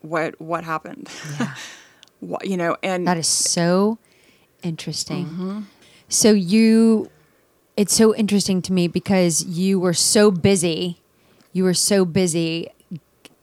what 0.00 0.38
what 0.38 0.64
happened 0.64 1.08
what, 2.20 2.46
you 2.46 2.58
know 2.58 2.76
and 2.82 3.06
That 3.06 3.16
is 3.16 3.26
so 3.26 3.98
interesting. 4.62 5.26
Mm-hmm. 5.26 5.60
So 6.08 6.32
you, 6.32 7.10
it's 7.76 7.94
so 7.94 8.14
interesting 8.14 8.62
to 8.62 8.72
me 8.72 8.88
because 8.88 9.44
you 9.44 9.80
were 9.80 9.94
so 9.94 10.30
busy, 10.30 11.00
you 11.54 11.64
were 11.64 11.72
so 11.74 12.04
busy 12.04 12.68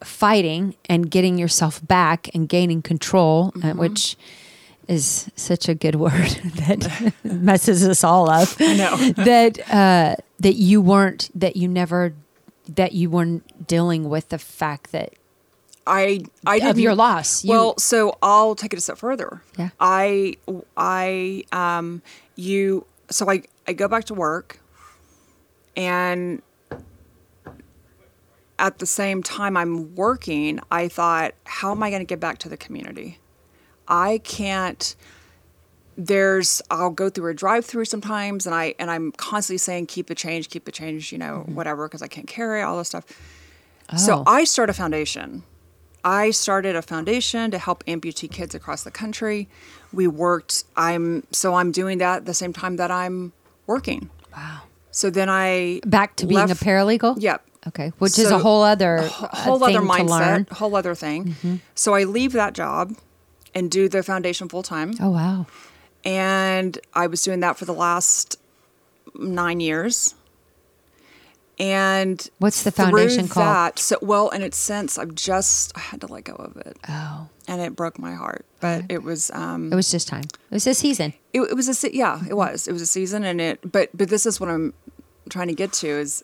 fighting 0.04 0.76
and 0.88 1.10
getting 1.10 1.38
yourself 1.40 1.86
back 1.88 2.30
and 2.36 2.48
gaining 2.48 2.82
control, 2.84 3.48
uh, 3.56 3.60
Mm-hmm. 3.60 3.80
which 3.80 4.16
is 4.88 5.30
such 5.36 5.68
a 5.70 5.74
good 5.76 5.96
word 6.06 6.12
that 6.62 7.14
messes 7.24 7.88
us 7.88 8.04
all 8.04 8.30
up. 8.30 8.50
I 8.60 8.76
know. 8.76 8.96
that 9.24 9.60
uh, 9.74 10.16
that 10.40 10.56
you 10.56 10.82
weren't 10.82 11.30
that 11.34 11.56
you 11.56 11.68
never 11.68 12.14
that 12.68 12.94
you 12.94 13.10
weren't 13.10 13.68
dealing 13.68 14.08
with 14.10 14.30
the 14.30 14.38
fact 14.38 14.92
that 14.92 15.14
i 15.88 16.22
i 16.46 16.58
of 16.58 16.78
your 16.80 16.94
loss. 16.96 17.44
You- 17.44 17.50
well 17.52 17.78
so 17.80 18.18
i'll 18.22 18.54
take 18.56 18.72
it 18.74 18.78
a 18.78 18.82
step 18.82 18.98
further 19.00 19.42
Yeah. 19.58 19.70
i 19.80 20.36
i 20.78 21.44
um 21.52 22.02
you 22.36 22.86
so 23.10 23.28
i 23.30 23.42
i 23.68 23.74
go 23.74 23.88
back 23.88 24.06
to 24.06 24.14
work 24.14 24.60
and 25.76 26.42
at 28.62 28.80
the 28.80 28.86
same 28.86 29.22
time 29.22 29.58
i'm 29.58 29.94
working 29.96 30.60
i 30.72 30.88
thought 30.88 31.34
how 31.46 31.72
am 31.72 31.84
i 31.84 31.90
going 31.90 32.02
to 32.02 32.06
get 32.06 32.20
back 32.20 32.38
to 32.38 32.48
the 32.48 32.58
community 32.58 33.20
i 33.88 34.20
can't 34.20 34.96
there's 35.98 36.62
I'll 36.72 36.90
go 36.90 37.10
through 37.10 37.32
a 37.32 37.34
drive 37.34 37.66
through 37.66 37.86
sometimes 37.86 38.46
and 38.46 38.56
I 38.56 38.76
and 38.80 38.90
I'm 38.90 39.12
constantly 39.12 39.58
saying 39.58 39.88
keep 39.88 40.08
the 40.08 40.16
change, 40.16 40.50
keep 40.50 40.66
the 40.66 40.72
change, 40.72 41.12
you 41.12 41.18
know, 41.18 41.44
mm-hmm. 41.44 41.56
whatever 41.56 41.88
because 41.88 42.02
I 42.02 42.08
can't 42.08 42.28
carry 42.28 42.62
all 42.62 42.78
this 42.78 42.88
stuff. 42.88 43.06
So 43.98 44.20
Oh. 44.20 44.24
I 44.26 44.46
start 44.46 44.70
a 44.70 44.74
foundation. 44.74 45.44
I 46.04 46.32
started 46.32 46.76
a 46.76 46.82
foundation 46.82 47.52
to 47.52 47.60
help 47.60 47.86
amputee 47.86 48.32
kids 48.32 48.56
across 48.56 48.84
the 48.84 48.92
country. 48.92 49.48
We 49.94 50.08
worked 50.08 50.64
I'm 50.76 51.28
so 51.32 51.56
I'm 51.56 51.72
doing 51.72 51.98
that 52.00 52.18
at 52.18 52.26
the 52.26 52.34
same 52.34 52.54
time 52.54 52.78
that 52.78 52.90
I'm 52.90 53.34
working. 53.68 54.10
wow. 54.36 54.62
So 54.92 55.10
then 55.10 55.30
I 55.30 55.82
Back 55.86 56.16
to 56.18 56.26
being 56.26 56.52
a 56.52 56.56
paralegal. 56.56 57.16
Yep. 57.20 57.46
Okay, 57.68 57.92
which 58.00 58.18
is 58.18 58.32
a 58.32 58.40
whole 58.40 58.64
other 58.64 58.96
a 58.98 59.04
uh, 59.04 59.08
whole 59.08 59.60
thing 59.60 59.78
other 59.78 59.86
to 59.86 60.04
learn. 60.04 60.46
mindset, 60.46 60.50
whole 60.58 60.76
other 60.76 60.96
thing. 60.96 61.62
So 61.76 61.94
I 61.94 62.04
leave 62.06 62.32
that 62.34 62.54
job 62.54 62.96
and 63.54 63.70
do 63.70 63.88
the 63.88 64.02
foundation 64.02 64.50
full 64.50 64.64
time. 64.64 64.94
Oh 65.00 65.12
wow. 65.12 65.46
and 66.04 66.80
I 66.94 67.06
was 67.08 67.22
doing 67.24 67.40
that 67.42 67.58
for 67.58 67.66
the 67.66 67.74
last 67.74 68.38
nine 69.14 69.60
years. 69.60 70.16
And 71.60 72.28
What's 72.40 72.64
the 72.64 72.72
foundation 72.72 73.28
called? 73.28 73.46
That, 73.46 73.78
so 73.80 73.98
well, 74.02 74.30
in 74.30 74.42
its 74.42 74.58
sense, 74.58 74.98
I've 74.98 75.14
just 75.14 75.72
I 75.78 75.82
had 75.82 76.02
to 76.02 76.08
let 76.08 76.24
go 76.24 76.34
of 76.34 76.58
it, 76.58 76.76
Oh, 76.90 77.30
and 77.48 77.62
it 77.62 77.76
broke 77.76 78.00
my 78.00 78.16
heart. 78.16 78.46
But 78.60 78.86
it 78.90 79.04
was 79.04 79.30
um, 79.32 79.72
it 79.72 79.76
was 79.76 79.92
just 79.92 80.08
time. 80.08 80.24
It 80.24 80.54
was 80.56 80.66
a 80.66 80.74
season. 80.74 81.14
it, 81.34 81.42
it 81.42 81.56
was 81.56 81.68
a 81.68 81.76
se- 81.76 81.92
yeah, 81.94 82.22
it 82.28 82.34
was 82.36 82.68
it 82.68 82.72
was 82.72 82.82
a 82.82 82.88
season, 82.88 83.24
and 83.24 83.40
it 83.40 83.60
but 83.72 83.90
but 83.94 84.10
this 84.10 84.26
is 84.26 84.40
what 84.40 84.50
I'm 84.50 84.74
trying 85.30 85.50
to 85.50 85.54
get 85.54 85.72
to 85.74 85.88
is 85.88 86.24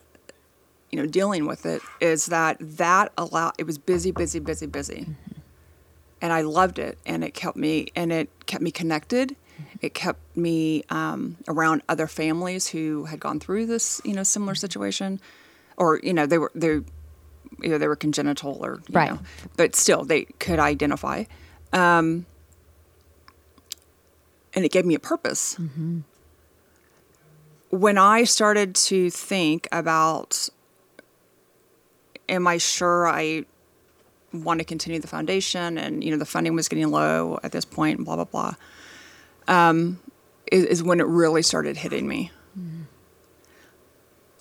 you 0.90 0.98
know 0.98 1.06
dealing 1.06 1.46
with 1.46 1.66
it 1.66 1.82
is 2.00 2.26
that 2.26 2.56
that 2.60 3.12
allowed 3.18 3.52
it 3.58 3.64
was 3.64 3.78
busy, 3.78 4.10
busy, 4.10 4.38
busy, 4.38 4.66
busy, 4.66 5.06
and 6.20 6.32
I 6.32 6.40
loved 6.42 6.78
it, 6.78 6.98
and 7.06 7.22
it 7.22 7.34
kept 7.34 7.56
me 7.56 7.88
and 7.94 8.12
it 8.12 8.28
kept 8.46 8.62
me 8.62 8.70
connected. 8.70 9.36
It 9.80 9.94
kept 9.94 10.20
me 10.36 10.82
um, 10.90 11.36
around 11.48 11.82
other 11.88 12.06
families 12.06 12.68
who 12.68 13.04
had 13.04 13.20
gone 13.20 13.38
through 13.40 13.66
this 13.66 14.00
you 14.04 14.14
know 14.14 14.22
similar 14.22 14.54
situation, 14.54 15.20
or 15.76 16.00
you 16.02 16.12
know 16.12 16.26
they 16.26 16.38
were 16.38 16.50
they 16.54 16.80
either 17.64 17.78
they 17.78 17.88
were 17.88 17.96
congenital 17.96 18.64
or 18.64 18.80
you 18.88 18.94
Right. 18.96 19.10
know, 19.10 19.18
but 19.56 19.74
still 19.76 20.04
they 20.04 20.24
could 20.38 20.58
identify. 20.58 21.24
Um, 21.72 22.26
and 24.54 24.64
it 24.64 24.72
gave 24.72 24.84
me 24.86 24.94
a 24.94 24.98
purpose. 25.00 25.56
When 27.70 27.98
I 27.98 28.24
started 28.24 28.74
to 28.76 29.10
think 29.10 29.68
about, 29.70 30.48
am 32.28 32.46
I 32.46 32.58
sure 32.58 33.08
I 33.08 33.44
want 34.32 34.60
to 34.60 34.64
continue 34.64 35.00
the 35.00 35.08
foundation? 35.08 35.78
And 35.78 36.02
you 36.04 36.10
know, 36.10 36.18
the 36.18 36.26
funding 36.26 36.54
was 36.54 36.68
getting 36.68 36.90
low 36.90 37.38
at 37.42 37.52
this 37.52 37.64
point, 37.64 38.04
blah 38.04 38.16
blah 38.16 38.24
blah. 38.24 38.54
Um, 39.46 39.98
is, 40.52 40.64
is 40.64 40.82
when 40.82 41.00
it 41.00 41.06
really 41.06 41.42
started 41.42 41.76
hitting 41.76 42.06
me. 42.06 42.30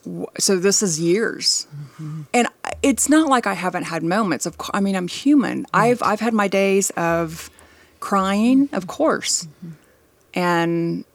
Wh- 0.05 0.25
So 0.39 0.57
this 0.57 0.81
is 0.81 0.99
years, 0.99 1.67
mm-hmm. 1.73 2.21
and 2.33 2.47
it's 2.81 3.09
not 3.09 3.29
like 3.29 3.47
I 3.47 3.53
haven't 3.53 3.83
had 3.83 4.03
moments 4.03 4.45
of. 4.45 4.55
I 4.73 4.79
mean, 4.79 4.95
I'm 4.95 5.07
human. 5.07 5.65
I've 5.73 6.01
I've 6.03 6.19
had 6.19 6.33
my 6.33 6.47
days 6.47 6.89
of 6.91 7.49
crying, 7.99 8.69
of 8.73 8.83
mm-hmm. 8.83 8.89
course, 8.89 9.45
mm-hmm. 9.45 9.71
and 10.33 11.05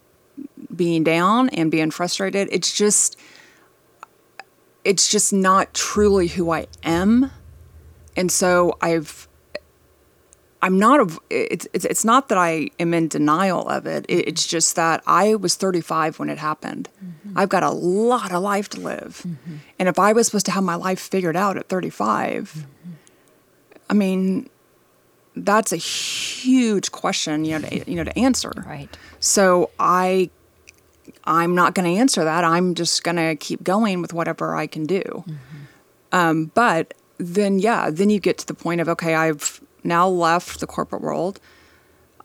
being 0.75 1.05
down 1.05 1.49
and 1.51 1.71
being 1.71 1.91
frustrated. 1.91 2.49
It's 2.51 2.73
just 2.73 3.19
it's 4.85 5.09
just 5.09 5.33
not 5.33 5.73
truly 5.75 6.29
who 6.29 6.51
I 6.51 6.67
am. 6.83 7.31
And 8.17 8.31
so 8.31 8.77
I've 8.81 9.29
I'm 10.65 10.79
not 10.79 11.01
a, 11.01 11.19
it's, 11.29 11.67
it's 11.73 11.85
it's 11.85 12.05
not 12.05 12.29
that 12.29 12.39
I 12.39 12.71
am 12.79 12.95
in 12.95 13.09
denial 13.09 13.69
of 13.69 13.87
it. 13.87 14.07
it. 14.09 14.29
It's 14.29 14.47
just 14.47 14.77
that 14.77 15.03
I 15.07 15.35
was 15.35 15.57
35 15.57 16.21
when 16.21 16.29
it 16.29 16.39
happened. 16.39 16.89
Mm-hmm. 17.05 17.37
I've 17.37 17.49
got 17.49 17.65
a 17.65 17.71
lot 17.71 18.31
of 18.31 18.43
life 18.43 18.69
to 18.71 18.81
live. 18.81 19.25
Mm-hmm. 19.27 19.57
And 19.81 19.89
if 19.89 19.99
I 19.99 20.13
was 20.13 20.27
supposed 20.27 20.47
to 20.47 20.53
have 20.53 20.63
my 20.63 20.77
life 20.77 21.01
figured 21.01 21.37
out 21.37 21.57
at 21.57 21.69
35, 21.69 22.53
mm-hmm. 22.53 22.93
I 23.91 23.95
mean 23.95 24.49
that's 25.35 25.73
a 25.73 25.77
huge 25.77 26.93
question, 26.93 27.45
you 27.45 27.59
know, 27.59 27.67
to, 27.69 27.91
you 27.91 27.97
know, 27.97 28.05
to 28.05 28.19
answer. 28.19 28.53
Right. 28.67 28.95
So 29.19 29.71
I 29.79 30.31
I'm 31.25 31.55
not 31.55 31.75
going 31.75 31.93
to 31.93 32.01
answer 32.01 32.25
that. 32.25 32.45
I'm 32.45 32.75
just 32.75 33.05
going 33.05 33.17
to 33.17 33.37
keep 33.37 33.63
going 33.63 34.03
with 34.03 34.13
whatever 34.13 34.57
I 34.57 34.67
can 34.67 34.87
do. 34.87 35.25
Um, 36.11 36.47
but 36.55 36.95
then, 37.19 37.59
yeah, 37.59 37.91
then 37.91 38.11
you 38.11 38.19
get 38.21 38.39
to 38.39 38.47
the 38.47 38.55
point 38.55 38.81
of 38.81 38.89
okay, 38.89 39.15
I've 39.15 39.61
now 39.85 40.09
left 40.09 40.61
the 40.61 40.67
corporate 40.67 41.03
world. 41.03 41.41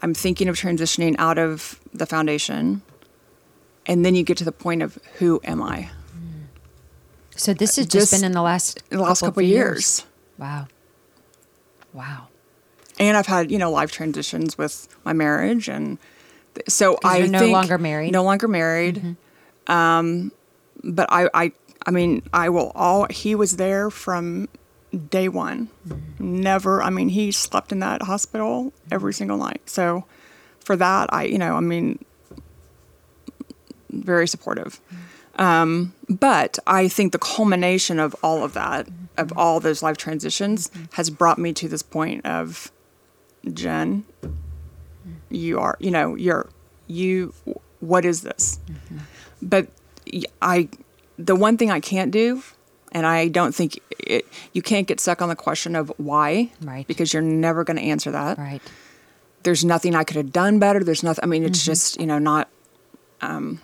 I'm 0.01 0.13
thinking 0.13 0.47
of 0.47 0.55
transitioning 0.55 1.15
out 1.17 1.37
of 1.37 1.79
the 1.93 2.05
foundation, 2.05 2.81
and 3.85 4.03
then 4.05 4.13
you 4.15 4.23
get 4.23 4.37
to 4.37 4.43
the 4.43 4.51
point 4.51 4.81
of 4.83 4.99
who 5.19 5.39
am 5.43 5.61
I? 5.61 5.89
So 7.35 7.53
this 7.53 7.75
has 7.75 7.85
just, 7.85 8.11
Just 8.11 8.21
been 8.21 8.25
in 8.25 8.31
the 8.33 8.41
last 8.41 8.81
In 8.89 8.97
the 8.97 9.03
last 9.03 9.21
couple, 9.21 9.43
of 9.43 9.47
years. 9.49 10.05
Wow. 10.39 10.67
Wow. 11.93 12.27
and 12.99 13.15
I've 13.15 13.27
had 13.27 13.51
you 13.51 13.57
know 13.57 13.71
life 13.71 13.91
transitions 13.91 14.57
with 14.57 14.87
my 15.03 15.13
marriage, 15.13 15.67
and 15.67 15.97
so 16.67 16.97
I 17.03 17.21
no 17.27 17.47
longer 17.47 17.77
married. 17.77 18.11
No 18.11 18.23
longer 18.23 18.47
married. 18.47 19.15
Um, 19.67 20.31
but 20.83 21.07
I, 21.11 21.29
I, 21.33 21.51
I 21.85 21.91
mean, 21.91 22.23
I 22.33 22.49
will 22.49 22.71
all. 22.75 23.07
He 23.09 23.35
was 23.35 23.57
there 23.57 23.89
from 23.89 24.49
day 25.09 25.29
one. 25.29 25.69
Never. 26.19 26.81
I 26.81 26.89
mean, 26.89 27.09
he 27.09 27.31
slept 27.31 27.71
in 27.71 27.79
that 27.79 28.03
hospital 28.03 28.73
every 28.91 29.13
single 29.13 29.37
night. 29.37 29.61
So 29.65 30.05
for 30.59 30.75
that, 30.75 31.13
I, 31.13 31.25
you 31.25 31.37
know, 31.37 31.55
I 31.55 31.59
mean, 31.59 32.03
very 33.89 34.27
supportive. 34.27 34.79
Um, 35.37 35.93
but 36.09 36.57
I 36.65 36.87
think 36.87 37.11
the 37.11 37.19
culmination 37.19 37.99
of 37.99 38.15
all 38.23 38.43
of 38.43 38.53
that, 38.53 38.87
of 39.17 39.31
all 39.37 39.59
those 39.59 39.83
life 39.83 39.97
transitions, 39.97 40.71
has 40.93 41.09
brought 41.09 41.37
me 41.37 41.53
to 41.53 41.67
this 41.67 41.83
point 41.83 42.25
of 42.25 42.71
Jen, 43.53 44.03
you 45.29 45.59
are, 45.59 45.77
you 45.79 45.91
know, 45.91 46.15
you're, 46.15 46.49
you, 46.87 47.33
what 47.79 48.05
is 48.05 48.21
this? 48.21 48.59
Mm-hmm. 48.69 48.97
But 49.41 49.67
i 50.41 50.69
the 51.17 51.35
one 51.35 51.57
thing 51.57 51.71
I 51.71 51.79
can't 51.79 52.11
do, 52.11 52.43
and 52.91 53.05
I 53.05 53.27
don't 53.27 53.53
think 53.53 53.79
it, 53.99 54.25
you 54.53 54.61
can't 54.61 54.87
get 54.87 54.99
stuck 54.99 55.21
on 55.21 55.29
the 55.29 55.35
question 55.35 55.75
of 55.75 55.91
why, 55.97 56.51
Right. 56.61 56.87
Because 56.87 57.13
you're 57.13 57.23
never 57.23 57.63
going 57.63 57.77
to 57.77 57.83
answer 57.83 58.11
that. 58.11 58.37
Right. 58.37 58.61
There's 59.43 59.65
nothing 59.65 59.95
I 59.95 60.03
could 60.03 60.17
have 60.17 60.31
done 60.31 60.59
better. 60.59 60.83
There's 60.83 61.03
nothing. 61.03 61.23
I 61.23 61.27
mean, 61.27 61.43
it's 61.43 61.59
mm-hmm. 61.59 61.71
just 61.71 61.99
you 61.99 62.05
know 62.05 62.19
not. 62.19 62.49
Um, 63.21 63.61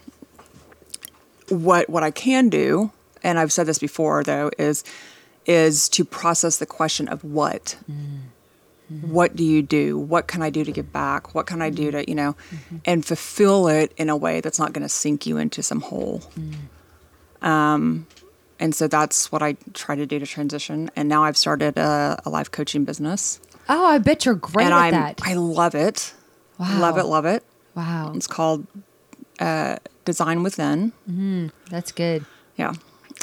what 1.49 1.89
what 1.89 2.03
I 2.03 2.11
can 2.11 2.49
do, 2.49 2.91
and 3.22 3.38
I've 3.38 3.51
said 3.51 3.68
this 3.68 3.80
before 3.80 4.24
though, 4.24 4.49
is 4.57 4.84
is 5.45 5.89
to 5.89 6.05
process 6.05 6.57
the 6.57 6.66
question 6.66 7.07
of 7.07 7.24
what. 7.24 7.78
Mm. 7.89 8.20
What 9.01 9.36
do 9.36 9.43
you 9.43 9.61
do? 9.61 9.97
What 9.97 10.27
can 10.27 10.41
I 10.41 10.49
do 10.49 10.63
to 10.63 10.71
give 10.71 10.91
back? 10.91 11.34
What 11.34 11.47
can 11.47 11.61
I 11.61 11.69
do 11.69 11.89
to, 11.91 12.07
you 12.07 12.15
know, 12.15 12.36
and 12.86 13.05
fulfill 13.05 13.67
it 13.67 13.91
in 13.97 14.09
a 14.09 14.15
way 14.17 14.39
that's 14.41 14.59
not 14.59 14.73
going 14.73 14.84
to 14.84 14.89
sink 14.89 15.25
you 15.25 15.38
into 15.38 15.63
some 15.63 15.81
hole. 15.81 16.21
Um, 17.41 18.07
and 18.59 18.75
so 18.75 18.88
that's 18.88 19.31
what 19.31 19.41
I 19.41 19.57
try 19.73 19.95
to 19.95 20.05
do 20.05 20.19
to 20.19 20.25
transition. 20.25 20.89
And 20.95 21.09
now 21.09 21.23
I've 21.23 21.38
started 21.38 21.77
a, 21.77 22.21
a 22.25 22.29
life 22.29 22.51
coaching 22.51 22.86
business, 22.86 23.39
Oh, 23.69 23.86
I 23.86 23.97
bet 23.97 24.25
you're 24.25 24.36
great 24.36 24.65
and 24.65 24.73
at 24.73 24.79
I'm 24.79 24.91
that. 24.91 25.21
I 25.23 25.36
love 25.36 25.73
it, 25.73 26.13
wow. 26.59 26.79
love 26.79 26.97
it, 26.97 27.05
love 27.05 27.25
it. 27.25 27.43
Wow. 27.75 28.11
It's 28.13 28.27
called 28.27 28.67
uh, 29.39 29.77
Design 30.05 30.43
Within. 30.43 30.91
That's 31.69 31.91
good. 31.91 32.25
Yeah. 32.57 32.73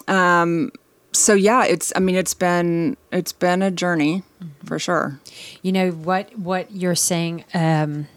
Um, 0.08 0.72
so 1.12 1.34
yeah, 1.34 1.64
it's. 1.66 1.92
I 1.94 1.98
mean, 2.00 2.16
it's 2.16 2.34
been 2.34 2.96
it's 3.12 3.32
been 3.32 3.62
a 3.62 3.70
journey 3.70 4.22
for 4.64 4.78
sure. 4.78 5.20
You 5.62 5.72
know 5.72 5.90
what 5.90 6.36
what 6.38 6.70
you're 6.72 6.94
saying. 6.94 7.44
Um, 7.54 8.08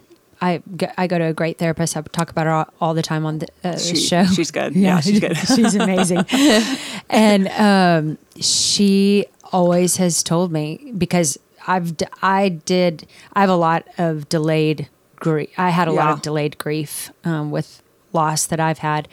I 0.41 0.61
go, 0.75 0.87
I 0.97 1.07
go 1.07 1.17
to 1.17 1.25
a 1.25 1.33
great 1.33 1.57
therapist. 1.57 1.95
I 1.95 2.01
talk 2.01 2.29
about 2.29 2.45
her 2.47 2.51
all, 2.51 2.73
all 2.81 2.93
the 2.93 3.01
time 3.01 3.25
on 3.25 3.39
the 3.39 3.47
uh, 3.63 3.77
She- 3.77 3.95
show. 3.95 4.25
she's 4.25 4.51
good. 4.51 4.75
Yeah, 4.75 4.99
she's 4.99 5.19
good. 5.21 5.37
she's 5.55 5.75
amazing. 5.75 6.25
and 7.09 7.47
um, 7.49 8.17
she 8.39 9.25
always 9.53 9.97
has 9.97 10.21
told 10.23 10.51
me 10.51 10.91
because 10.97 11.37
I've 11.65 11.93
I 12.21 12.49
did 12.49 13.07
I 13.33 13.41
have 13.41 13.49
a 13.49 13.55
lot 13.55 13.87
of 13.97 14.27
delayed 14.27 14.89
grief. 15.15 15.49
I 15.57 15.69
had 15.69 15.87
a 15.87 15.93
lot 15.93 16.11
of 16.11 16.21
delayed 16.21 16.57
grief 16.57 17.11
um, 17.23 17.51
with 17.51 17.81
loss 18.11 18.45
that 18.47 18.59
I've 18.59 18.79
had, 18.79 19.07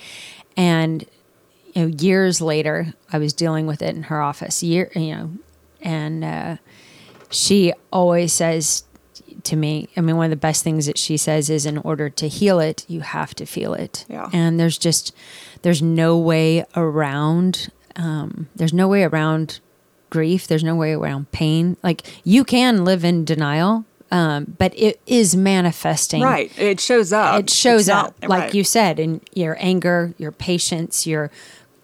and 0.57 1.05
you 1.75 1.83
know 1.87 1.95
years 1.99 2.41
later 2.41 2.93
I 3.13 3.19
was 3.19 3.33
dealing 3.33 3.67
with 3.69 3.83
it 3.83 3.95
in 3.95 4.05
her 4.05 4.21
office. 4.21 4.65
Year 4.65 4.91
you 4.97 5.15
know, 5.15 5.31
and 5.81 6.25
uh, 6.25 6.57
she 7.31 7.73
always 7.93 8.33
says 8.33 8.85
to 9.45 9.57
me, 9.57 9.89
I 9.97 10.01
mean, 10.03 10.17
one 10.17 10.27
of 10.27 10.31
the 10.31 10.37
best 10.37 10.63
things 10.63 10.87
that 10.87 10.99
she 10.99 11.17
says 11.17 11.49
is 11.49 11.65
in 11.65 11.79
order 11.79 12.11
to 12.11 12.29
heal 12.29 12.61
it, 12.61 12.85
you 12.89 13.01
have 13.01 13.35
to 13.37 13.47
feel 13.47 13.73
it. 13.73 14.05
Yeah. 14.09 14.29
And 14.33 14.61
there's 14.61 14.77
just, 14.77 15.15
there's 15.63 15.81
no 15.81 16.19
way 16.19 16.65
around, 16.77 17.71
um, 17.97 18.49
there's 18.55 18.75
no 18.75 18.87
way 18.89 19.05
around 19.05 19.61
grief. 20.11 20.47
There's 20.47 20.65
no 20.65 20.75
way 20.75 20.93
around 20.93 21.31
pain. 21.33 21.77
Like 21.83 22.03
you 22.25 22.45
can 22.45 22.85
live 22.85 23.05
in 23.05 23.25
denial, 23.25 23.85
um, 24.11 24.57
but 24.59 24.77
it 24.77 25.01
is 25.07 25.37
manifesting. 25.37 26.21
Right. 26.23 26.53
It 26.59 26.81
shows 26.81 27.13
up. 27.13 27.41
It 27.41 27.49
shows 27.51 27.83
It's 27.83 27.89
not- 27.89 28.07
up, 28.09 28.29
like 28.29 28.41
right. 28.41 28.55
you 28.55 28.65
said, 28.65 28.99
in 28.99 29.21
your 29.33 29.57
anger, 29.61 30.13
your 30.19 30.33
patience, 30.33 31.07
your 31.07 31.31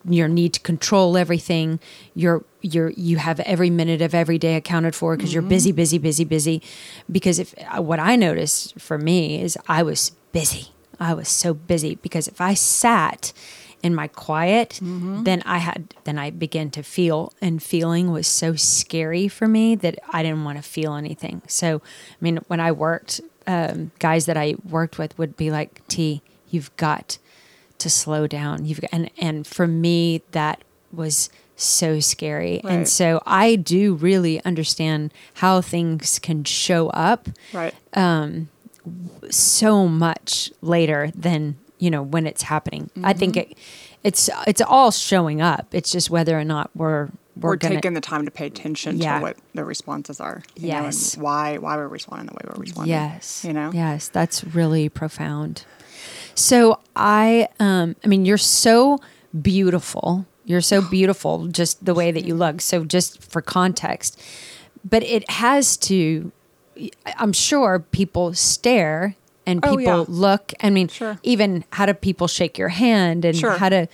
your 0.09 0.29
need 0.29 0.55
to 0.55 0.61
control 0.61 1.17
everything. 1.17 1.81
Your 2.15 2.45
your 2.61 2.91
you're 2.91 2.91
you 2.91 3.17
have 3.19 3.41
every 3.41 3.71
minute 3.71 4.03
of 4.03 4.15
every 4.15 4.39
day 4.39 4.57
accounted 4.57 4.95
for 4.95 5.17
because 5.17 5.33
you're 5.33 5.43
busy, 5.43 5.73
busy, 5.73 5.99
busy, 5.99 6.25
busy. 6.25 6.63
Because 7.11 7.39
if 7.39 7.55
uh, 7.75 7.83
what 7.83 8.01
I 8.01 8.17
noticed 8.17 8.81
for 8.81 8.99
me 8.99 9.41
is 9.41 9.57
I 9.69 9.83
was 9.83 10.13
busy. 10.33 10.69
I 10.99 11.15
was 11.15 11.29
so 11.29 11.55
busy 11.55 11.97
because 11.97 12.29
if 12.29 12.41
I 12.41 12.55
sat 12.55 13.33
in 13.83 13.95
my 13.95 14.09
quiet, 14.09 14.81
then 14.81 15.43
I 15.45 15.59
had 15.59 15.95
then 16.05 16.19
I 16.19 16.31
began 16.31 16.71
to 16.71 16.83
feel, 16.83 17.33
and 17.41 17.63
feeling 17.63 18.11
was 18.11 18.27
so 18.27 18.55
scary 18.55 19.29
for 19.29 19.47
me 19.47 19.75
that 19.77 19.99
I 20.11 20.23
didn't 20.23 20.45
want 20.45 20.59
to 20.59 20.63
feel 20.63 20.95
anything. 20.95 21.43
So, 21.47 21.83
I 21.85 22.17
mean, 22.21 22.39
when 22.49 22.59
I 22.59 22.73
worked, 22.73 23.21
um, 23.47 23.93
guys 23.99 24.27
that 24.27 24.37
I 24.37 24.55
worked 24.69 24.99
with 24.99 25.17
would 25.19 25.37
be 25.37 25.51
like, 25.51 25.87
"T, 25.89 26.23
you've 26.49 26.75
got 26.77 27.19
to 27.79 27.91
slow 27.91 28.27
down." 28.27 28.65
You've 28.65 28.81
got, 28.81 28.91
and 28.93 29.11
and 29.19 29.47
for 29.47 29.67
me 29.67 30.23
that 30.33 30.63
was 30.93 31.31
so 31.57 32.01
scary, 32.01 32.61
and 32.65 32.87
so 32.89 33.23
I 33.27 33.57
do 33.57 33.95
really 33.95 34.45
understand 34.45 35.13
how 35.35 35.61
things 35.63 36.19
can 36.19 36.45
show 36.45 36.89
up 36.91 37.29
Right. 37.53 37.75
Um 37.95 38.49
so 39.31 39.89
much 39.89 40.53
later 40.63 41.11
than 41.15 41.57
you 41.79 41.91
know 41.91 42.03
when 42.03 42.27
it's 42.27 42.43
happening. 42.43 42.91
I 43.03 43.13
think 43.13 43.37
it, 43.37 43.59
it's 44.05 44.31
it's 44.47 44.61
all 44.61 44.91
showing 44.91 45.41
up. 45.41 45.67
It's 45.73 45.91
just 45.91 46.11
whether 46.11 46.39
or 46.39 46.45
not 46.45 46.71
we're 46.75 47.09
we're, 47.39 47.51
We're 47.51 47.57
gonna, 47.57 47.75
taking 47.75 47.93
the 47.93 48.01
time 48.01 48.25
to 48.25 48.31
pay 48.31 48.47
attention 48.47 48.97
Yeah. 48.99 49.19
to 49.19 49.23
what 49.23 49.37
the 49.55 49.63
responses 49.65 50.21
are. 50.21 50.43
You 50.57 50.69
Yes. 50.69 51.17
Know, 51.17 51.21
and 51.21 51.25
why 51.25 51.59
why 51.59 51.77
we're 51.77 51.89
responding 51.89 52.27
the 52.29 52.33
way 52.35 52.41
we're 52.55 52.61
responding. 52.61 52.93
Yes. 52.93 53.45
You 53.45 53.53
know. 53.53 53.71
Yes, 53.75 54.09
that's 54.09 54.43
really 54.45 54.89
profound. 54.89 55.65
So 56.37 56.79
I 56.95 57.49
um 57.59 57.97
I 58.05 58.07
mean 58.09 58.25
you're 58.25 58.39
so 58.39 58.99
beautiful. 59.43 60.27
You're 60.45 60.61
so 60.61 60.81
beautiful 60.91 61.49
just 61.49 61.85
the 61.85 61.95
way 61.95 62.13
that 62.13 62.25
you 62.25 62.35
look. 62.37 62.61
So 62.61 62.85
just 62.85 63.23
for 63.23 63.43
context. 63.43 64.23
But 64.89 65.03
it 65.03 65.29
has 65.31 65.77
to 65.79 66.31
I'm 67.19 67.33
sure 67.33 67.81
people 67.91 68.35
stare 68.35 69.17
and 69.47 69.61
Oh, 69.65 69.77
people 69.77 69.99
yeah. 70.01 70.05
look. 70.09 70.53
I 70.61 70.71
mean, 70.71 70.89
Sure. 70.89 71.19
even 71.23 71.65
how 71.71 71.87
do 71.87 71.95
people 71.95 72.27
shake 72.29 72.59
your 72.59 72.69
hand 72.69 73.25
and 73.25 73.37
Sure. 73.37 73.53
how 73.53 73.69
do 73.69 73.87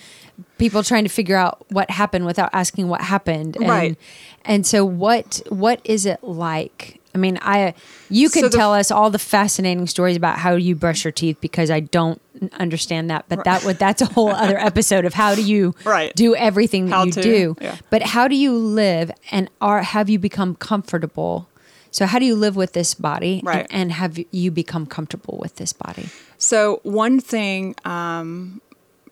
people 0.59 0.82
trying 0.82 1.05
to 1.05 1.11
figure 1.11 1.36
out 1.36 1.64
what 1.70 1.90
happened 1.90 2.24
without 2.26 2.51
asking 2.53 2.88
what 2.88 3.03
happened. 3.03 3.57
And, 3.57 3.68
Right. 3.68 3.99
And 4.45 4.66
so 4.66 4.84
what 4.84 5.40
what 5.49 5.80
is 5.84 6.07
it 6.07 6.24
like? 6.24 6.99
I 7.15 7.19
mean, 7.19 7.39
I 7.43 7.75
you 8.09 8.31
can 8.31 8.43
So 8.45 8.49
the- 8.49 8.57
tell 8.57 8.73
us 8.73 8.91
all 8.91 9.11
the 9.11 9.19
fascinating 9.19 9.87
stories 9.87 10.17
about 10.17 10.39
how 10.39 10.55
you 10.55 10.75
brush 10.75 11.05
your 11.05 11.13
teeth 11.13 11.37
because 11.41 11.71
I 11.71 11.81
don't 11.81 12.21
understand 12.55 13.11
that, 13.11 13.27
but 13.29 13.45
that 13.45 13.65
would 13.65 13.79
that's 13.79 14.01
a 14.01 14.07
whole 14.07 14.31
other 14.45 14.59
episode 14.59 15.05
of 15.05 15.13
how 15.15 15.35
do 15.35 15.43
you 15.43 15.75
Right. 15.85 16.15
do 16.15 16.35
everything 16.35 16.87
that 16.87 16.97
How 16.97 17.05
you 17.05 17.13
to, 17.13 17.23
do. 17.23 17.57
yeah. 17.61 17.77
But 17.91 18.03
how 18.03 18.29
do 18.29 18.35
you 18.35 18.57
live 18.57 19.11
and 19.31 19.51
are 19.61 19.83
have 19.83 20.09
you 20.09 20.19
become 20.19 20.55
comfortable? 20.55 21.49
So 21.91 22.07
how 22.07 22.19
do 22.19 22.25
you 22.25 22.35
live 22.35 22.57
with 22.57 22.73
this 22.73 22.95
body 22.95 23.41
and- 23.41 23.47
Right. 23.47 23.67
and, 23.71 23.93
have 23.93 24.19
you 24.31 24.51
become 24.51 24.87
comfortable 24.87 25.37
with 25.39 25.57
this 25.57 25.75
body? 25.75 26.09
So 26.39 26.81
one 26.85 27.21
thing 27.21 27.75
um, 27.85 28.62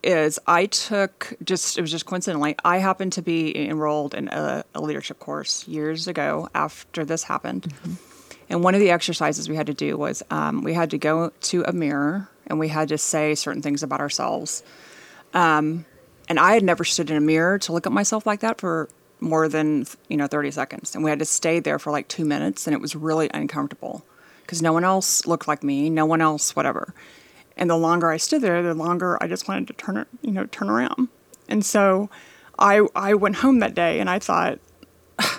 is 0.03 0.39
I 0.47 0.65
took 0.65 1.33
just 1.43 1.77
it 1.77 1.81
was 1.81 1.91
just 1.91 2.05
coincidentally 2.05 2.55
I 2.63 2.77
happened 2.77 3.13
to 3.13 3.21
be 3.21 3.55
enrolled 3.67 4.13
in 4.13 4.27
a, 4.29 4.63
a 4.73 4.81
leadership 4.81 5.19
course 5.19 5.67
years 5.67 6.07
ago 6.07 6.49
after 6.53 7.05
this 7.05 7.23
happened, 7.23 7.73
and 8.49 8.63
one 8.63 8.75
of 8.75 8.81
the 8.81 8.91
exercises 8.91 9.47
we 9.47 9.55
had 9.55 9.67
to 9.67 9.73
do 9.73 9.97
was 9.97 10.23
um, 10.29 10.63
we 10.63 10.73
had 10.73 10.91
to 10.91 10.97
go 10.97 11.31
to 11.41 11.63
a 11.63 11.73
mirror 11.73 12.29
and 12.47 12.59
we 12.59 12.67
had 12.67 12.89
to 12.89 12.97
say 12.97 13.35
certain 13.35 13.61
things 13.61 13.83
about 13.83 14.01
ourselves. 14.01 14.63
Um, 15.33 15.85
and 16.27 16.39
I 16.39 16.53
had 16.53 16.63
never 16.63 16.83
stood 16.83 17.09
in 17.09 17.17
a 17.17 17.21
mirror 17.21 17.59
to 17.59 17.71
look 17.71 17.85
at 17.85 17.93
myself 17.93 18.25
like 18.25 18.41
that 18.41 18.59
for 18.59 18.89
more 19.19 19.47
than 19.47 19.85
you 20.09 20.17
know 20.17 20.27
30 20.27 20.51
seconds. 20.51 20.95
And 20.95 21.03
we 21.03 21.09
had 21.09 21.19
to 21.19 21.25
stay 21.25 21.59
there 21.59 21.79
for 21.79 21.91
like 21.91 22.07
two 22.07 22.25
minutes 22.25 22.67
and 22.67 22.73
it 22.73 22.81
was 22.81 22.95
really 22.95 23.29
uncomfortable 23.33 24.03
because 24.41 24.61
no 24.61 24.73
one 24.73 24.83
else 24.83 25.25
looked 25.25 25.47
like 25.47 25.63
me 25.63 25.89
no 25.89 26.05
one 26.05 26.19
else 26.19 26.57
whatever 26.57 26.93
and 27.61 27.69
the 27.69 27.77
longer 27.77 28.11
i 28.11 28.17
stood 28.17 28.41
there 28.41 28.61
the 28.61 28.73
longer 28.73 29.17
i 29.21 29.27
just 29.27 29.47
wanted 29.47 29.67
to 29.67 29.73
turn 29.73 30.05
you 30.21 30.31
know 30.31 30.45
turn 30.47 30.69
around. 30.69 31.07
And 31.47 31.65
so 31.65 32.09
i 32.59 32.85
i 32.95 33.13
went 33.13 33.37
home 33.37 33.59
that 33.59 33.73
day 33.73 34.01
and 34.01 34.09
i 34.09 34.19
thought 34.19 34.59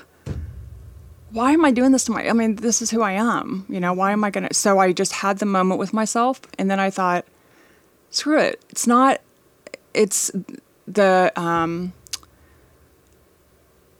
why 1.30 1.52
am 1.52 1.64
i 1.66 1.70
doing 1.70 1.92
this 1.92 2.04
to 2.04 2.12
my 2.12 2.26
i 2.26 2.32
mean 2.32 2.56
this 2.56 2.80
is 2.80 2.90
who 2.90 3.02
i 3.02 3.12
am 3.12 3.66
you 3.68 3.80
know 3.80 3.92
why 3.92 4.12
am 4.12 4.24
i 4.24 4.30
gonna 4.30 4.52
so 4.52 4.78
i 4.78 4.92
just 4.92 5.12
had 5.12 5.38
the 5.38 5.46
moment 5.46 5.78
with 5.78 5.92
myself 5.92 6.40
and 6.58 6.70
then 6.70 6.80
i 6.80 6.88
thought 6.88 7.26
screw 8.12 8.38
it. 8.38 8.64
It's 8.68 8.86
not 8.86 9.20
it's 9.94 10.30
the 10.86 11.32
um 11.36 11.92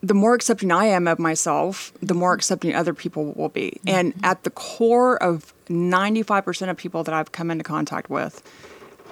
the 0.03 0.15
more 0.15 0.35
accepting 0.35 0.73
I 0.73 0.87
am 0.87 1.07
of 1.07 1.19
myself, 1.19 1.93
the 2.01 2.15
more 2.15 2.35
accepting 2.35 2.75
other 2.75 2.93
people 2.93 3.33
will 3.33 3.49
be. 3.49 3.81
And 3.87 4.15
mm-hmm. 4.15 4.25
at 4.25 4.43
the 4.43 4.51
core 4.51 5.23
of 5.23 5.55
95% 5.69 6.71
of 6.71 6.77
people 6.77 7.05
that 7.05 7.15
I've 7.15 7.33
come 7.33 7.51
into 7.51 7.65
contact 7.65 8.11
with 8.11 8.43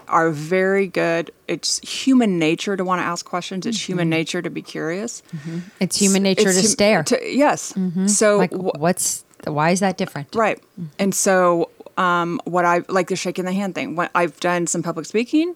are 0.09 0.31
very 0.31 0.89
good. 0.89 1.31
It's 1.47 1.79
human 1.89 2.41
nature 2.41 2.77
to 2.77 2.85
want 2.85 3.01
to 3.01 3.05
ask 3.05 3.25
questions. 3.25 3.67
It's 3.67 3.81
human 3.81 4.07
mm-hmm. 4.07 4.11
nature 4.11 4.43
to 4.43 4.51
be 4.51 4.63
curious. 4.63 5.23
Mm-hmm. 5.35 5.59
It's 5.79 5.97
human 5.97 6.25
nature 6.25 6.49
It's 6.49 6.57
to 6.57 6.63
hum- 6.63 6.71
stare. 6.71 7.03
to- 7.05 7.21
yes. 7.25 7.73
So 8.07 8.39
like 8.39 8.53
what's 8.53 9.25
why 9.47 9.71
is 9.71 9.81
that 9.81 9.97
different? 9.97 10.35
Right. 10.35 10.61
And 10.99 11.15
so, 11.15 11.71
um, 11.97 12.41
what 12.45 12.65
I 12.65 12.83
like 12.89 13.09
the 13.09 13.17
shaking 13.17 13.45
the 13.45 13.53
hand 13.53 13.75
thing. 13.75 13.97
What 13.97 14.11
I've 14.15 14.39
done 14.41 14.67
some 14.67 14.83
public 14.83 15.07
speaking, 15.07 15.55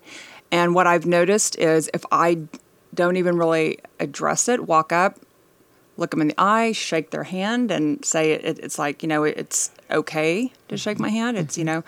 and 0.50 0.74
what 0.74 0.86
I've 0.86 1.06
noticed 1.06 1.58
is 1.58 1.90
if 1.92 2.04
I 2.12 2.38
don't 2.94 3.16
even 3.16 3.36
really 3.36 3.78
address 4.00 4.48
it, 4.48 4.66
walk 4.66 4.92
up, 4.92 5.18
look 5.96 6.10
them 6.10 6.20
in 6.20 6.28
the 6.28 6.34
eye, 6.38 6.72
shake 6.72 7.10
their 7.10 7.24
hand, 7.24 7.70
and 7.70 8.04
say 8.04 8.32
it, 8.32 8.58
it's 8.58 8.78
like 8.78 9.02
you 9.02 9.08
know 9.08 9.24
it's 9.24 9.70
okay 9.90 10.52
to 10.68 10.76
shake 10.76 10.98
my 10.98 11.08
hand. 11.08 11.36
It's 11.36 11.58
you 11.58 11.64
know, 11.64 11.84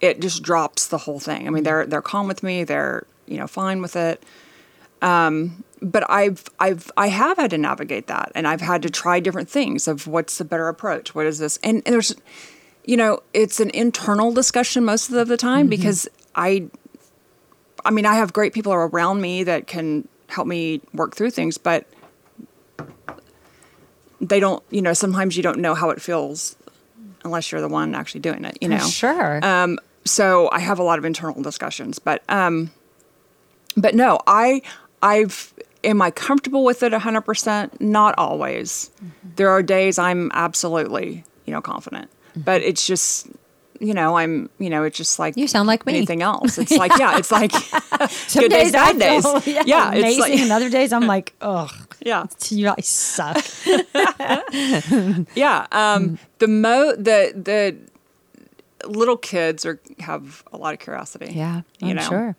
it 0.00 0.20
just 0.20 0.42
drops 0.42 0.86
the 0.86 0.98
whole 0.98 1.20
thing. 1.20 1.46
I 1.46 1.50
mean, 1.50 1.64
they're 1.64 1.86
they're 1.86 2.02
calm 2.02 2.28
with 2.28 2.42
me. 2.42 2.64
They're 2.64 3.06
you 3.26 3.38
know 3.38 3.46
fine 3.46 3.82
with 3.82 3.96
it. 3.96 4.22
Um, 5.02 5.64
but 5.82 6.08
I've 6.10 6.44
I've 6.58 6.90
I 6.96 7.08
have 7.08 7.36
had 7.36 7.50
to 7.50 7.58
navigate 7.58 8.06
that, 8.06 8.32
and 8.34 8.48
I've 8.48 8.62
had 8.62 8.82
to 8.82 8.90
try 8.90 9.20
different 9.20 9.50
things 9.50 9.86
of 9.86 10.06
what's 10.06 10.38
the 10.38 10.44
better 10.44 10.68
approach. 10.68 11.14
What 11.14 11.26
is 11.26 11.38
this? 11.38 11.58
And, 11.62 11.82
and 11.84 11.92
there's, 11.92 12.14
you 12.84 12.96
know, 12.96 13.22
it's 13.34 13.60
an 13.60 13.70
internal 13.70 14.32
discussion 14.32 14.84
most 14.84 15.10
of 15.10 15.28
the 15.28 15.36
time 15.36 15.68
because 15.68 16.08
I, 16.34 16.68
I 17.84 17.90
mean, 17.90 18.06
I 18.06 18.14
have 18.14 18.32
great 18.32 18.54
people 18.54 18.72
around 18.72 19.20
me 19.20 19.44
that 19.44 19.66
can 19.66 20.08
help 20.34 20.46
me 20.46 20.80
work 20.92 21.14
through 21.16 21.30
things, 21.30 21.56
but 21.58 21.86
they 24.20 24.40
don't. 24.40 24.62
You 24.70 24.82
know, 24.82 24.92
sometimes 24.92 25.36
you 25.36 25.42
don't 25.42 25.58
know 25.60 25.74
how 25.74 25.90
it 25.90 26.00
feels 26.00 26.56
unless 27.24 27.50
you're 27.52 27.60
the 27.60 27.68
one 27.68 27.94
actually 27.94 28.20
doing 28.20 28.44
it. 28.44 28.58
You 28.60 28.68
know, 28.68 28.78
Sure. 28.78 29.44
um, 29.44 29.78
so 30.04 30.48
I 30.52 30.60
have 30.60 30.78
a 30.78 30.82
lot 30.82 30.98
of 30.98 31.04
internal 31.04 31.42
discussions, 31.42 31.98
but 31.98 32.22
um, 32.28 32.70
but 33.76 33.94
no, 33.94 34.18
I 34.26 34.62
I've 35.02 35.52
am 35.82 36.00
I 36.02 36.10
comfortable 36.10 36.64
with 36.64 36.82
it 36.82 36.92
hundred 36.92 37.22
percent? 37.22 37.80
Not 37.80 38.14
always. 38.18 38.90
There 39.36 39.50
are 39.50 39.62
days 39.62 39.98
I'm 39.98 40.30
absolutely 40.34 41.24
you 41.46 41.52
know 41.52 41.60
confident, 41.60 42.10
but 42.36 42.62
it's 42.62 42.86
just 42.86 43.28
you 43.80 43.92
know 43.94 44.16
I'm 44.16 44.48
you 44.58 44.70
know 44.70 44.84
it's 44.84 44.96
just 44.96 45.18
like 45.18 45.36
You 45.36 45.48
sound 45.48 45.66
like 45.66 45.84
me. 45.86 45.96
anything 45.96 46.22
else. 46.22 46.58
It's 46.62 46.70
like 46.72 46.92
yeah, 46.98 47.18
it's 47.18 47.30
like 47.32 47.52
Some 48.08 48.42
good 48.42 48.50
days, 48.50 48.72
bad 48.72 48.98
days. 48.98 49.24
feel, 49.42 49.42
Yeah, 49.66 49.90
it's 49.92 49.98
amazing, 50.00 50.20
like- 50.20 50.38
and 50.40 50.52
other 50.52 50.70
days 50.70 50.92
I'm 50.92 51.06
like, 51.06 51.34
ugh, 51.40 51.70
yeah. 52.00 52.26
you 52.50 52.66
guys 52.66 52.86
suck. 52.86 53.44
Yeah. 55.34 55.66
Um, 55.72 56.18
the 56.38 56.48
mo 56.48 56.94
the 56.96 57.32
the 57.34 57.76
little 58.88 59.16
kids 59.16 59.64
are 59.66 59.80
have 60.00 60.42
a 60.52 60.56
lot 60.56 60.74
of 60.74 60.80
curiosity. 60.80 61.32
Yeah, 61.34 61.62
you 61.80 61.90
I'm 61.90 61.96
know. 61.96 62.02
sure. 62.02 62.36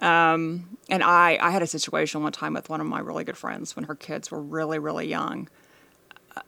And 0.00 1.02
I 1.02 1.38
I 1.40 1.50
had 1.50 1.62
a 1.62 1.66
situation 1.66 2.22
one 2.22 2.32
time 2.32 2.54
with 2.54 2.68
one 2.68 2.80
of 2.80 2.86
my 2.86 3.00
really 3.00 3.24
good 3.24 3.36
friends 3.36 3.74
when 3.76 3.84
her 3.86 3.94
kids 3.94 4.30
were 4.30 4.40
really 4.40 4.78
really 4.78 5.08
young. 5.08 5.48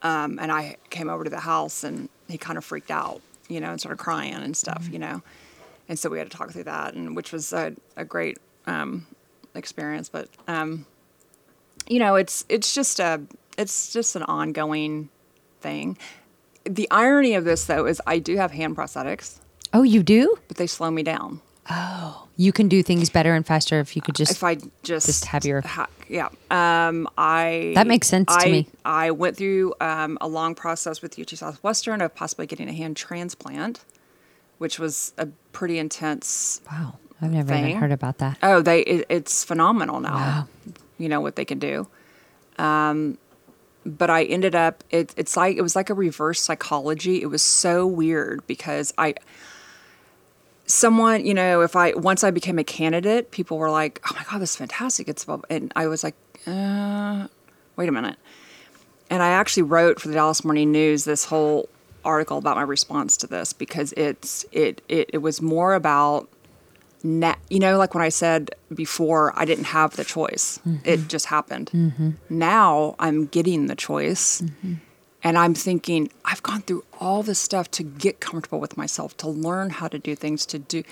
Um, 0.03 0.37
and 0.39 0.51
I 0.51 0.77
came 0.91 1.09
over 1.09 1.23
to 1.23 1.29
the 1.31 1.39
house 1.39 1.83
and 1.83 2.09
he 2.27 2.37
kind 2.37 2.57
of 2.59 2.63
freaked 2.63 2.91
out, 2.91 3.21
you 3.49 3.59
know, 3.59 3.71
and 3.71 3.79
started 3.79 3.97
crying 3.99 4.33
and 4.35 4.55
stuff, 4.55 4.87
you 4.91 4.99
know. 4.99 5.21
And 5.89 5.97
so 5.99 6.09
we 6.09 6.17
had 6.19 6.29
to 6.31 6.37
talk 6.37 6.51
through 6.51 6.65
that, 6.65 6.93
and 6.93 7.15
which 7.15 7.31
was 7.33 7.51
a, 7.51 7.73
a 7.97 8.05
great 8.05 8.37
um, 8.67 9.07
experience. 9.55 10.07
But 10.07 10.29
um, 10.47 10.85
you 11.87 11.99
know, 11.99 12.15
it's 12.15 12.45
it's 12.47 12.73
just 12.73 12.99
a 12.99 13.21
it's 13.57 13.91
just 13.91 14.15
an 14.15 14.23
ongoing 14.23 15.09
thing. 15.61 15.97
The 16.65 16.87
irony 16.91 17.33
of 17.33 17.43
this 17.45 17.65
though 17.65 17.85
is 17.87 18.01
I 18.05 18.19
do 18.19 18.37
have 18.37 18.51
hand 18.51 18.75
prosthetics, 18.77 19.39
Oh, 19.73 19.83
you 19.83 20.03
do? 20.03 20.37
but 20.47 20.57
they 20.57 20.67
slow 20.67 20.91
me 20.91 21.03
down. 21.03 21.41
Oh, 21.69 22.27
you 22.35 22.51
can 22.51 22.67
do 22.67 22.81
things 22.81 23.09
better 23.09 23.33
and 23.35 23.45
faster 23.45 23.79
if 23.79 23.95
you 23.95 24.01
could 24.01 24.15
just. 24.15 24.31
if 24.31 24.43
I 24.43 24.55
just 24.81 25.05
just 25.05 25.25
have 25.25 25.45
your- 25.45 25.61
ha- 25.61 25.87
yeah. 26.07 26.29
Um, 26.49 27.07
I 27.17 27.73
That 27.75 27.85
makes 27.85 28.07
sense 28.07 28.35
to 28.35 28.47
I, 28.47 28.51
me. 28.51 28.67
I 28.83 29.11
went 29.11 29.37
through 29.37 29.75
um, 29.79 30.17
a 30.19 30.27
long 30.27 30.55
process 30.55 31.01
with 31.01 31.19
UT 31.19 31.29
Southwestern 31.29 32.01
of 32.01 32.15
possibly 32.15 32.47
getting 32.47 32.67
a 32.69 32.73
hand 32.73 32.97
transplant, 32.97 33.85
which 34.57 34.79
was 34.79 35.13
a 35.17 35.27
pretty 35.51 35.77
intense. 35.77 36.61
wow, 36.71 36.95
I've 37.21 37.31
never 37.31 37.53
even 37.53 37.75
heard 37.77 37.91
about 37.91 38.17
that. 38.17 38.37
Oh, 38.41 38.61
they 38.61 38.81
it, 38.81 39.05
it's 39.09 39.43
phenomenal 39.43 39.99
now. 39.99 40.15
Wow. 40.15 40.47
You 40.97 41.07
know 41.09 41.21
what 41.21 41.35
they 41.35 41.45
can 41.45 41.59
do. 41.59 41.87
Um, 42.57 43.17
but 43.85 44.09
I 44.09 44.23
ended 44.23 44.55
up 44.55 44.83
it, 44.89 45.13
it's 45.17 45.37
like 45.37 45.55
it 45.55 45.61
was 45.61 45.75
like 45.75 45.89
a 45.89 45.93
reverse 45.93 46.41
psychology. 46.41 47.21
It 47.21 47.27
was 47.27 47.41
so 47.41 47.85
weird 47.85 48.45
because 48.47 48.93
I 48.97 49.13
someone, 50.69 51.25
you 51.25 51.33
know, 51.33 51.61
if 51.61 51.75
I 51.75 51.93
once 51.93 52.23
I 52.23 52.31
became 52.31 52.57
a 52.57 52.63
candidate, 52.63 53.31
people 53.31 53.57
were 53.57 53.71
like, 53.71 53.99
"Oh 54.09 54.15
my 54.15 54.23
god, 54.29 54.39
this 54.39 54.51
is 54.51 54.55
fantastic!" 54.55 55.09
It's 55.09 55.25
and 55.49 55.73
I 55.75 55.87
was 55.87 56.03
like, 56.03 56.15
uh, 56.47 57.27
"Wait 57.75 57.89
a 57.89 57.91
minute." 57.91 58.17
And 59.09 59.21
I 59.21 59.29
actually 59.29 59.63
wrote 59.63 59.99
for 59.99 60.07
the 60.07 60.13
Dallas 60.13 60.45
Morning 60.45 60.71
News 60.71 61.03
this 61.03 61.25
whole 61.25 61.67
article 62.05 62.37
about 62.37 62.55
my 62.55 62.61
response 62.61 63.17
to 63.17 63.27
this 63.27 63.51
because 63.51 63.91
it's 63.93 64.45
it 64.51 64.81
it, 64.87 65.09
it 65.13 65.17
was 65.17 65.41
more 65.41 65.73
about 65.73 66.29
na- 67.03 67.35
you 67.49 67.59
know 67.59 67.77
like 67.77 67.93
when 67.93 68.03
I 68.03 68.09
said 68.09 68.51
before 68.73 69.33
I 69.35 69.45
didn't 69.45 69.65
have 69.65 69.95
the 69.95 70.05
choice. 70.05 70.59
Mm-hmm. 70.59 70.87
It 70.87 71.07
just 71.07 71.25
happened. 71.25 71.71
Mm-hmm. 71.73 72.11
Now 72.29 72.95
I'm 72.99 73.25
getting 73.25 73.67
the 73.67 73.75
choice. 73.75 74.41
Mm-hmm. 74.41 74.75
And 75.23 75.37
I'm 75.37 75.53
thinking, 75.53 76.09
I've 76.23 76.41
gone 76.43 76.61
through 76.61 76.85
all 76.99 77.23
this 77.23 77.39
stuff 77.39 77.69
to 77.71 77.83
get 77.83 78.19
comfortable 78.21 78.59
with 78.59 78.77
myself, 78.77 79.17
to 79.17 79.27
learn 79.27 79.69
how 79.69 79.87
to 79.89 79.99
do 79.99 80.15
things, 80.15 80.45
to 80.47 80.59
do. 80.59 80.83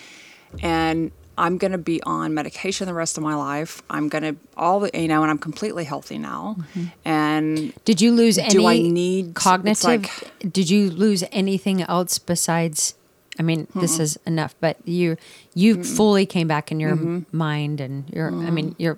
And 0.62 1.12
I'm 1.38 1.58
going 1.58 1.72
to 1.72 1.78
be 1.78 2.02
on 2.04 2.34
medication 2.34 2.88
the 2.88 2.94
rest 2.94 3.18
of 3.18 3.24
my 3.24 3.36
life. 3.36 3.82
I'm 3.90 4.10
going 4.10 4.24
to, 4.24 4.36
all 4.58 4.82
the, 4.82 4.90
you 4.94 5.08
know, 5.08 5.22
and 5.22 5.32
I'm 5.32 5.38
completely 5.38 5.86
healthy 5.86 6.18
now. 6.18 6.58
And 7.06 7.74
Did 7.86 8.02
you 8.02 8.12
lose 8.12 8.38
any 8.38 8.50
Do 8.50 8.66
I 8.66 8.80
need- 8.80 9.34
cognitive? 9.36 9.86
like- 9.86 10.52
did 10.54 10.70
you 10.70 10.90
lose 10.90 11.24
anything 11.32 11.82
else 11.84 12.18
besides? 12.20 12.96
I 13.40 13.44
mean, 13.44 13.68
this 13.76 14.00
is 14.00 14.18
enough, 14.26 14.56
but 14.60 14.78
you 14.84 15.16
you 15.54 15.84
fully 15.84 16.26
came 16.26 16.48
back 16.48 16.72
in 16.72 16.80
your 16.80 16.96
Mm-hmm. 16.96 17.38
mind 17.38 17.80
and 17.80 18.10
your. 18.12 18.30
I 18.30 18.50
mean, 18.50 18.76
your. 18.80 18.98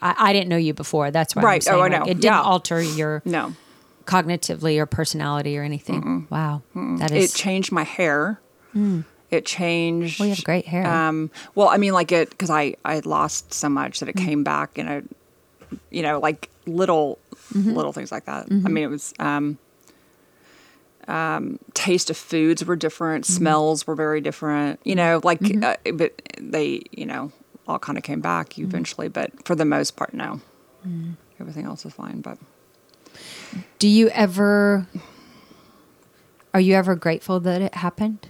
I, 0.00 0.14
I 0.18 0.32
didn't 0.32 0.48
know 0.48 0.56
you 0.56 0.72
before. 0.72 1.10
That's 1.10 1.36
why. 1.36 1.42
Right. 1.42 1.68
Oh, 1.68 1.80
I 1.80 1.88
like, 1.88 1.92
know. 1.92 2.02
it 2.04 2.06
didn't 2.06 2.24
Yeah. 2.24 2.40
alter 2.40 2.80
your 2.80 3.20
no, 3.26 3.52
cognitively 4.06 4.78
or 4.78 4.86
personality 4.86 5.58
or 5.58 5.62
anything. 5.62 6.26
Wow, 6.30 6.62
that 6.74 7.10
is. 7.10 7.32
It 7.34 7.36
changed 7.36 7.72
my 7.72 7.84
hair. 7.84 8.40
It 9.30 9.44
changed. 9.46 10.20
well, 10.20 10.28
you 10.28 10.34
have 10.34 10.44
great 10.44 10.66
hair. 10.66 10.86
Um, 10.86 11.30
well, 11.54 11.68
I 11.68 11.78
mean, 11.78 11.92
like 11.92 12.12
it 12.12 12.30
because 12.30 12.50
I 12.50 12.76
I 12.84 13.00
lost 13.04 13.52
so 13.52 13.68
much 13.68 14.00
that 14.00 14.08
it 14.08 14.16
came 14.16 14.44
back 14.44 14.78
in 14.78 14.86
a, 14.88 15.02
you 15.90 16.02
know, 16.02 16.18
like 16.20 16.48
little 16.66 17.18
little 17.54 17.92
things 17.92 18.12
like 18.12 18.26
that. 18.26 18.46
I 18.50 18.68
mean, 18.68 18.84
it 18.84 18.90
was 18.90 19.14
um, 19.18 19.58
um, 21.08 21.58
taste 21.74 22.10
of 22.10 22.16
foods 22.16 22.64
were 22.64 22.76
different, 22.76 23.26
smells 23.26 23.86
were 23.86 23.94
very 23.94 24.20
different. 24.20 24.80
You 24.84 24.94
know, 24.94 25.20
like 25.24 25.40
uh, 25.62 25.76
but 25.94 26.20
they 26.38 26.82
you 26.90 27.06
know 27.06 27.32
all 27.66 27.78
kind 27.78 27.98
of 27.98 28.04
came 28.04 28.20
back 28.20 28.58
eventually, 28.58 29.08
but 29.08 29.44
for 29.46 29.54
the 29.54 29.64
most 29.64 29.96
part, 29.96 30.14
no. 30.14 30.40
Everything 31.40 31.66
else 31.66 31.84
is 31.84 31.92
fine, 31.94 32.20
but 32.20 32.38
Do 33.78 33.88
you 33.88 34.08
ever? 34.10 34.86
Are 36.54 36.60
you 36.60 36.74
ever 36.74 36.94
grateful 36.94 37.40
that 37.40 37.60
it 37.60 37.74
happened? 37.74 38.28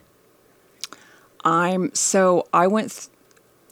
I'm 1.45 1.95
so 1.95 2.47
I 2.53 2.67
went. 2.67 3.09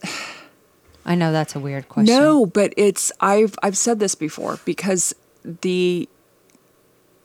Th- 0.03 0.15
I 1.07 1.15
know 1.15 1.33
that's 1.33 1.55
a 1.55 1.61
weird 1.61 1.89
question. 1.89 2.15
No, 2.15 2.47
but 2.47 2.73
it's 2.77 3.13
I've 3.21 3.57
I've 3.63 3.77
said 3.77 3.99
this 3.99 4.15
before 4.15 4.59
because 4.65 5.15
the 5.45 6.09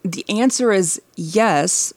the 0.03 0.25
answer 0.29 0.71
is 0.71 1.01
yes, 1.15 1.93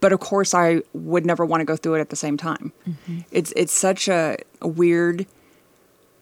but 0.00 0.12
of 0.12 0.20
course 0.20 0.54
I 0.54 0.82
would 0.92 1.26
never 1.26 1.44
want 1.44 1.60
to 1.60 1.64
go 1.64 1.76
through 1.76 1.94
it 1.96 2.00
at 2.00 2.10
the 2.10 2.16
same 2.16 2.36
time. 2.36 2.72
Mm-hmm. 2.88 3.20
It's 3.30 3.52
it's 3.56 3.72
such 3.72 4.08
a, 4.08 4.38
a 4.60 4.68
weird 4.68 5.26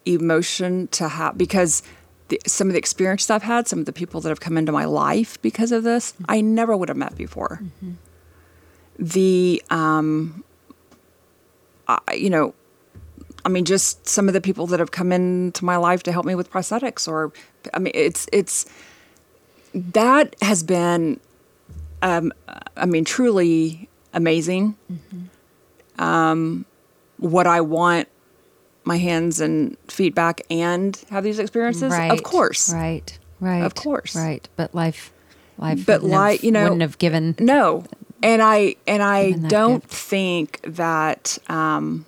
emotion 0.05 0.89
to 0.89 1.09
have 1.09 1.39
because 1.39 1.83
the, 2.35 2.49
some 2.49 2.69
of 2.69 2.73
the 2.73 2.79
experiences 2.79 3.31
I've 3.31 3.43
had, 3.43 3.69
some 3.69 3.79
of 3.79 3.87
the 3.87 3.93
people 3.93 4.21
that 4.21 4.29
have 4.29 4.41
come 4.41 4.59
into 4.59 4.73
my 4.73 4.85
life 4.85 5.41
because 5.43 5.73
of 5.73 5.85
this, 5.85 6.15
I 6.29 6.41
never 6.41 6.77
would 6.77 6.89
have 6.89 6.97
met 6.97 7.17
before. 7.17 7.63
The 8.99 9.63
um, 9.71 10.45
I, 11.89 11.99
you 12.15 12.31
know, 12.31 12.55
I 13.45 13.49
mean, 13.49 13.65
just 13.65 14.09
some 14.09 14.29
of 14.29 14.35
the 14.35 14.41
people 14.41 14.67
that 14.69 14.81
have 14.81 14.91
come 14.91 15.13
into 15.13 15.65
my 15.65 15.77
life 15.77 16.03
to 16.05 16.13
help 16.13 16.27
me 16.27 16.35
with 16.35 16.51
prosthetics, 16.51 17.07
or 17.07 17.33
I 17.73 17.79
mean, 17.79 17.93
it's 17.95 18.27
it's 18.33 18.67
that 19.75 20.35
has 20.41 20.63
been, 20.63 21.21
um, 22.03 22.33
I 22.77 22.87
mean, 22.87 23.05
truly 23.05 23.89
amazing. 24.13 24.77
Um, 25.99 26.65
what 27.19 27.47
I 27.47 27.61
want 27.61 28.09
my 28.85 28.99
hands 28.99 29.41
and 29.41 29.77
feet 29.89 30.15
back 30.15 30.41
and 30.51 31.03
have 31.11 31.25
these 31.25 31.39
experiences, 31.39 31.91
right? 31.93 32.11
of 32.13 32.23
course, 32.23 32.73
right, 32.73 33.19
right, 33.41 33.63
Of 33.65 33.75
course. 33.75 34.15
right. 34.17 34.47
But 34.57 34.75
life, 34.75 35.13
life, 35.59 35.85
But 35.87 36.03
wouldn't 36.03 36.13
have- 36.21 36.31
li- 36.33 36.39
you 36.43 36.53
know- 36.53 36.63
wouldn't 36.65 36.83
have 36.83 36.99
given. 36.99 37.35
No, 37.39 37.85
and 38.23 38.43
I 38.43 38.77
and 38.87 39.03
I 39.03 39.33
don't 39.33 39.83
gift. 39.83 39.93
think 39.95 40.61
that 40.67 41.39
um, 41.49 42.07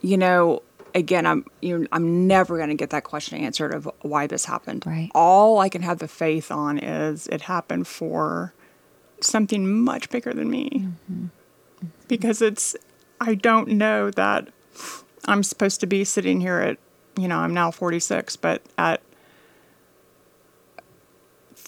you 0.00 0.16
know. 0.16 0.62
Again, 0.94 1.26
I'm 1.26 1.44
you 1.60 1.86
I'm 1.92 2.26
never 2.26 2.56
going 2.56 2.70
to 2.70 2.74
get 2.74 2.90
that 2.90 3.04
question 3.04 3.38
answered 3.38 3.72
of 3.74 3.88
why 4.00 4.26
this 4.26 4.46
happened. 4.46 4.84
Right. 4.86 5.10
All 5.14 5.58
I 5.58 5.68
can 5.68 5.82
have 5.82 5.98
the 5.98 6.08
faith 6.08 6.50
on 6.50 6.78
is 6.78 7.26
it 7.28 7.42
happened 7.42 7.86
for 7.86 8.54
something 9.20 9.82
much 9.84 10.08
bigger 10.08 10.32
than 10.32 10.48
me. 10.50 10.88
Because 12.08 12.40
it's 12.40 12.74
I 13.20 13.34
don't 13.34 13.68
know 13.68 14.10
that 14.12 14.48
I'm 15.24 15.42
supposed 15.42 15.80
to 15.80 15.86
be 15.86 16.04
sitting 16.04 16.40
here 16.40 16.58
at 16.58 16.78
you 17.20 17.28
know 17.28 17.38
I'm 17.38 17.54
now 17.54 17.70
46, 17.70 18.36
but 18.36 18.62
at 18.76 19.02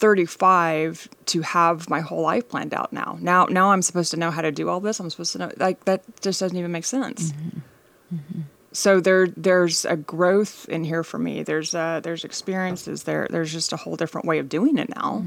35 0.00 1.08
to 1.26 1.42
have 1.42 1.90
my 1.90 2.00
whole 2.00 2.22
life 2.22 2.48
planned 2.48 2.72
out 2.72 2.90
now. 2.90 3.18
Now, 3.20 3.44
now 3.44 3.72
I'm 3.72 3.82
supposed 3.82 4.10
to 4.12 4.16
know 4.16 4.30
how 4.30 4.40
to 4.40 4.50
do 4.50 4.70
all 4.70 4.80
this. 4.80 4.98
I'm 4.98 5.10
supposed 5.10 5.32
to 5.32 5.38
know 5.38 5.50
like 5.58 5.84
that 5.84 6.02
just 6.22 6.40
doesn't 6.40 6.56
even 6.56 6.72
make 6.72 6.86
sense. 6.86 7.32
Mm-hmm. 7.32 8.16
Mm-hmm. 8.16 8.40
So 8.72 9.00
there, 9.00 9.26
there's 9.26 9.84
a 9.84 9.96
growth 9.96 10.66
in 10.70 10.84
here 10.84 11.04
for 11.04 11.18
me. 11.18 11.42
There's 11.42 11.74
uh, 11.74 12.00
there's 12.00 12.24
experiences 12.24 13.02
there. 13.02 13.26
There's 13.28 13.52
just 13.52 13.74
a 13.74 13.76
whole 13.76 13.96
different 13.96 14.26
way 14.26 14.38
of 14.38 14.48
doing 14.48 14.78
it 14.78 14.88
now. 14.88 15.24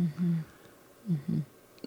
Mm-hmm. 1.12 1.40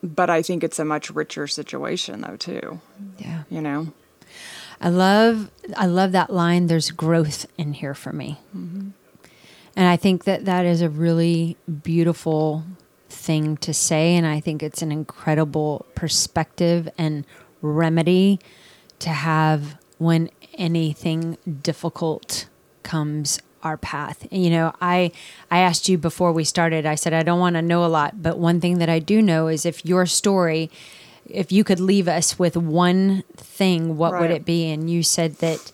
But 0.03 0.31
I 0.31 0.43
think 0.43 0.63
it's 0.63 0.79
a 0.79 0.85
much 0.85 1.11
richer 1.11 1.49
situation 1.49 2.21
though 2.21 2.37
too. 2.37 2.81
Yeah. 3.19 3.43
You 3.51 3.63
know. 3.63 3.93
I 4.81 4.89
love 4.89 5.51
I 5.77 5.87
love 5.87 6.13
that 6.13 6.31
line 6.31 6.67
there's 6.67 6.91
growth 6.91 7.47
in 7.57 7.75
here 7.75 7.95
for 7.95 8.13
me. 8.13 8.41
Mm-hmm. 8.57 8.91
And 9.75 9.89
I 9.89 9.97
think 9.97 10.25
that 10.25 10.45
that 10.45 10.65
is 10.65 10.81
a 10.81 10.89
really 10.89 11.57
beautiful 11.83 12.65
thing 13.09 13.57
to 13.59 13.73
say 13.73 14.15
and 14.15 14.27
I 14.27 14.41
think 14.41 14.63
it's 14.63 14.83
an 14.83 14.93
incredible 14.93 15.87
perspective 15.95 16.89
and 16.99 17.25
remedy 17.63 18.41
to 19.01 19.11
have 19.11 19.79
when 19.99 20.31
anything 20.55 21.37
difficult 21.63 22.47
comes 22.83 23.41
our 23.63 23.77
path. 23.77 24.27
And, 24.31 24.45
you 24.45 24.51
know, 24.51 24.73
I 24.81 25.11
I 25.51 25.59
asked 25.59 25.89
you 25.89 25.99
before 25.99 26.33
we 26.33 26.45
started. 26.45 26.87
I 26.87 26.95
said 26.95 27.13
I 27.13 27.23
don't 27.23 27.41
want 27.41 27.57
to 27.57 27.63
know 27.63 27.85
a 27.85 27.89
lot, 27.89 28.23
but 28.23 28.39
one 28.39 28.61
thing 28.61 28.79
that 28.79 28.89
I 28.89 28.99
do 29.01 29.21
know 29.21 29.49
is 29.49 29.67
if 29.67 29.85
your 29.85 30.07
story 30.07 30.71
if 31.29 31.53
you 31.53 31.65
could 31.65 31.81
leave 31.81 32.09
us 32.09 32.39
with 32.39 32.57
one 32.57 33.23
thing, 33.37 33.97
what 33.97 34.19
would 34.21 34.31
it 34.31 34.45
be? 34.45 34.71
And 34.71 34.89
you 34.91 35.03
said 35.03 35.37
that 35.37 35.73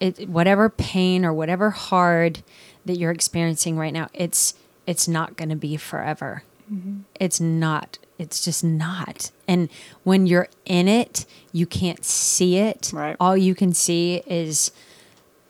it 0.00 0.28
whatever 0.28 0.68
pain 0.68 1.24
or 1.24 1.32
whatever 1.32 1.70
hard 1.70 2.42
that 2.84 2.96
you're 2.96 3.10
experiencing 3.10 3.76
right 3.76 3.92
now, 3.92 4.08
it's 4.12 4.54
it's 4.86 5.08
not 5.08 5.36
going 5.36 5.48
to 5.48 5.56
be 5.56 5.76
forever. 5.76 6.42
Mm-hmm. 6.72 7.00
It's 7.18 7.40
not. 7.40 7.98
It's 8.18 8.44
just 8.44 8.62
not. 8.62 9.30
And 9.48 9.68
when 10.04 10.26
you're 10.26 10.48
in 10.64 10.88
it, 10.88 11.26
you 11.52 11.66
can't 11.66 12.04
see 12.04 12.58
it. 12.58 12.90
Right. 12.92 13.16
All 13.18 13.36
you 13.36 13.54
can 13.54 13.72
see 13.72 14.22
is 14.26 14.70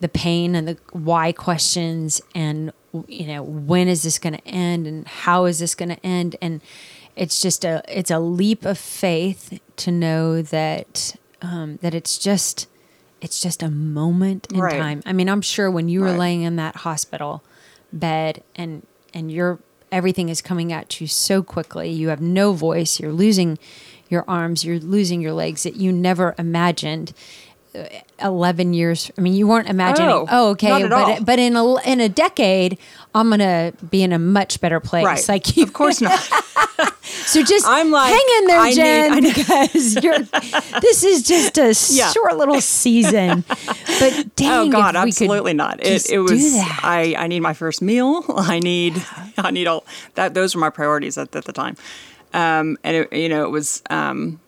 the 0.00 0.08
pain 0.08 0.54
and 0.54 0.68
the 0.68 0.78
why 0.92 1.32
questions 1.32 2.20
and 2.34 2.72
you 3.08 3.26
know 3.26 3.42
when 3.42 3.88
is 3.88 4.02
this 4.02 4.18
going 4.18 4.34
to 4.34 4.46
end 4.46 4.86
and 4.86 5.06
how 5.08 5.46
is 5.46 5.58
this 5.58 5.74
going 5.74 5.88
to 5.88 6.06
end 6.06 6.36
and 6.42 6.60
it's 7.16 7.40
just 7.40 7.64
a 7.64 7.82
it's 7.88 8.10
a 8.10 8.18
leap 8.18 8.64
of 8.64 8.78
faith 8.78 9.60
to 9.76 9.90
know 9.90 10.42
that 10.42 11.16
um, 11.42 11.78
that 11.82 11.94
it's 11.94 12.18
just 12.18 12.68
it's 13.20 13.40
just 13.40 13.62
a 13.62 13.70
moment 13.70 14.48
in 14.52 14.60
Right. 14.60 14.78
time. 14.78 15.02
I 15.06 15.12
mean, 15.12 15.28
I'm 15.28 15.40
sure 15.42 15.70
when 15.70 15.88
you 15.88 16.00
were 16.00 16.06
Right. 16.10 16.18
laying 16.18 16.42
in 16.42 16.56
that 16.56 16.76
hospital 16.76 17.42
bed 17.92 18.42
and 18.56 18.86
and 19.12 19.30
you're 19.30 19.58
everything 19.92 20.28
is 20.28 20.42
coming 20.42 20.72
at 20.72 21.00
you 21.00 21.06
so 21.06 21.42
quickly, 21.42 21.88
you 21.90 22.08
have 22.08 22.20
no 22.20 22.52
voice, 22.52 22.98
you're 22.98 23.12
losing 23.12 23.58
your 24.08 24.24
arms, 24.28 24.64
you're 24.64 24.80
losing 24.80 25.20
your 25.20 25.32
legs 25.32 25.62
that 25.62 25.76
you 25.76 25.92
never 25.92 26.34
imagined. 26.38 27.12
uh, 27.76 27.84
11 28.22 28.72
years 28.72 29.10
i 29.18 29.20
mean 29.20 29.32
you 29.34 29.48
weren't 29.48 29.68
imagining 29.68 30.08
Oh, 30.08 30.28
oh, 30.30 30.50
okay 30.50 30.68
not 30.70 30.82
at 30.82 30.90
but 30.90 31.08
all. 31.08 31.20
but 31.24 31.38
in 31.40 31.56
a 31.56 31.74
in 31.92 32.00
a 32.00 32.08
decade 32.08 32.78
i'm 33.14 33.30
gonna 33.30 33.72
be 33.90 34.02
in 34.02 34.12
a 34.12 34.18
much 34.18 34.60
better 34.60 34.80
place 34.80 35.04
Right. 35.04 35.28
like 35.28 35.56
you 35.56 35.62
Of 35.62 35.72
course 35.72 36.00
not. 36.00 36.18
so 37.02 37.42
just 37.42 37.66
I'm 37.66 37.90
like, 37.90 38.12
hang 38.12 38.38
in 38.38 38.46
there 38.46 38.60
I 38.60 38.72
jen 38.72 39.22
need- 39.22 39.34
because 39.34 40.02
you're 40.02 40.18
this 40.80 41.04
is 41.04 41.22
just 41.22 41.58
a 41.58 41.74
Yeah. 41.94 42.10
short 42.12 42.36
little 42.36 42.60
season 42.60 43.44
but 44.00 44.36
dang 44.36 44.68
Oh 44.68 44.70
God, 44.70 44.94
if 44.96 45.04
we 45.04 45.12
could 45.12 45.22
absolutely 45.22 45.52
not. 45.54 45.84
It 45.84 46.10
it 46.10 46.18
was. 46.18 46.54
I 46.82 47.14
I 47.18 47.26
need 47.28 47.40
my 47.40 47.54
first 47.54 47.80
meal. 47.82 48.24
I 48.36 48.58
need 48.60 49.00
I 49.38 49.50
need 49.50 49.66
all 49.68 49.84
that 50.14 50.34
those 50.34 50.54
were 50.54 50.60
my 50.60 50.70
priorities 50.70 51.16
at, 51.18 51.34
at 51.36 51.44
the 51.44 51.52
time. 51.52 51.76
Um 52.32 52.76
and 52.84 52.96
it, 52.96 53.12
you 53.12 53.28
know 53.28 53.44
it 53.44 53.50
was 53.50 53.82
um 53.90 54.40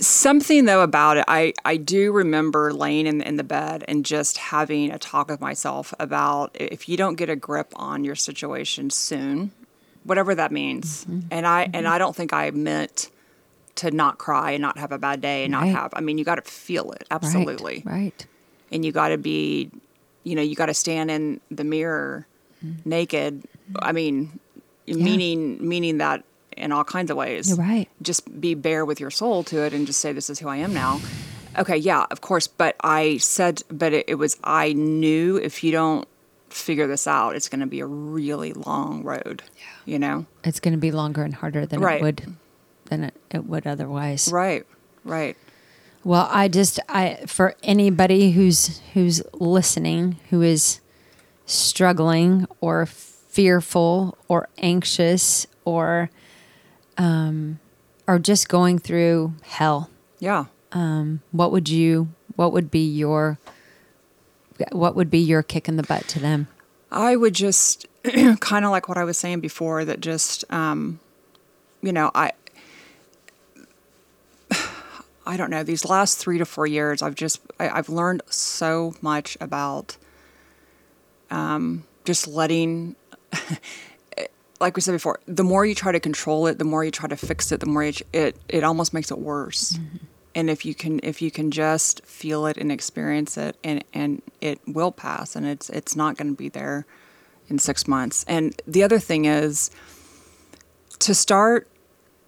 something 0.00 0.64
though 0.64 0.82
about 0.82 1.16
it 1.18 1.24
I 1.28 1.52
I 1.64 1.76
do 1.76 2.12
remember 2.12 2.72
laying 2.72 3.06
in 3.06 3.20
in 3.20 3.36
the 3.36 3.44
bed 3.44 3.84
and 3.88 4.04
just 4.04 4.36
having 4.38 4.90
a 4.90 4.98
talk 4.98 5.28
with 5.28 5.40
myself 5.40 5.94
about 5.98 6.50
if 6.54 6.88
you 6.88 6.96
don't 6.96 7.14
get 7.14 7.28
a 7.30 7.36
grip 7.36 7.72
on 7.76 8.04
your 8.04 8.14
situation 8.16 8.90
soon 8.90 9.52
whatever 10.04 10.34
that 10.34 10.50
means. 10.52 11.04
Mm-hmm. 11.04 11.28
and 11.30 11.46
I 11.46 11.68
and 11.72 11.86
I 11.86 11.98
don't 11.98 12.16
think 12.16 12.32
I 12.32 12.50
meant 12.50 13.10
to 13.76 13.90
not 13.92 14.18
cry 14.18 14.52
and 14.52 14.62
not 14.62 14.78
have 14.78 14.90
a 14.90 14.98
bad 14.98 15.20
day 15.20 15.44
and 15.44 15.52
not 15.52 15.68
have 15.68 15.92
I 15.94 16.00
mean 16.00 16.18
you 16.18 16.24
got 16.24 16.36
to 16.44 16.50
feel 16.50 16.90
it 16.92 17.06
absolutely. 17.10 17.82
Right. 17.84 18.26
And 18.72 18.84
you 18.84 18.90
got 18.92 19.08
to 19.08 19.18
be 19.18 19.70
you 20.24 20.34
know 20.34 20.42
you 20.42 20.56
got 20.56 20.66
to 20.66 20.74
stand 20.74 21.10
in 21.10 21.40
the 21.50 21.64
mirror 21.64 22.26
Mm-hmm. 22.64 22.88
naked. 22.90 23.44
I 23.78 23.92
mean 23.92 24.40
meaning 24.88 25.58
meaning 25.68 25.98
that 25.98 26.24
in 26.58 26.72
all 26.72 26.84
kinds 26.84 27.10
of 27.10 27.16
ways 27.16 27.48
You're 27.48 27.56
right. 27.58 27.88
just 28.02 28.40
be 28.40 28.54
bare 28.54 28.84
with 28.84 29.00
your 29.00 29.10
soul 29.10 29.42
to 29.44 29.64
it 29.64 29.72
and 29.72 29.86
just 29.86 30.00
say 30.00 30.12
this 30.12 30.28
is 30.30 30.38
who 30.38 30.48
i 30.48 30.56
am 30.56 30.74
now 30.74 31.00
okay 31.58 31.76
yeah 31.76 32.04
of 32.10 32.20
course 32.20 32.46
but 32.46 32.76
i 32.82 33.16
said 33.18 33.62
but 33.70 33.92
it, 33.92 34.04
it 34.08 34.14
was 34.16 34.36
i 34.44 34.72
knew 34.74 35.36
if 35.36 35.62
you 35.64 35.72
don't 35.72 36.06
figure 36.50 36.86
this 36.86 37.06
out 37.06 37.36
it's 37.36 37.48
going 37.48 37.60
to 37.60 37.66
be 37.66 37.80
a 37.80 37.86
really 37.86 38.52
long 38.54 39.02
road 39.02 39.42
yeah. 39.56 39.62
you 39.84 39.98
know 39.98 40.24
it's 40.44 40.60
going 40.60 40.72
to 40.72 40.78
be 40.80 40.90
longer 40.90 41.22
and 41.22 41.34
harder 41.34 41.66
than 41.66 41.80
Right. 41.80 42.00
it 42.00 42.02
would 42.04 42.36
than 42.86 43.04
it, 43.04 43.14
it 43.30 43.44
would 43.46 43.66
otherwise 43.66 44.30
right 44.32 44.64
right 45.04 45.36
Well, 46.04 46.26
I 46.32 46.48
just 46.48 46.80
I 46.88 47.18
for 47.26 47.54
anybody 47.62 48.30
who's 48.32 48.80
who's 48.94 49.20
listening 49.34 50.16
who 50.30 50.40
is 50.42 50.80
struggling 51.44 52.46
or 52.60 52.86
fearful 52.86 54.16
or 54.28 54.48
anxious 54.58 55.46
or 55.64 56.10
um 56.98 57.58
or 58.06 58.18
just 58.18 58.48
going 58.48 58.78
through 58.78 59.34
hell, 59.42 59.88
yeah 60.18 60.46
Um, 60.72 61.20
what 61.32 61.52
would 61.52 61.68
you 61.68 62.08
what 62.36 62.52
would 62.52 62.70
be 62.70 62.86
your 62.86 63.38
what 64.72 64.94
would 64.96 65.10
be 65.10 65.18
your 65.18 65.42
kick 65.42 65.68
in 65.68 65.76
the 65.76 65.82
butt 65.82 66.06
to 66.08 66.18
them? 66.18 66.48
I 66.90 67.16
would 67.16 67.34
just 67.34 67.86
kind 68.40 68.64
of 68.64 68.70
like 68.70 68.88
what 68.88 68.98
I 68.98 69.04
was 69.04 69.16
saying 69.18 69.40
before 69.40 69.84
that 69.84 70.00
just 70.00 70.44
um, 70.50 71.00
you 71.82 71.92
know 71.92 72.10
I 72.14 72.32
I 75.26 75.36
don't 75.36 75.50
know 75.50 75.62
these 75.62 75.84
last 75.84 76.18
three 76.18 76.38
to 76.38 76.44
four 76.44 76.66
years 76.66 77.02
I've 77.02 77.14
just 77.14 77.40
I, 77.60 77.68
I've 77.68 77.88
learned 77.88 78.22
so 78.30 78.94
much 79.02 79.36
about 79.40 79.96
um, 81.30 81.84
just 82.04 82.26
letting 82.26 82.96
like 84.60 84.76
we 84.76 84.82
said 84.82 84.92
before 84.92 85.20
the 85.26 85.44
more 85.44 85.64
you 85.64 85.74
try 85.74 85.92
to 85.92 86.00
control 86.00 86.46
it 86.46 86.58
the 86.58 86.64
more 86.64 86.84
you 86.84 86.90
try 86.90 87.08
to 87.08 87.16
fix 87.16 87.52
it 87.52 87.60
the 87.60 87.66
more 87.66 87.84
you, 87.84 87.92
it 88.12 88.36
it 88.48 88.64
almost 88.64 88.92
makes 88.92 89.10
it 89.10 89.18
worse. 89.18 89.72
Mm-hmm. 89.72 89.96
And 90.34 90.50
if 90.50 90.64
you 90.64 90.74
can 90.74 91.00
if 91.02 91.20
you 91.22 91.30
can 91.30 91.50
just 91.50 92.04
feel 92.04 92.46
it 92.46 92.56
and 92.56 92.70
experience 92.70 93.36
it 93.36 93.56
and 93.64 93.84
and 93.92 94.22
it 94.40 94.60
will 94.66 94.92
pass 94.92 95.36
and 95.36 95.46
it's 95.46 95.68
it's 95.70 95.96
not 95.96 96.16
going 96.16 96.28
to 96.28 96.36
be 96.36 96.48
there 96.48 96.86
in 97.48 97.58
6 97.58 97.88
months. 97.88 98.24
And 98.28 98.60
the 98.66 98.82
other 98.82 98.98
thing 98.98 99.24
is 99.24 99.70
to 101.00 101.14
start 101.14 101.68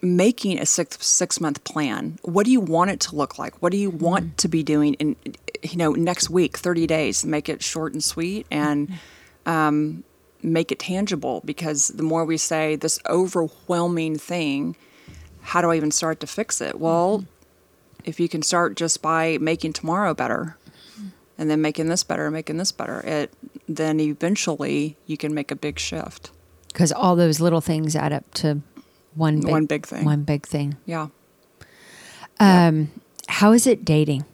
making 0.02 0.58
a 0.58 0.64
six 0.64 0.96
six 1.06 1.40
month 1.40 1.62
plan 1.64 2.18
what 2.22 2.46
do 2.46 2.52
you 2.52 2.60
want 2.60 2.90
it 2.90 3.00
to 3.00 3.16
look 3.16 3.38
like? 3.38 3.60
What 3.60 3.72
do 3.72 3.78
you 3.78 3.90
want 3.90 4.24
mm-hmm. 4.24 4.36
to 4.36 4.48
be 4.48 4.62
doing 4.62 4.94
in 4.94 5.16
you 5.62 5.76
know 5.76 5.92
next 5.92 6.30
week 6.30 6.56
30 6.56 6.86
days 6.86 7.24
make 7.24 7.48
it 7.48 7.62
short 7.62 7.92
and 7.92 8.02
sweet? 8.02 8.46
And 8.50 8.88
mm-hmm. 8.88 9.50
um, 9.50 10.04
make 10.42 10.72
it 10.72 10.78
tangible 10.78 11.42
because 11.44 11.88
the 11.88 12.02
more 12.02 12.24
we 12.24 12.36
say 12.36 12.76
this 12.76 12.98
overwhelming 13.08 14.16
thing 14.16 14.76
how 15.42 15.60
do 15.60 15.70
i 15.70 15.76
even 15.76 15.90
start 15.90 16.20
to 16.20 16.26
fix 16.26 16.60
it 16.60 16.78
well 16.80 17.24
if 18.04 18.18
you 18.18 18.28
can 18.28 18.42
start 18.42 18.76
just 18.76 19.02
by 19.02 19.36
making 19.38 19.72
tomorrow 19.72 20.14
better 20.14 20.56
and 21.38 21.50
then 21.50 21.60
making 21.60 21.88
this 21.88 22.02
better 22.02 22.26
and 22.26 22.32
making 22.34 22.56
this 22.58 22.72
better 22.72 23.00
it 23.00 23.32
then 23.68 24.00
eventually 24.00 24.96
you 25.06 25.16
can 25.16 25.32
make 25.34 25.50
a 25.50 25.56
big 25.56 25.78
shift 25.78 26.30
Cuz 26.74 26.92
all 26.92 27.16
those 27.16 27.40
little 27.40 27.60
things 27.60 27.96
add 27.96 28.12
up 28.12 28.24
to 28.34 28.60
one 29.14 29.40
big, 29.40 29.50
One 29.50 29.66
big 29.66 29.86
thing. 29.86 30.04
One 30.04 30.22
big 30.22 30.46
thing. 30.46 30.76
yeah 30.86 31.08
Um 32.38 32.90
how 33.28 33.52
is 33.52 33.66
it 33.66 33.84
dating? 33.84 34.24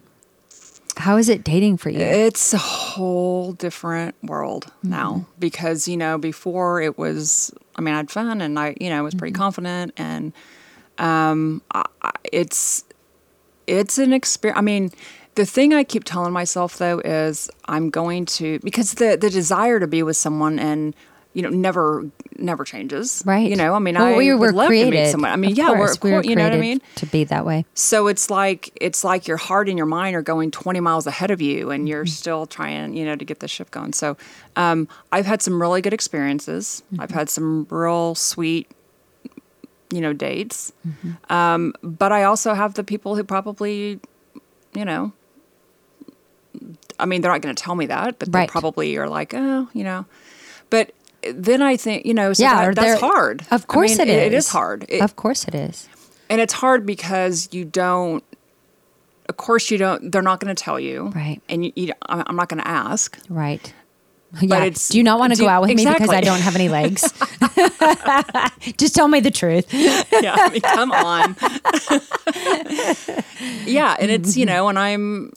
How 0.97 1.17
is 1.17 1.29
it 1.29 1.43
dating 1.43 1.77
for 1.77 1.89
you? 1.89 1.99
It's 1.99 2.53
a 2.53 2.57
whole 2.57 3.53
different 3.53 4.15
world 4.23 4.71
now 4.83 5.25
because, 5.39 5.87
you 5.87 5.95
know, 5.95 6.17
before 6.17 6.81
it 6.81 6.97
was, 6.97 7.53
I 7.75 7.81
mean, 7.81 7.93
I 7.93 7.97
had 7.97 8.09
fun 8.09 8.41
and 8.41 8.57
I, 8.57 8.75
you 8.81 8.89
know, 8.89 9.03
was 9.03 9.15
pretty 9.15 9.33
confident 9.33 9.93
and 9.97 10.33
um, 10.97 11.61
I, 11.73 11.83
it's, 12.31 12.83
it's 13.67 13.97
an 13.97 14.11
experience. 14.11 14.57
I 14.57 14.61
mean, 14.61 14.91
the 15.35 15.45
thing 15.45 15.73
I 15.73 15.83
keep 15.83 16.03
telling 16.03 16.33
myself 16.33 16.77
though 16.77 16.99
is 16.99 17.49
I'm 17.65 17.89
going 17.89 18.25
to, 18.25 18.59
because 18.59 18.93
the, 18.93 19.17
the 19.19 19.29
desire 19.29 19.79
to 19.79 19.87
be 19.87 20.01
with 20.01 20.17
someone 20.17 20.57
and 20.57 20.95
you 21.33 21.41
know, 21.43 21.49
never 21.49 22.05
never 22.39 22.63
changes. 22.63 23.23
Right. 23.25 23.49
You 23.49 23.55
know, 23.55 23.73
I 23.73 23.79
mean, 23.79 23.95
well, 23.95 24.05
I 24.05 24.15
we 24.17 24.31
would 24.31 24.39
were 24.39 24.51
love 24.51 24.67
created. 24.67 24.91
to 24.91 24.97
meet 25.03 25.11
someone. 25.11 25.31
I 25.31 25.35
mean, 25.35 25.51
of 25.53 25.57
yeah, 25.57 25.73
course, 25.75 25.99
we're, 26.01 26.09
we 26.11 26.15
were 26.17 26.23
you 26.23 26.35
know 26.35 26.43
what 26.43 26.53
I 26.53 26.59
mean? 26.59 26.81
to 26.95 27.05
be 27.07 27.23
that 27.25 27.45
way. 27.45 27.65
So 27.73 28.07
it's 28.07 28.29
like 28.29 28.71
it's 28.79 29.03
like 29.03 29.27
your 29.27 29.37
heart 29.37 29.69
and 29.69 29.77
your 29.77 29.87
mind 29.87 30.15
are 30.15 30.21
going 30.21 30.51
20 30.51 30.79
miles 30.79 31.07
ahead 31.07 31.31
of 31.31 31.41
you, 31.41 31.71
and 31.71 31.81
Mm-hmm. 31.81 31.87
you're 31.87 32.05
still 32.05 32.45
trying, 32.45 32.95
you 32.95 33.05
know, 33.05 33.15
to 33.15 33.25
get 33.25 33.39
the 33.39 33.47
ship 33.47 33.71
going. 33.71 33.93
So 33.93 34.17
um, 34.55 34.87
I've 35.11 35.25
had 35.25 35.41
some 35.41 35.59
really 35.61 35.81
good 35.81 35.93
experiences. 35.93 36.83
Mm-hmm. 36.91 37.01
I've 37.01 37.11
had 37.11 37.29
some 37.29 37.65
real 37.69 38.13
sweet, 38.15 38.69
you 39.91 40.01
know, 40.01 40.13
dates. 40.13 40.71
Mm-hmm. 40.87 41.33
Um, 41.33 41.73
but 41.83 42.11
I 42.11 42.23
also 42.23 42.53
have 42.53 42.73
the 42.75 42.83
people 42.83 43.15
who 43.15 43.23
probably, 43.23 43.99
you 44.73 44.85
know, 44.85 45.11
I 46.99 47.05
mean, 47.05 47.21
they're 47.21 47.31
not 47.31 47.41
going 47.41 47.55
to 47.55 47.61
tell 47.63 47.75
me 47.75 47.85
that, 47.87 48.17
but 48.19 48.31
they 48.31 48.39
Right. 48.39 48.49
probably 48.49 48.97
are 48.97 49.07
like, 49.09 49.33
oh, 49.35 49.69
you 49.73 49.83
know. 49.83 50.05
But 50.69 50.91
then 51.33 51.61
I 51.61 51.77
think, 51.77 52.05
you 52.05 52.13
know, 52.13 52.33
so 52.33 52.43
Yeah, 52.43 52.65
that- 52.67 52.75
that's 52.75 52.99
hard. 53.01 53.41
Of 53.51 53.63
I 53.63 53.65
course 53.65 53.97
mean, 53.97 54.07
it 54.07 54.09
is. 54.09 54.25
It 54.27 54.33
is 54.33 54.49
hard. 54.49 54.85
It- 54.89 55.01
of 55.01 55.15
course 55.15 55.47
it 55.47 55.55
is. 55.55 55.87
and 56.29 56.41
it's 56.41 56.53
hard 56.53 56.85
because 56.85 57.47
you 57.51 57.63
don't 57.65 58.23
of 59.29 59.35
course 59.37 59.69
you 59.71 59.77
don't 59.77 60.11
they're 60.11 60.21
not 60.21 60.39
going 60.39 60.53
to 60.55 60.61
tell 60.63 60.79
you 60.79 61.07
Right. 61.15 61.41
and 61.49 61.65
you, 61.65 61.71
you 61.75 61.93
i'm 62.07 62.35
not 62.35 62.47
going 62.49 62.61
to 62.61 62.67
ask 62.67 63.17
Right. 63.29 63.73
Yeah. 64.41 64.63
it's- 64.65 64.89
Do 64.89 64.97
you 64.97 65.03
not 65.05 65.19
want 65.19 65.33
to 65.33 65.39
go 65.39 65.47
out 65.47 65.61
with 65.61 65.69
me 65.75 65.85
because 65.85 66.09
I 66.09 66.19
don't 66.21 66.41
have 66.41 66.55
any 66.55 66.67
legs? 66.67 67.01
Just 68.77 68.93
tell 68.95 69.07
me 69.07 69.19
the 69.21 69.31
truth. 69.31 69.67
yeah 69.73 70.35
i 70.37 70.49
mean 70.49 70.61
come 70.61 70.91
on 70.91 71.35
yeah 73.65 73.95
and 73.99 74.11
it's 74.11 74.35
you 74.37 74.45
know 74.51 74.67
and 74.69 74.77
i'm 74.79 75.31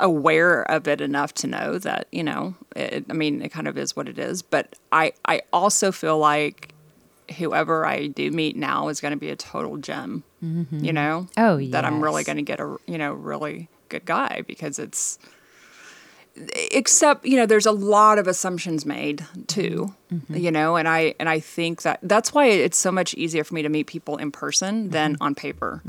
aware 0.00 0.62
of 0.70 0.88
it 0.88 1.00
enough 1.00 1.32
to 1.34 1.46
know 1.46 1.78
that 1.78 2.06
you 2.10 2.24
know 2.24 2.54
it, 2.74 3.04
i 3.08 3.12
mean 3.12 3.42
it 3.42 3.50
kind 3.50 3.68
of 3.68 3.78
is 3.78 3.94
what 3.94 4.08
it 4.08 4.18
is. 4.18 4.42
But 4.42 4.74
i 4.92 5.12
i 5.24 5.42
also 5.52 5.92
feel 5.92 6.18
like 6.18 6.74
whoever 7.38 7.86
i 7.86 8.08
do 8.08 8.30
meet 8.30 8.56
now 8.56 8.88
is 8.88 9.00
going 9.00 9.12
to 9.12 9.18
be 9.18 9.30
a 9.30 9.36
total 9.36 9.76
gem 9.76 10.24
mm-hmm. 10.42 10.84
you 10.84 10.92
know? 10.92 11.28
Oh, 11.36 11.64
that 11.68 11.84
i'm 11.84 12.02
really 12.02 12.24
going 12.24 12.36
to 12.38 12.42
get 12.42 12.60
a 12.60 12.76
you 12.86 12.98
know 12.98 13.12
really 13.12 13.68
good 13.88 14.04
guy 14.04 14.42
because 14.46 14.78
it's 14.78 15.18
except 16.72 17.24
you 17.26 17.36
know 17.36 17.44
there's 17.46 17.66
a 17.66 17.72
lot 17.72 18.18
of 18.18 18.26
assumptions 18.26 18.86
made 18.86 19.24
too 19.46 19.94
Mm-hmm. 20.10 20.36
you 20.38 20.50
know 20.50 20.74
and 20.74 20.88
i 20.88 21.14
and 21.20 21.28
i 21.28 21.38
think 21.38 21.82
that 21.82 22.00
that's 22.02 22.34
why 22.34 22.46
it's 22.46 22.76
so 22.76 22.90
much 22.90 23.14
easier 23.14 23.44
for 23.44 23.54
me 23.54 23.62
to 23.62 23.68
meet 23.68 23.86
people 23.86 24.16
in 24.16 24.32
person 24.32 24.90
than 24.90 25.12
Mm-hmm. 25.14 25.22
on 25.22 25.34
paper 25.36 25.82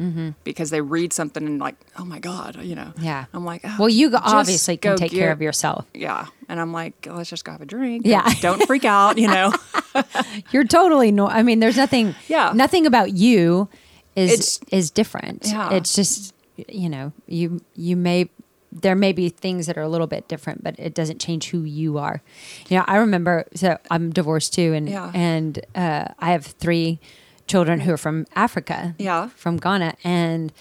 because 0.43 0.69
they 0.69 0.79
read 0.79 1.11
something 1.11 1.43
and 1.43 1.57
like 1.59 1.75
oh 1.97 2.05
my 2.05 2.19
god 2.19 2.61
you 2.63 2.75
know 2.75 2.93
Yeah. 2.99 3.25
i'm 3.33 3.43
like 3.45 3.61
oh, 3.63 3.75
Well, 3.79 3.89
you 3.89 4.11
obviously 4.15 4.77
can 4.77 4.95
take 4.95 5.09
get- 5.09 5.17
care 5.17 5.31
of 5.31 5.41
yourself. 5.41 5.87
yeah 5.95 6.27
and 6.49 6.59
i'm 6.59 6.71
like 6.71 7.07
let's 7.09 7.31
just 7.31 7.43
go 7.45 7.51
have 7.51 7.61
a 7.61 7.65
drink 7.65 8.05
Yeah. 8.05 8.29
don't 8.41 8.61
freak 8.67 8.85
out 8.85 9.17
you 9.17 9.27
know 9.27 9.51
You're 10.51 10.63
totally 10.65 11.11
no. 11.11 11.27
I 11.27 11.43
mean, 11.43 11.59
there's 11.59 11.75
nothing. 11.75 12.15
Yeah. 12.29 12.53
Nothing 12.55 12.85
about 12.85 13.11
you 13.11 13.67
is 14.15 14.31
It's- 14.31 14.59
is 14.71 14.89
different. 14.91 15.47
Yeah. 15.47 15.73
It's 15.73 15.93
just 15.93 16.33
you 16.69 16.87
know 16.89 17.11
you 17.27 17.59
you 17.75 17.97
may 17.97 18.29
there 18.71 18.95
may 18.95 19.11
be 19.11 19.29
things 19.29 19.67
that 19.67 19.77
are 19.77 19.81
a 19.81 19.89
little 19.89 20.07
bit 20.07 20.27
different, 20.27 20.63
but 20.63 20.75
it 20.79 20.93
doesn't 20.93 21.19
change 21.19 21.49
who 21.49 21.63
you 21.63 21.97
are. 21.97 22.21
You 22.69 22.77
know, 22.77 22.85
I 22.87 22.97
remember. 22.97 23.45
So 23.55 23.77
I'm 23.89 24.11
divorced 24.11 24.53
too, 24.53 24.73
and 24.73 24.87
Yeah. 24.89 25.11
and 25.13 25.59
uh, 25.75 26.05
I 26.19 26.31
have 26.31 26.45
three 26.45 26.99
children 27.47 27.81
who 27.81 27.91
are 27.93 27.97
from 27.97 28.25
Africa. 28.35 28.95
Yeah. 28.97 29.27
From 29.35 29.57
Ghana, 29.57 29.95
and 30.03 30.53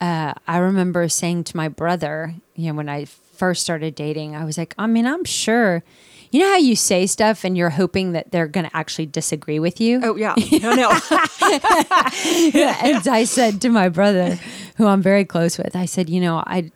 uh, 0.00 0.34
I 0.46 0.58
remember 0.58 1.08
saying 1.08 1.44
to 1.44 1.56
my 1.56 1.68
brother, 1.68 2.34
you 2.54 2.68
know, 2.68 2.74
when 2.74 2.88
I 2.90 3.06
first 3.06 3.62
started 3.62 3.94
dating, 3.94 4.36
I 4.36 4.44
was 4.44 4.58
like, 4.58 4.74
I 4.78 4.86
mean, 4.86 5.06
I'm 5.06 5.24
sure. 5.24 5.82
You 6.30 6.40
know 6.40 6.48
how 6.50 6.56
you 6.56 6.74
say 6.74 7.06
stuff 7.06 7.44
and 7.44 7.56
you're 7.56 7.70
hoping 7.70 8.10
that 8.12 8.32
they're 8.32 8.48
going 8.48 8.66
to 8.68 8.76
actually 8.76 9.06
disagree 9.06 9.60
with 9.60 9.80
you? 9.80 10.00
oh 10.02 10.16
yeah 10.16 10.34
no 10.62 10.74
no 10.74 10.90
and 11.40 13.06
I 13.08 13.24
said 13.24 13.60
to 13.62 13.68
my 13.68 13.88
brother, 13.88 14.38
who 14.76 14.86
I'm 14.86 15.00
very 15.02 15.24
close 15.24 15.56
with, 15.58 15.76
I 15.76 15.84
said, 15.86 16.08
you 16.10 16.20
know, 16.20 16.38
I, 16.38 16.70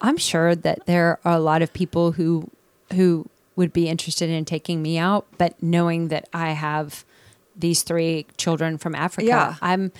I'm 0.00 0.16
sure 0.16 0.54
that 0.54 0.86
there 0.86 1.18
are 1.24 1.36
a 1.36 1.40
lot 1.40 1.62
of 1.62 1.72
people 1.72 2.12
who, 2.12 2.50
who 2.92 3.28
would 3.56 3.72
be 3.72 3.88
interested 3.88 4.28
in 4.30 4.44
taking 4.44 4.82
me 4.82 4.98
out, 4.98 5.26
but 5.38 5.60
knowing 5.62 6.08
that 6.08 6.28
I 6.32 6.50
have 6.50 7.04
these 7.56 7.82
three 7.82 8.26
children 8.36 8.76
from 8.78 8.94
Africa, 8.94 9.26
Yeah. 9.26 9.54
I'm, 9.62 9.92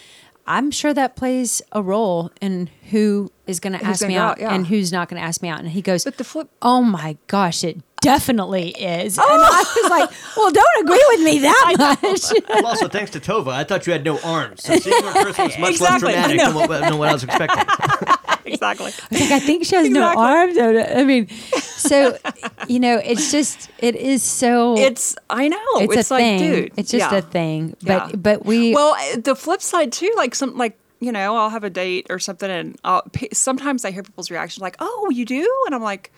I'm 0.46 0.70
sure 0.70 0.94
that 0.94 1.16
plays 1.16 1.60
a 1.72 1.82
role 1.82 2.30
in 2.40 2.70
who 2.90 3.32
is 3.48 3.58
going 3.58 3.72
to 3.76 3.84
ask 3.84 4.00
gonna 4.00 4.08
me 4.10 4.14
go 4.14 4.20
out 4.20 4.30
out, 4.32 4.40
yeah. 4.40 4.54
and 4.54 4.66
who's 4.66 4.92
not 4.92 5.08
going 5.08 5.20
to 5.20 5.26
ask 5.26 5.42
me 5.42 5.48
out. 5.48 5.58
And 5.58 5.68
he 5.70 5.82
goes, 5.82 6.04
but 6.04 6.18
the 6.18 6.24
flip 6.24 6.48
"Oh 6.62 6.82
my 6.82 7.16
gosh, 7.26 7.64
it 7.64 7.78
definitely 8.00 8.68
is." 8.70 9.18
Oh. 9.18 9.22
And 9.28 9.42
I 9.42 9.64
was 9.82 9.90
like, 9.90 10.10
"Well, 10.36 10.52
don't 10.52 10.84
agree 10.84 11.04
with 11.08 11.20
me 11.24 11.38
that 11.40 11.74
much." 12.00 12.42
Well, 12.48 12.66
also 12.66 12.86
thanks 12.86 13.10
to 13.12 13.20
Tova, 13.20 13.48
I 13.48 13.64
thought 13.64 13.88
you 13.88 13.92
had 13.92 14.04
no 14.04 14.20
arms. 14.20 14.62
So 14.62 14.76
seeing 14.76 15.02
her 15.02 15.08
in 15.08 15.34
person 15.34 15.46
was 15.46 15.58
much 15.58 15.70
Exactly, 15.72 16.12
less 16.12 16.28
dramatic 16.28 16.38
than 16.40 16.54
what, 16.54 16.68
than 16.80 16.96
what 16.98 17.08
I 17.08 17.12
was 17.14 17.24
expecting. 17.24 17.64
exactly 18.54 18.92
I 19.10 19.14
like 19.20 19.30
I 19.32 19.40
think 19.40 19.64
she 19.64 19.76
has 19.76 19.88
no 19.88 20.02
arms. 20.16 20.56
I 20.58 21.04
mean, 21.04 21.28
so 21.58 22.16
you 22.68 22.80
know, 22.80 23.00
it's 23.04 23.30
just 23.30 23.70
it 23.78 23.96
is 23.96 24.22
so. 24.22 24.76
it's 24.78 25.16
i 25.30 25.48
know 25.48 25.58
it's, 25.76 25.94
it's, 25.96 26.10
a 26.10 26.14
like 26.14 26.20
thing. 26.22 26.38
dude 26.38 26.72
it's 26.76 26.90
just 26.90 27.10
yeah. 27.12 27.18
a 27.18 27.22
thing. 27.22 27.76
But 27.82 28.10
Yeah. 28.10 28.16
but 28.16 28.46
we 28.46 28.74
Well, 28.74 28.96
the 29.16 29.34
flip 29.36 29.60
side 29.62 29.92
too, 29.92 30.12
like 30.16 30.34
some 30.34 30.56
like 30.56 30.78
you 30.98 31.12
know, 31.12 31.36
I'll 31.36 31.50
have 31.50 31.62
a 31.64 31.68
date 31.70 32.06
or 32.08 32.18
something, 32.18 32.50
and 32.50 32.74
I'll, 32.82 33.02
sometimes 33.32 33.84
I 33.84 33.90
hear 33.90 34.02
people's 34.02 34.30
reaction 34.30 34.62
like, 34.62 34.76
"Oh, 34.80 35.10
you 35.12 35.26
do," 35.26 35.46
and 35.66 35.74
I'm 35.74 35.82
like, 35.82 36.10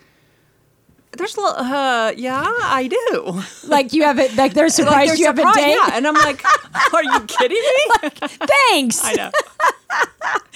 "There's 1.17 1.35
a 1.35 1.41
little, 1.41 1.57
uh, 1.59 2.13
yeah, 2.15 2.41
I 2.45 2.87
do." 2.87 3.41
like 3.67 3.91
you 3.91 4.03
have 4.03 4.19
it. 4.19 4.35
Like 4.37 4.53
they're 4.53 4.65
Like, 4.65 4.73
surprised 4.73 5.11
they're 5.11 5.17
you 5.17 5.25
have 5.25 5.37
a 5.37 5.53
date. 5.53 5.71
yeah, 5.75 5.89
and 5.97 6.07
I'm 6.07 6.13
like, 6.13 6.41
"Are 6.93 7.03
you 7.03 7.19
kidding 7.27 7.61
me?" 7.61 8.09
Thanks. 8.69 9.03
I 9.03 9.13
know. 9.15 9.31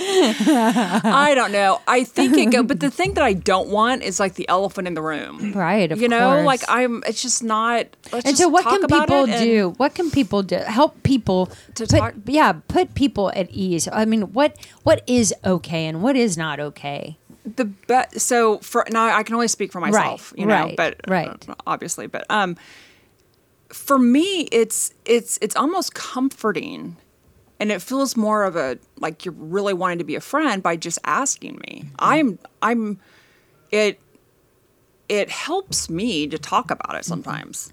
I 1.06 1.34
don't 1.36 1.51
know. 1.51 1.82
I 1.88 2.04
think 2.04 2.38
it 2.38 2.51
go, 2.51 2.64
but 2.64 2.80
the 2.80 2.91
thing 2.91 3.14
that 3.16 3.24
I 3.24 3.34
don't 3.34 3.70
want 3.70 4.04
is 4.04 4.20
like 4.20 4.36
the 4.36 4.47
elephant 4.49 4.88
in 4.88 4.93
the 4.93 5.01
room. 5.01 5.54
Right. 5.54 5.91
Of 5.91 6.01
you 6.01 6.08
know, 6.08 6.34
course. 6.36 6.45
like 6.45 6.62
I'm. 6.68 7.04
It's 7.08 7.22
just 7.22 7.43
not. 7.43 7.88
Let's 8.12 8.26
and 8.26 8.36
just 8.36 8.39
so 8.41 8.49
what 8.49 8.66
can 8.66 8.86
people 8.88 9.26
do 9.26 9.74
what 9.78 9.95
can 9.95 10.12
people 10.12 10.43
do 10.43 10.58
help 10.58 11.01
people 11.04 11.47
To 11.76 11.86
put, 11.86 11.89
talk- 11.89 12.14
yeah 12.26 12.54
put 12.68 12.93
people 12.95 13.32
at 13.36 13.49
ease 13.49 13.88
i 13.91 14.06
mean 14.06 14.34
what 14.34 14.56
what 14.84 15.01
is 15.08 15.34
okay 15.43 15.88
and 15.88 16.04
what 16.04 16.16
is 16.16 16.38
not 16.38 16.60
okay 16.60 17.18
the 17.45 17.66
be- 17.66 18.20
so 18.20 18.60
for 18.60 18.86
now 18.89 19.06
I 19.16 19.24
can 19.24 19.36
only 19.36 19.47
speak 19.49 19.72
for 19.72 19.82
myself, 19.82 20.34
you 20.38 20.45
know, 20.45 20.54
right, 20.54 20.78
but 20.78 21.01
right. 21.08 21.49
uh, 21.49 21.56
obviously, 21.68 22.08
but 22.08 22.26
um, 22.30 22.56
for 23.70 23.99
me, 23.99 24.41
it's 24.51 24.93
it's 25.06 25.38
it's 25.41 25.56
almost 25.56 25.93
comforting, 25.93 26.95
and 27.60 27.72
it 27.72 27.82
feels 27.82 28.16
more 28.18 28.43
of 28.43 28.56
a 28.56 28.78
like 28.97 29.26
you're 29.26 29.34
really 29.38 29.74
wanting 29.74 29.97
to 29.99 30.04
be 30.04 30.16
a 30.16 30.22
friend 30.22 30.62
by 30.64 30.76
just 30.76 30.99
asking 31.04 31.56
me. 31.68 31.84
Mm-hmm. 31.86 31.95
I'm 31.99 32.39
I'm 32.62 32.99
it 33.72 33.99
it 35.10 35.30
helps 35.30 35.89
me 35.89 36.28
to 36.28 36.38
talk 36.38 36.72
about 36.72 36.89
Mm-hmm. 36.89 36.97
it 36.99 37.06
sometimes. 37.06 37.72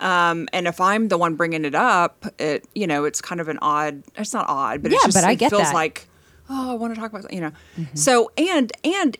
Um, 0.00 0.48
and 0.52 0.66
if 0.66 0.80
I'm 0.80 1.08
the 1.08 1.18
one 1.18 1.34
bringing 1.34 1.64
it 1.64 1.74
up, 1.74 2.24
it 2.38 2.66
you 2.74 2.86
know 2.86 3.04
it's 3.04 3.20
kind 3.20 3.40
of 3.40 3.48
an 3.48 3.58
odd. 3.62 4.02
It's 4.16 4.32
not 4.32 4.46
odd, 4.48 4.82
but 4.82 4.90
Yeah, 4.90 4.96
it's 4.96 5.06
just 5.06 5.16
but 5.16 5.24
I 5.24 5.32
it 5.32 5.36
get 5.36 5.50
feels 5.50 5.64
that. 5.64 5.74
like 5.74 6.08
oh 6.48 6.72
I 6.72 6.74
want 6.74 6.94
to 6.94 7.00
talk 7.00 7.12
about 7.12 7.32
you 7.32 7.40
know. 7.40 7.52
So 7.94 8.30
and 8.36 8.72
and 8.84 9.16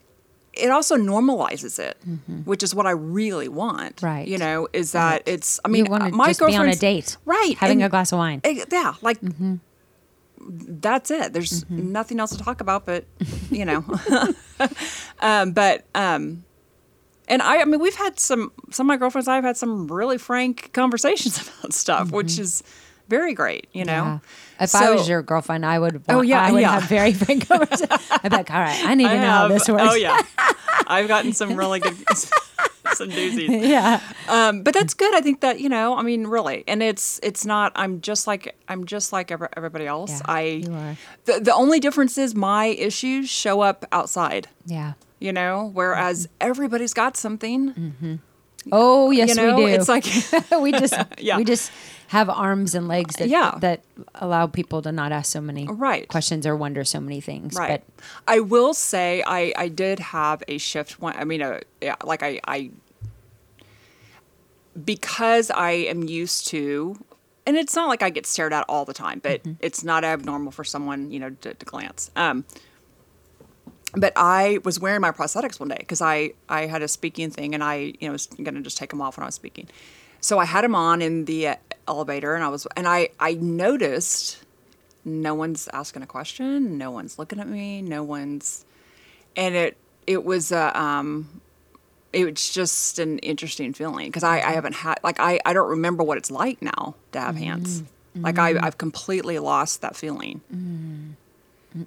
it 0.53 0.69
also 0.71 0.97
normalizes 0.97 1.79
it, 1.79 1.97
which 2.45 2.63
is 2.65 2.75
what 2.75 2.85
I 2.87 2.91
really 2.91 3.49
want. 3.49 3.97
Mm-hmm. 3.97 4.07
Right. 4.07 4.27
You 4.29 4.37
know, 4.39 4.67
is 4.73 4.93
that 4.93 5.23
it's 5.27 5.61
I 5.65 5.69
mean 5.69 5.85
you 5.85 5.91
want 5.91 6.05
to 6.05 6.11
my 6.11 6.29
just 6.29 6.41
be 6.41 6.57
on 6.57 6.69
a 6.69 6.75
date 6.75 7.17
right? 7.25 7.55
having 7.59 7.83
and- 7.83 7.87
a 7.87 7.89
glass 7.91 8.11
of 8.13 8.19
wine 8.19 8.41
Eh, 8.45 8.65
Yeah, 8.73 8.95
like 9.03 9.21
Mm-hmm. 9.21 9.57
That's 10.49 11.11
it. 11.11 11.33
There's 11.33 11.69
nothing 11.71 12.21
else 12.21 12.37
to 12.37 12.43
talk 12.43 12.61
about, 12.61 12.87
but 12.87 13.05
you 13.51 13.65
know. 13.65 13.85
um, 15.21 15.53
but 15.53 15.85
um, 15.95 16.45
and 17.29 17.43
I, 17.43 17.59
I 17.59 17.65
mean, 17.65 17.81
we've 17.81 17.95
had 17.95 18.19
some. 18.19 18.53
Some 18.71 18.87
of 18.87 18.89
my 18.89 18.97
girlfriends, 18.97 19.29
I 19.29 19.37
have 19.37 19.45
had 19.45 19.57
some 19.57 19.89
really 19.89 20.19
frank 20.19 20.73
conversations 20.73 21.41
about 21.59 21.73
stuff, 21.73 22.11
which 22.11 22.39
is 22.39 22.63
very 23.09 23.35
great. 23.35 23.69
You 23.73 23.85
know. 23.85 23.93
Mm-hmm. 23.93 24.25
Yeah. 24.59 24.65
If 24.65 24.75
I 24.75 24.91
was 24.91 25.09
your 25.09 25.23
girlfriend, 25.23 25.65
I 25.65 25.79
would. 25.79 26.03
Oh, 26.09 26.23
yeah, 26.23 26.43
I 26.43 26.53
would 26.53 26.61
yeah. 26.61 26.81
have 26.81 26.89
very 26.89 27.13
frank 27.13 27.49
conversation. 27.49 27.89
I'd 28.11 28.23
be 28.23 28.37
like, 28.37 28.51
all 28.51 28.61
right, 28.61 28.85
I 28.85 28.95
need 28.95 29.05
to 29.05 29.11
I 29.11 29.17
know 29.17 29.31
how 29.31 29.49
this 29.49 29.69
works. 29.69 29.83
Oh 29.85 29.95
yeah, 29.95 30.21
I've 30.87 31.09
gotten 31.09 31.33
some 31.33 31.57
really 31.57 31.81
good. 31.81 31.97
Some 32.95 33.11
doozies, 33.11 33.49
yeah, 33.69 34.01
um, 34.29 34.63
but 34.63 34.75
that's 34.75 34.95
good. 34.95 35.15
I 35.15 35.21
think 35.21 35.41
that 35.41 35.61
you 35.61 35.69
know, 35.69 35.97
I 35.97 36.03
mean, 36.03 36.27
really, 36.27 36.65
and 36.67 36.83
it's 36.83 37.21
it's 37.23 37.45
not. 37.47 37.73
I'm 37.77 38.01
just 38.01 38.27
like 38.27 38.57
I'm 38.69 38.85
just 38.85 39.13
like 39.13 39.31
every, 39.31 39.49
everybody 39.57 39.87
else. 39.87 40.11
Yeah, 40.11 40.21
I 40.27 40.41
you 40.43 40.73
are. 40.75 40.97
The, 41.25 41.41
the 41.41 41.55
only 41.55 41.81
difference 41.81 42.19
is 42.19 42.35
my 42.35 42.67
issues 42.67 43.29
show 43.31 43.61
up 43.61 43.85
outside. 43.93 44.49
yeah. 44.67 44.93
you 45.19 45.33
know 45.33 45.71
whereas 45.75 46.29
everybody's 46.41 46.95
got 46.95 47.17
something 47.17 48.21
Oh 48.73 49.11
yes, 49.11 49.29
you 49.31 49.35
know 49.37 49.57
we 49.57 49.67
do. 49.67 49.69
it's 49.69 49.89
like 49.89 50.05
we 50.61 50.73
just 50.73 50.95
Yeah. 51.19 51.37
we 51.39 51.45
just 51.45 51.73
have 52.09 52.29
arms 52.29 52.75
and 52.75 52.89
legs 52.89 53.17
that 53.17 53.29
Yeah. 53.29 53.57
that 53.61 53.83
allow 54.17 54.47
people 54.47 54.83
to 54.83 54.91
not 54.93 55.13
ask 55.13 55.31
so 55.33 55.41
many 55.41 55.67
Right. 55.69 56.09
questions 56.09 56.47
or 56.47 56.57
wonder 56.57 56.85
so 56.85 57.01
many 57.01 57.21
things. 57.21 57.55
right 57.57 57.83
i 58.29 58.41
will 58.41 58.75
say 58.75 59.23
i 59.27 59.53
i 59.57 59.69
did 59.69 59.99
have 60.01 60.43
a 60.49 60.59
shift 60.59 61.01
one 61.01 61.15
i 61.17 61.25
mean 61.25 61.41
uh, 61.43 61.61
yeah 61.81 61.97
like 62.05 62.23
i 62.23 62.41
i 62.47 62.71
because 64.85 65.51
I 65.51 65.71
am 65.91 66.05
used 66.05 66.47
to, 66.49 66.97
and 67.47 67.57
it's 67.57 67.75
not 67.75 67.89
like 67.89 68.03
I 68.03 68.11
get 68.11 68.27
stared 68.27 68.53
at 68.53 68.65
all 68.69 68.85
the 68.85 68.95
time, 68.95 69.19
but 69.23 69.41
it's 69.61 69.83
not 69.83 70.05
abnormal 70.05 70.53
for 70.53 70.65
someone, 70.65 71.11
you 71.11 71.19
know, 71.19 71.31
to, 71.31 71.55
to 71.55 71.67
glance. 71.67 72.11
Um, 72.17 72.45
but 73.95 74.13
I 74.17 74.59
was 74.65 74.79
wearing 74.79 75.01
my 75.01 75.11
prosthetics 75.11 75.59
one 75.59 75.69
day 75.69 75.77
because 75.79 76.01
I, 76.01 76.33
I 76.49 76.67
had 76.67 76.83
a 76.83 76.89
speaking 76.89 77.31
thing 77.31 77.55
and 77.55 77.65
I, 77.65 77.95
you 77.99 78.09
know, 78.09 78.13
was 78.13 78.27
going 78.27 78.55
to 78.55 78.61
just 78.61 78.79
take 78.79 78.91
them 78.91 79.01
off 79.01 79.17
when 79.17 79.25
I 79.25 79.27
was 79.27 79.35
speaking. 79.35 79.69
So 80.21 80.39
I 80.39 80.45
had 80.45 80.65
them 80.65 80.75
on 80.75 81.03
in 81.03 81.25
the 81.25 81.49
uh, 81.49 81.55
elevator 81.89 82.35
and 82.35 82.45
I 82.45 82.49
was, 82.49 82.67
and 82.77 82.87
I, 82.87 83.09
I 83.19 83.35
noticed 83.35 84.45
no 85.05 85.35
one's 85.35 85.69
asking 85.73 86.03
a 86.03 86.07
question. 86.07 86.79
No 86.79 86.91
one's 86.91 87.19
looking 87.19 87.41
at 87.41 87.49
me. 87.49 87.83
No 87.83 88.03
one's, 88.03 88.65
and 89.37 89.55
it, 89.55 89.77
it 90.07 90.25
was, 90.25 90.53
uh, 90.53 90.73
um, 90.75 91.41
it 92.13 92.25
was 92.25 92.53
just 92.53 92.99
an 92.99 93.19
interesting 93.21 93.73
feeling 93.73 94.07
because 94.09 94.25
I, 94.25 94.41
I 94.41 94.53
haven't 94.53 94.75
had, 94.75 94.99
like, 95.03 95.21
I, 95.21 95.41
I 95.45 95.53
don't 95.53 95.71
remember 95.71 96.03
what 96.03 96.19
it's 96.19 96.31
like 96.31 96.61
now 96.61 96.95
to 97.13 97.21
have 97.21 97.37
hands. 97.37 97.83
Like 98.13 98.41
I, 98.41 98.59
I've 98.61 98.77
completely 98.77 99.39
lost 99.39 99.83
that 99.83 99.95
feeling 99.95 100.41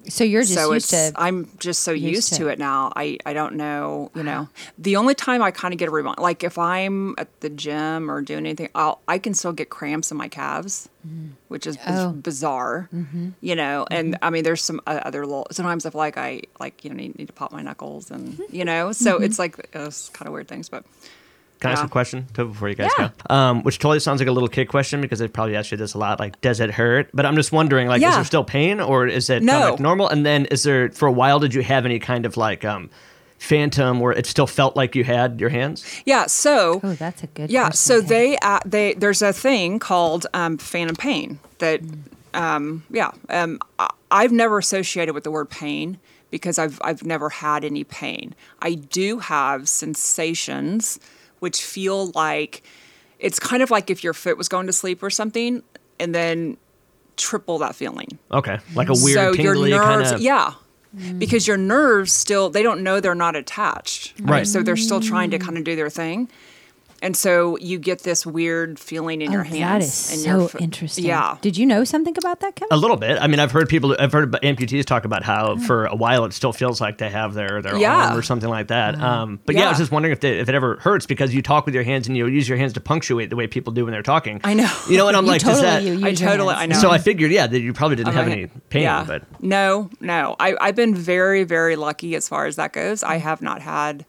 So 0.08 0.24
you're 0.24 0.42
just 0.42 0.54
so 0.54 0.72
used 0.72 0.90
to. 0.90 1.12
I'm 1.16 1.50
just 1.58 1.82
so 1.82 1.92
used 1.92 2.14
used, 2.14 2.28
to 2.34 2.38
to, 2.44 2.48
it. 2.48 2.58
now. 2.58 2.92
I 2.96 3.18
I 3.26 3.34
don't 3.34 3.54
know. 3.56 4.10
You 4.14 4.22
know, 4.22 4.32
uh-huh. 4.32 4.70
the 4.78 4.96
only 4.96 5.14
time 5.14 5.42
I 5.42 5.50
kind 5.50 5.74
of 5.74 5.78
get 5.78 5.88
a 5.88 5.90
remind, 5.90 6.18
like 6.18 6.42
if 6.42 6.58
I'm 6.58 7.14
at 7.18 7.40
the 7.40 7.50
gym 7.50 8.10
or 8.10 8.22
doing 8.22 8.46
anything, 8.46 8.70
I'll 8.74 9.02
I 9.06 9.18
can 9.18 9.34
still 9.34 9.52
get 9.52 9.68
cramps 9.68 10.10
in 10.10 10.16
my 10.16 10.28
calves, 10.28 10.88
mm-hmm. 11.06 11.32
which 11.48 11.66
is 11.66 11.76
Oh. 11.86 12.12
bizarre. 12.12 12.88
Mm-hmm. 12.94 13.30
You 13.40 13.56
know, 13.56 13.86
mm-hmm. 13.90 13.94
and 13.94 14.18
I 14.22 14.30
mean, 14.30 14.44
there's 14.44 14.62
some 14.62 14.80
uh, 14.86 15.00
other 15.04 15.26
little. 15.26 15.46
Sometimes 15.50 15.84
I 15.84 15.90
feel 15.90 15.98
like 15.98 16.16
I 16.16 16.42
like 16.58 16.82
you 16.82 16.90
know 16.90 16.96
need, 16.96 17.18
need 17.18 17.26
to 17.26 17.34
pop 17.34 17.52
my 17.52 17.60
knuckles 17.62 18.10
and 18.10 18.40
you 18.50 18.64
know, 18.64 18.92
so 19.04 19.20
it's 19.20 19.38
like 19.38 19.58
uh, 19.76 19.86
it's 19.86 20.08
kind 20.10 20.26
of 20.26 20.32
weird 20.32 20.48
things, 20.48 20.68
but. 20.68 20.84
Can 21.60 21.70
I 21.70 21.72
ask 21.72 21.84
a 21.84 21.88
question 21.88 22.26
Tova, 22.34 22.48
before 22.52 22.68
you 22.68 22.74
guys 22.74 22.90
Yeah. 22.98 23.08
go? 23.28 23.34
Um, 23.34 23.62
which 23.62 23.78
totally 23.78 24.00
sounds 24.00 24.20
like 24.20 24.28
a 24.28 24.32
little 24.32 24.48
kid 24.50 24.66
question 24.66 25.00
because 25.00 25.18
they 25.18 25.28
probably 25.28 25.56
asked 25.56 25.70
you 25.70 25.78
this 25.78 25.94
a 25.94 25.98
lot. 25.98 26.20
Like, 26.20 26.38
does 26.42 26.60
it 26.60 26.70
hurt? 26.72 27.08
But 27.14 27.24
I'm 27.24 27.36
just 27.36 27.52
wondering, 27.52 27.88
like, 27.88 28.02
is 28.02 28.14
there 28.14 28.24
still 28.24 28.44
pain 28.44 28.80
or 28.80 29.06
is 29.06 29.30
it 29.30 29.42
No. 29.42 29.70
like 29.70 29.80
normal? 29.80 30.08
And 30.08 30.26
then 30.26 30.44
is 30.46 30.62
there 30.64 30.90
for 30.90 31.06
a 31.08 31.12
while? 31.12 31.38
Did 31.38 31.54
you 31.54 31.62
have 31.62 31.86
any 31.86 31.98
kind 31.98 32.26
of 32.26 32.36
like 32.36 32.64
um, 32.66 32.90
phantom 33.38 34.00
where 34.00 34.12
it 34.12 34.26
still 34.26 34.46
felt 34.46 34.76
like 34.76 34.94
you 34.94 35.04
had 35.04 35.40
your 35.40 35.48
hands? 35.50 35.84
Yeah. 36.04 36.26
So. 36.26 36.80
oh, 36.82 36.92
that's 36.94 37.22
a 37.22 37.28
good. 37.28 37.50
Yeah, 37.50 37.70
so 37.70 38.00
they 38.00 38.36
uh, 38.42 38.60
they 38.66 38.92
there's 38.94 39.22
a 39.22 39.32
thing 39.32 39.78
called 39.78 40.26
um, 40.34 40.58
phantom 40.58 40.96
pain 40.96 41.38
that 41.58 41.80
um, 42.34 42.82
yeah 42.90 43.12
um, 43.30 43.58
I- 43.78 43.90
I've 44.10 44.32
never 44.32 44.58
associated 44.58 45.14
with 45.14 45.24
the 45.24 45.30
word 45.30 45.48
pain 45.50 45.98
because 46.30 46.58
I've 46.58 46.78
I've 46.82 47.04
never 47.04 47.30
had 47.30 47.64
any 47.64 47.84
pain. 47.84 48.34
I 48.60 48.74
do 48.74 49.18
have 49.20 49.68
sensations 49.68 50.98
which 51.44 51.62
feel 51.62 52.10
like 52.14 52.62
it's 53.18 53.38
kind 53.38 53.62
of 53.62 53.70
like 53.70 53.90
if 53.90 54.02
your 54.02 54.14
foot 54.14 54.36
was 54.38 54.48
going 54.48 54.66
to 54.66 54.72
sleep 54.72 55.02
or 55.02 55.10
something, 55.10 55.62
and 56.00 56.14
then 56.14 56.56
triple 57.16 57.58
that 57.58 57.74
feeling 57.76 58.08
Okay, 58.32 58.58
like 58.74 58.88
a 58.88 58.92
weird 58.92 59.14
so 59.14 59.32
your 59.34 59.54
tingly 59.54 59.70
kind 59.72 60.02
of. 60.02 60.20
yeah 60.20 60.54
mm. 60.96 61.16
because 61.18 61.46
your 61.46 61.56
nerves 61.56 62.12
still 62.12 62.50
they 62.50 62.62
don't 62.62 62.82
know 62.82 62.98
they're 62.98 63.14
not 63.14 63.36
attached 63.36 64.14
Right. 64.20 64.44
so 64.46 64.62
they're 64.64 64.76
still 64.76 65.00
trying 65.00 65.30
to 65.30 65.38
kind 65.38 65.56
of 65.56 65.62
do 65.62 65.76
their 65.76 65.90
thing 65.90 66.28
and 67.04 67.16
so 67.16 67.56
you 67.58 67.78
get 67.78 68.02
this 68.02 68.26
weird 68.26 68.78
feeling 68.80 69.20
in 69.22 69.28
Oh, 69.28 69.32
your 69.32 69.42
hands 69.44 69.84
is 69.84 70.10
and 70.12 70.20
so 70.22 70.38
your 70.40 70.48
fo- 70.48 70.58
interesting. 70.58 71.04
yeah 71.04 71.36
Did 71.40 71.56
you 71.56 71.66
know 71.66 71.84
something 71.84 72.16
about 72.18 72.40
that, 72.40 72.56
Kevin? 72.56 72.68
A 72.72 72.76
little 72.76 72.96
bit. 72.96 73.18
I 73.20 73.26
mean, 73.28 73.38
I've 73.38 73.52
heard 73.52 73.68
people, 73.68 73.94
I've 73.98 74.10
heard 74.12 74.32
amputees 74.42 74.84
talk 74.84 75.04
about 75.04 75.22
how 75.22 75.56
for 75.58 75.86
a 75.86 75.94
while 75.94 76.24
it 76.24 76.32
still 76.32 76.52
feels 76.52 76.80
like 76.80 76.98
they 76.98 77.10
have 77.10 77.34
their 77.34 77.62
their 77.62 77.76
Yeah. 77.76 78.08
arm 78.08 78.18
or 78.18 78.22
something 78.22 78.48
like 78.50 78.68
that. 78.68 79.00
Um, 79.00 79.38
but 79.46 79.54
yeah. 79.54 79.66
I 79.66 79.68
was 79.68 79.78
just 79.78 79.92
wondering 79.92 80.12
if, 80.12 80.20
they, 80.20 80.38
if 80.40 80.48
it 80.48 80.54
ever 80.54 80.76
hurts 80.80 81.06
because 81.06 81.32
you 81.34 81.42
talk 81.42 81.66
with 81.66 81.74
your 81.74 81.84
hands 81.84 82.08
and 82.08 82.16
you 82.16 82.26
use 82.26 82.48
your 82.48 82.58
hands 82.58 82.72
to 82.72 82.80
punctuate 82.80 83.30
the 83.30 83.36
way 83.36 83.46
people 83.46 83.72
do 83.72 83.84
when 83.84 83.92
they're 83.92 84.02
talking. 84.02 84.40
I 84.42 84.54
know. 84.54 84.70
You 84.88 84.96
know, 84.96 85.06
and 85.08 85.16
I'm 85.16 85.24
You 85.24 85.30
like, 85.30 85.42
does 85.42 85.60
totally 85.60 85.66
that? 85.70 85.82
you 86.00 86.06
I 86.06 86.08
your 86.10 86.16
totally- 86.16 86.54
hands. 86.54 86.62
I 86.62 86.66
know. 86.74 86.80
So 86.80 86.90
I 86.90 86.98
figured, 86.98 87.30
yeah, 87.30 87.46
that 87.46 87.60
you 87.60 87.72
probably 87.72 87.96
didn't 87.96 88.14
have 88.14 88.26
any 88.28 88.46
pain, 88.70 88.82
yeah 88.82 89.04
but 89.06 89.22
no 89.42 89.90
no 90.00 90.34
I, 90.40 90.56
i've 90.60 90.74
been 90.74 90.94
very 90.94 91.44
very 91.44 91.76
lucky 91.76 92.14
as 92.16 92.28
far 92.28 92.46
as 92.46 92.56
that 92.56 92.72
goes 92.72 93.02
i 93.02 93.16
have 93.18 93.40
not 93.42 93.60
had 93.62 94.04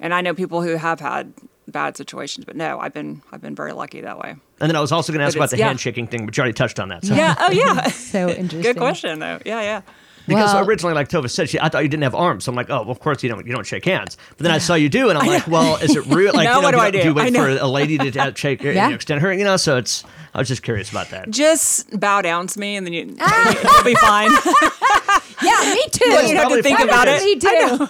and 0.00 0.12
i 0.14 0.20
know 0.20 0.34
people 0.34 0.62
who 0.62 0.76
have 0.76 1.00
had 1.00 1.32
bad 1.68 1.96
situations 1.96 2.44
but 2.44 2.56
no 2.56 2.78
i've 2.78 2.92
been 2.92 3.22
i've 3.32 3.40
been 3.40 3.54
very 3.54 3.72
lucky 3.72 4.00
that 4.00 4.18
way 4.18 4.36
and 4.60 4.70
then 4.70 4.76
I 4.76 4.80
was 4.80 4.92
also 4.92 5.12
going 5.12 5.18
to 5.20 5.26
ask 5.26 5.34
But 5.34 5.40
about 5.44 5.50
the 5.50 5.58
yeah. 5.58 5.66
handshaking 5.66 6.06
thing, 6.06 6.26
but 6.26 6.36
you 6.36 6.40
already 6.40 6.52
touched 6.54 6.78
on 6.78 6.88
that. 6.90 7.04
So. 7.04 7.14
yeah 7.14 7.34
oh 7.40 7.50
yeah 7.50 7.88
So 7.88 8.28
interesting. 8.28 8.62
good 8.62 8.76
question 8.76 9.18
though 9.18 9.40
yeah 9.44 9.60
yeah 9.62 9.82
Because 10.26 10.54
Well- 10.54 10.64
originally, 10.66 10.94
like 10.94 11.08
Tova 11.08 11.28
said, 11.30 11.48
she, 11.50 11.60
I 11.60 11.68
thought 11.68 11.82
you 11.82 11.88
didn't 11.88 12.02
have 12.04 12.14
arms. 12.14 12.44
So 12.44 12.52
I'm 12.52 12.56
like, 12.56 12.70
oh, 12.70 12.82
well, 12.82 12.90
of 12.90 13.00
course 13.00 13.22
you 13.22 13.28
don't. 13.28 13.46
You 13.46 13.52
don't 13.52 13.66
shake 13.66 13.84
hands. 13.84 14.16
But 14.36 14.44
then 14.44 14.52
I 14.52 14.58
saw 14.58 14.74
you 14.74 14.88
do, 14.88 15.10
and 15.10 15.18
I'm 15.18 15.26
like, 15.26 15.46
well, 15.46 15.76
is 15.76 15.94
it 15.96 16.06
real? 16.06 16.32
Like, 16.34 16.44
Now 16.44 16.56
you 16.56 16.60
know, 16.62 16.66
what 16.68 16.70
do 16.74 16.78
I 16.80 16.86
you, 16.86 16.92
do? 16.92 16.98
you 17.08 17.14
wait 17.14 17.34
for 17.34 17.48
a 17.48 17.66
lady 17.66 17.98
to 17.98 18.20
uh, 18.22 18.32
shake, 18.34 18.62
you 18.62 18.70
Yeah. 18.72 18.88
know, 18.88 18.94
extend 18.94 19.20
her? 19.20 19.32
You 19.32 19.44
know, 19.44 19.56
so 19.56 19.76
it's. 19.76 20.04
I 20.32 20.38
was 20.38 20.48
just 20.48 20.64
curious 20.64 20.90
about 20.90 21.10
that. 21.10 21.30
just 21.30 21.96
bow 22.00 22.20
down 22.20 22.48
to 22.48 22.58
me 22.58 22.74
and 22.74 22.84
then 22.84 22.92
you, 22.92 23.02
you'll 23.04 23.84
be 23.84 23.94
fine 23.94 24.30
Yeah, 25.42 25.74
me 25.74 25.82
too. 25.92 26.08
You 26.08 26.34
don't 26.34 26.36
have 26.36 26.48
to 26.52 26.62
think 26.62 26.80
about 26.80 27.06
it. 27.08 27.22
Me 27.22 27.38
too. 27.38 27.86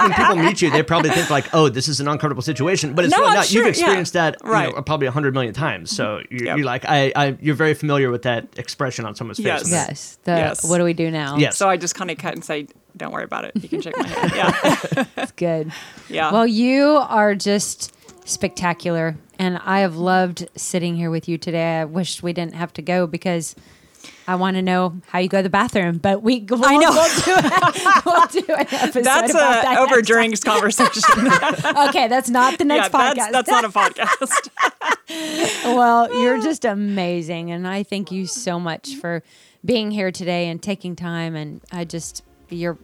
when 0.00 0.12
people 0.12 0.36
meet 0.36 0.62
you, 0.62 0.70
they 0.70 0.82
probably 0.82 1.10
think 1.10 1.28
like, 1.30 1.52
"Oh, 1.52 1.68
this 1.68 1.86
is 1.88 2.00
an 2.00 2.08
uncomfortable 2.08 2.42
situation," 2.42 2.94
but 2.94 3.04
it's 3.04 3.12
No, 3.14 3.20
really 3.22 3.34
not. 3.34 3.52
You've 3.52 3.66
experienced 3.66 4.14
yeah. 4.14 4.30
that, 4.30 4.38
you 4.44 4.50
Right. 4.50 4.74
know, 4.74 4.80
probably 4.82 5.06
a 5.06 5.10
hundred 5.10 5.34
million 5.34 5.52
times. 5.52 5.94
So 5.94 6.22
you're, 6.30 6.44
Yep. 6.46 6.56
you're 6.58 6.66
like, 6.66 6.84
I, 6.86 7.12
I, 7.14 7.36
you're 7.40 7.54
very 7.54 7.74
familiar 7.74 8.10
with 8.10 8.22
that 8.22 8.46
expression 8.56 9.04
on 9.04 9.14
someone's 9.14 9.38
face. 9.38 9.46
Yes. 9.46 9.70
Yes. 9.70 10.18
The 10.24 10.32
Yes. 10.32 10.68
what 10.68 10.78
do 10.78 10.84
we 10.84 10.94
do 10.94 11.10
now? 11.10 11.36
Yes. 11.36 11.56
So 11.58 11.68
I 11.68 11.73
just 11.76 11.94
kind 11.94 12.10
of 12.10 12.18
cut 12.18 12.34
and 12.34 12.44
say, 12.44 12.68
"Don't 12.96 13.12
worry 13.12 13.24
about 13.24 13.44
it. 13.44 13.52
You 13.56 13.68
can 13.68 13.80
shake 13.80 13.96
my 13.96 14.06
hand." 14.06 14.32
Yeah, 14.34 15.04
it's 15.16 15.32
good. 15.32 15.72
yeah. 16.08 16.32
Well, 16.32 16.46
you 16.46 16.96
are 17.08 17.34
just 17.34 17.94
spectacular, 18.24 19.16
and 19.38 19.58
I 19.58 19.80
have 19.80 19.96
loved 19.96 20.48
sitting 20.56 20.96
here 20.96 21.10
with 21.10 21.28
you 21.28 21.38
today. 21.38 21.80
I 21.80 21.84
wish 21.84 22.22
we 22.22 22.32
didn't 22.32 22.54
have 22.54 22.72
to 22.74 22.82
go 22.82 23.06
because 23.06 23.54
I 24.26 24.36
want 24.36 24.56
to 24.56 24.62
know 24.62 25.00
how 25.08 25.18
you 25.18 25.28
go 25.28 25.38
to 25.38 25.42
the 25.42 25.50
bathroom. 25.50 25.98
But 25.98 26.22
we, 26.22 26.40
we'll, 26.48 26.64
I 26.64 26.76
know. 26.76 26.90
we'll 26.90 27.24
do, 27.24 27.34
it. 27.36 28.04
we'll 28.06 28.26
do 28.26 28.54
an 28.54 28.66
episode 28.70 29.04
that's 29.04 29.30
about 29.30 29.58
a 29.58 29.62
that 29.62 29.78
over 29.78 30.00
drinks 30.02 30.42
conversation. 30.42 31.02
Okay, 31.88 32.08
that's 32.08 32.30
not 32.30 32.58
the 32.58 32.64
yeah, 32.64 32.76
next 32.76 32.92
podcast. 32.92 33.30
that's 33.30 33.48
that's 33.48 33.50
not 33.50 33.64
a 33.64 33.68
podcast. 33.68 34.48
well, 35.76 36.12
you're 36.22 36.40
just 36.40 36.64
amazing, 36.64 37.50
and 37.50 37.66
I 37.66 37.82
thank 37.82 38.10
you 38.10 38.26
so 38.26 38.58
much 38.58 38.94
for 38.96 39.22
being 39.64 39.90
here 39.90 40.10
today 40.10 40.48
and 40.48 40.62
taking 40.62 40.96
time. 40.96 41.34
And 41.34 41.60
I 41.72 41.84
just 41.84 42.22
you're 42.48 42.78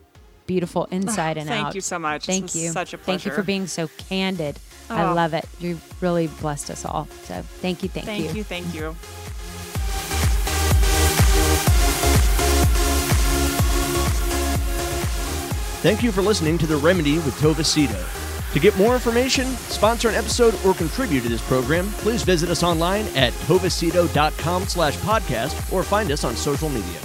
beautiful 0.46 0.88
ah, 0.90 0.94
inside 0.94 1.36
and 1.36 1.48
Thank 1.48 1.60
out. 1.60 1.64
Thank 1.66 1.74
you 1.76 1.80
so 1.80 1.98
much. 1.98 2.26
Thank 2.26 2.44
This 2.46 2.56
you. 2.56 2.70
such 2.70 2.92
a 2.92 2.98
pleasure. 2.98 3.04
Thank 3.06 3.24
you 3.26 3.32
for 3.32 3.42
being 3.42 3.66
so 3.66 3.88
candid. 4.08 4.58
I 4.88 5.10
Oh. 5.10 5.14
love 5.14 5.34
it. 5.34 5.46
You 5.60 5.80
really 6.00 6.26
blessed 6.26 6.70
us 6.70 6.84
all. 6.84 7.06
So 7.24 7.42
thank 7.60 7.82
you. 7.82 7.88
Thank, 7.88 8.06
Thank 8.06 8.34
you, 8.34 8.42
thank 8.42 8.74
you. 8.74 8.96
Thank 15.82 16.02
you 16.02 16.12
for 16.12 16.20
listening 16.20 16.58
to 16.58 16.66
The 16.66 16.76
Remedy 16.76 17.14
with 17.14 17.34
Tova 17.40 17.64
Cito. 17.64 18.19
To 18.52 18.58
get 18.58 18.76
more 18.76 18.94
information, 18.94 19.46
sponsor 19.68 20.08
an 20.08 20.16
episode, 20.16 20.54
or 20.64 20.74
contribute 20.74 21.20
to 21.20 21.28
this 21.28 21.46
program, 21.46 21.88
please 21.98 22.24
visit 22.24 22.50
us 22.50 22.64
online 22.64 23.06
at 23.14 23.32
tovacito.com 23.46 24.66
slash 24.66 24.96
podcast 24.98 25.72
or 25.72 25.84
find 25.84 26.10
us 26.10 26.24
on 26.24 26.34
social 26.34 26.68
media. 26.68 27.00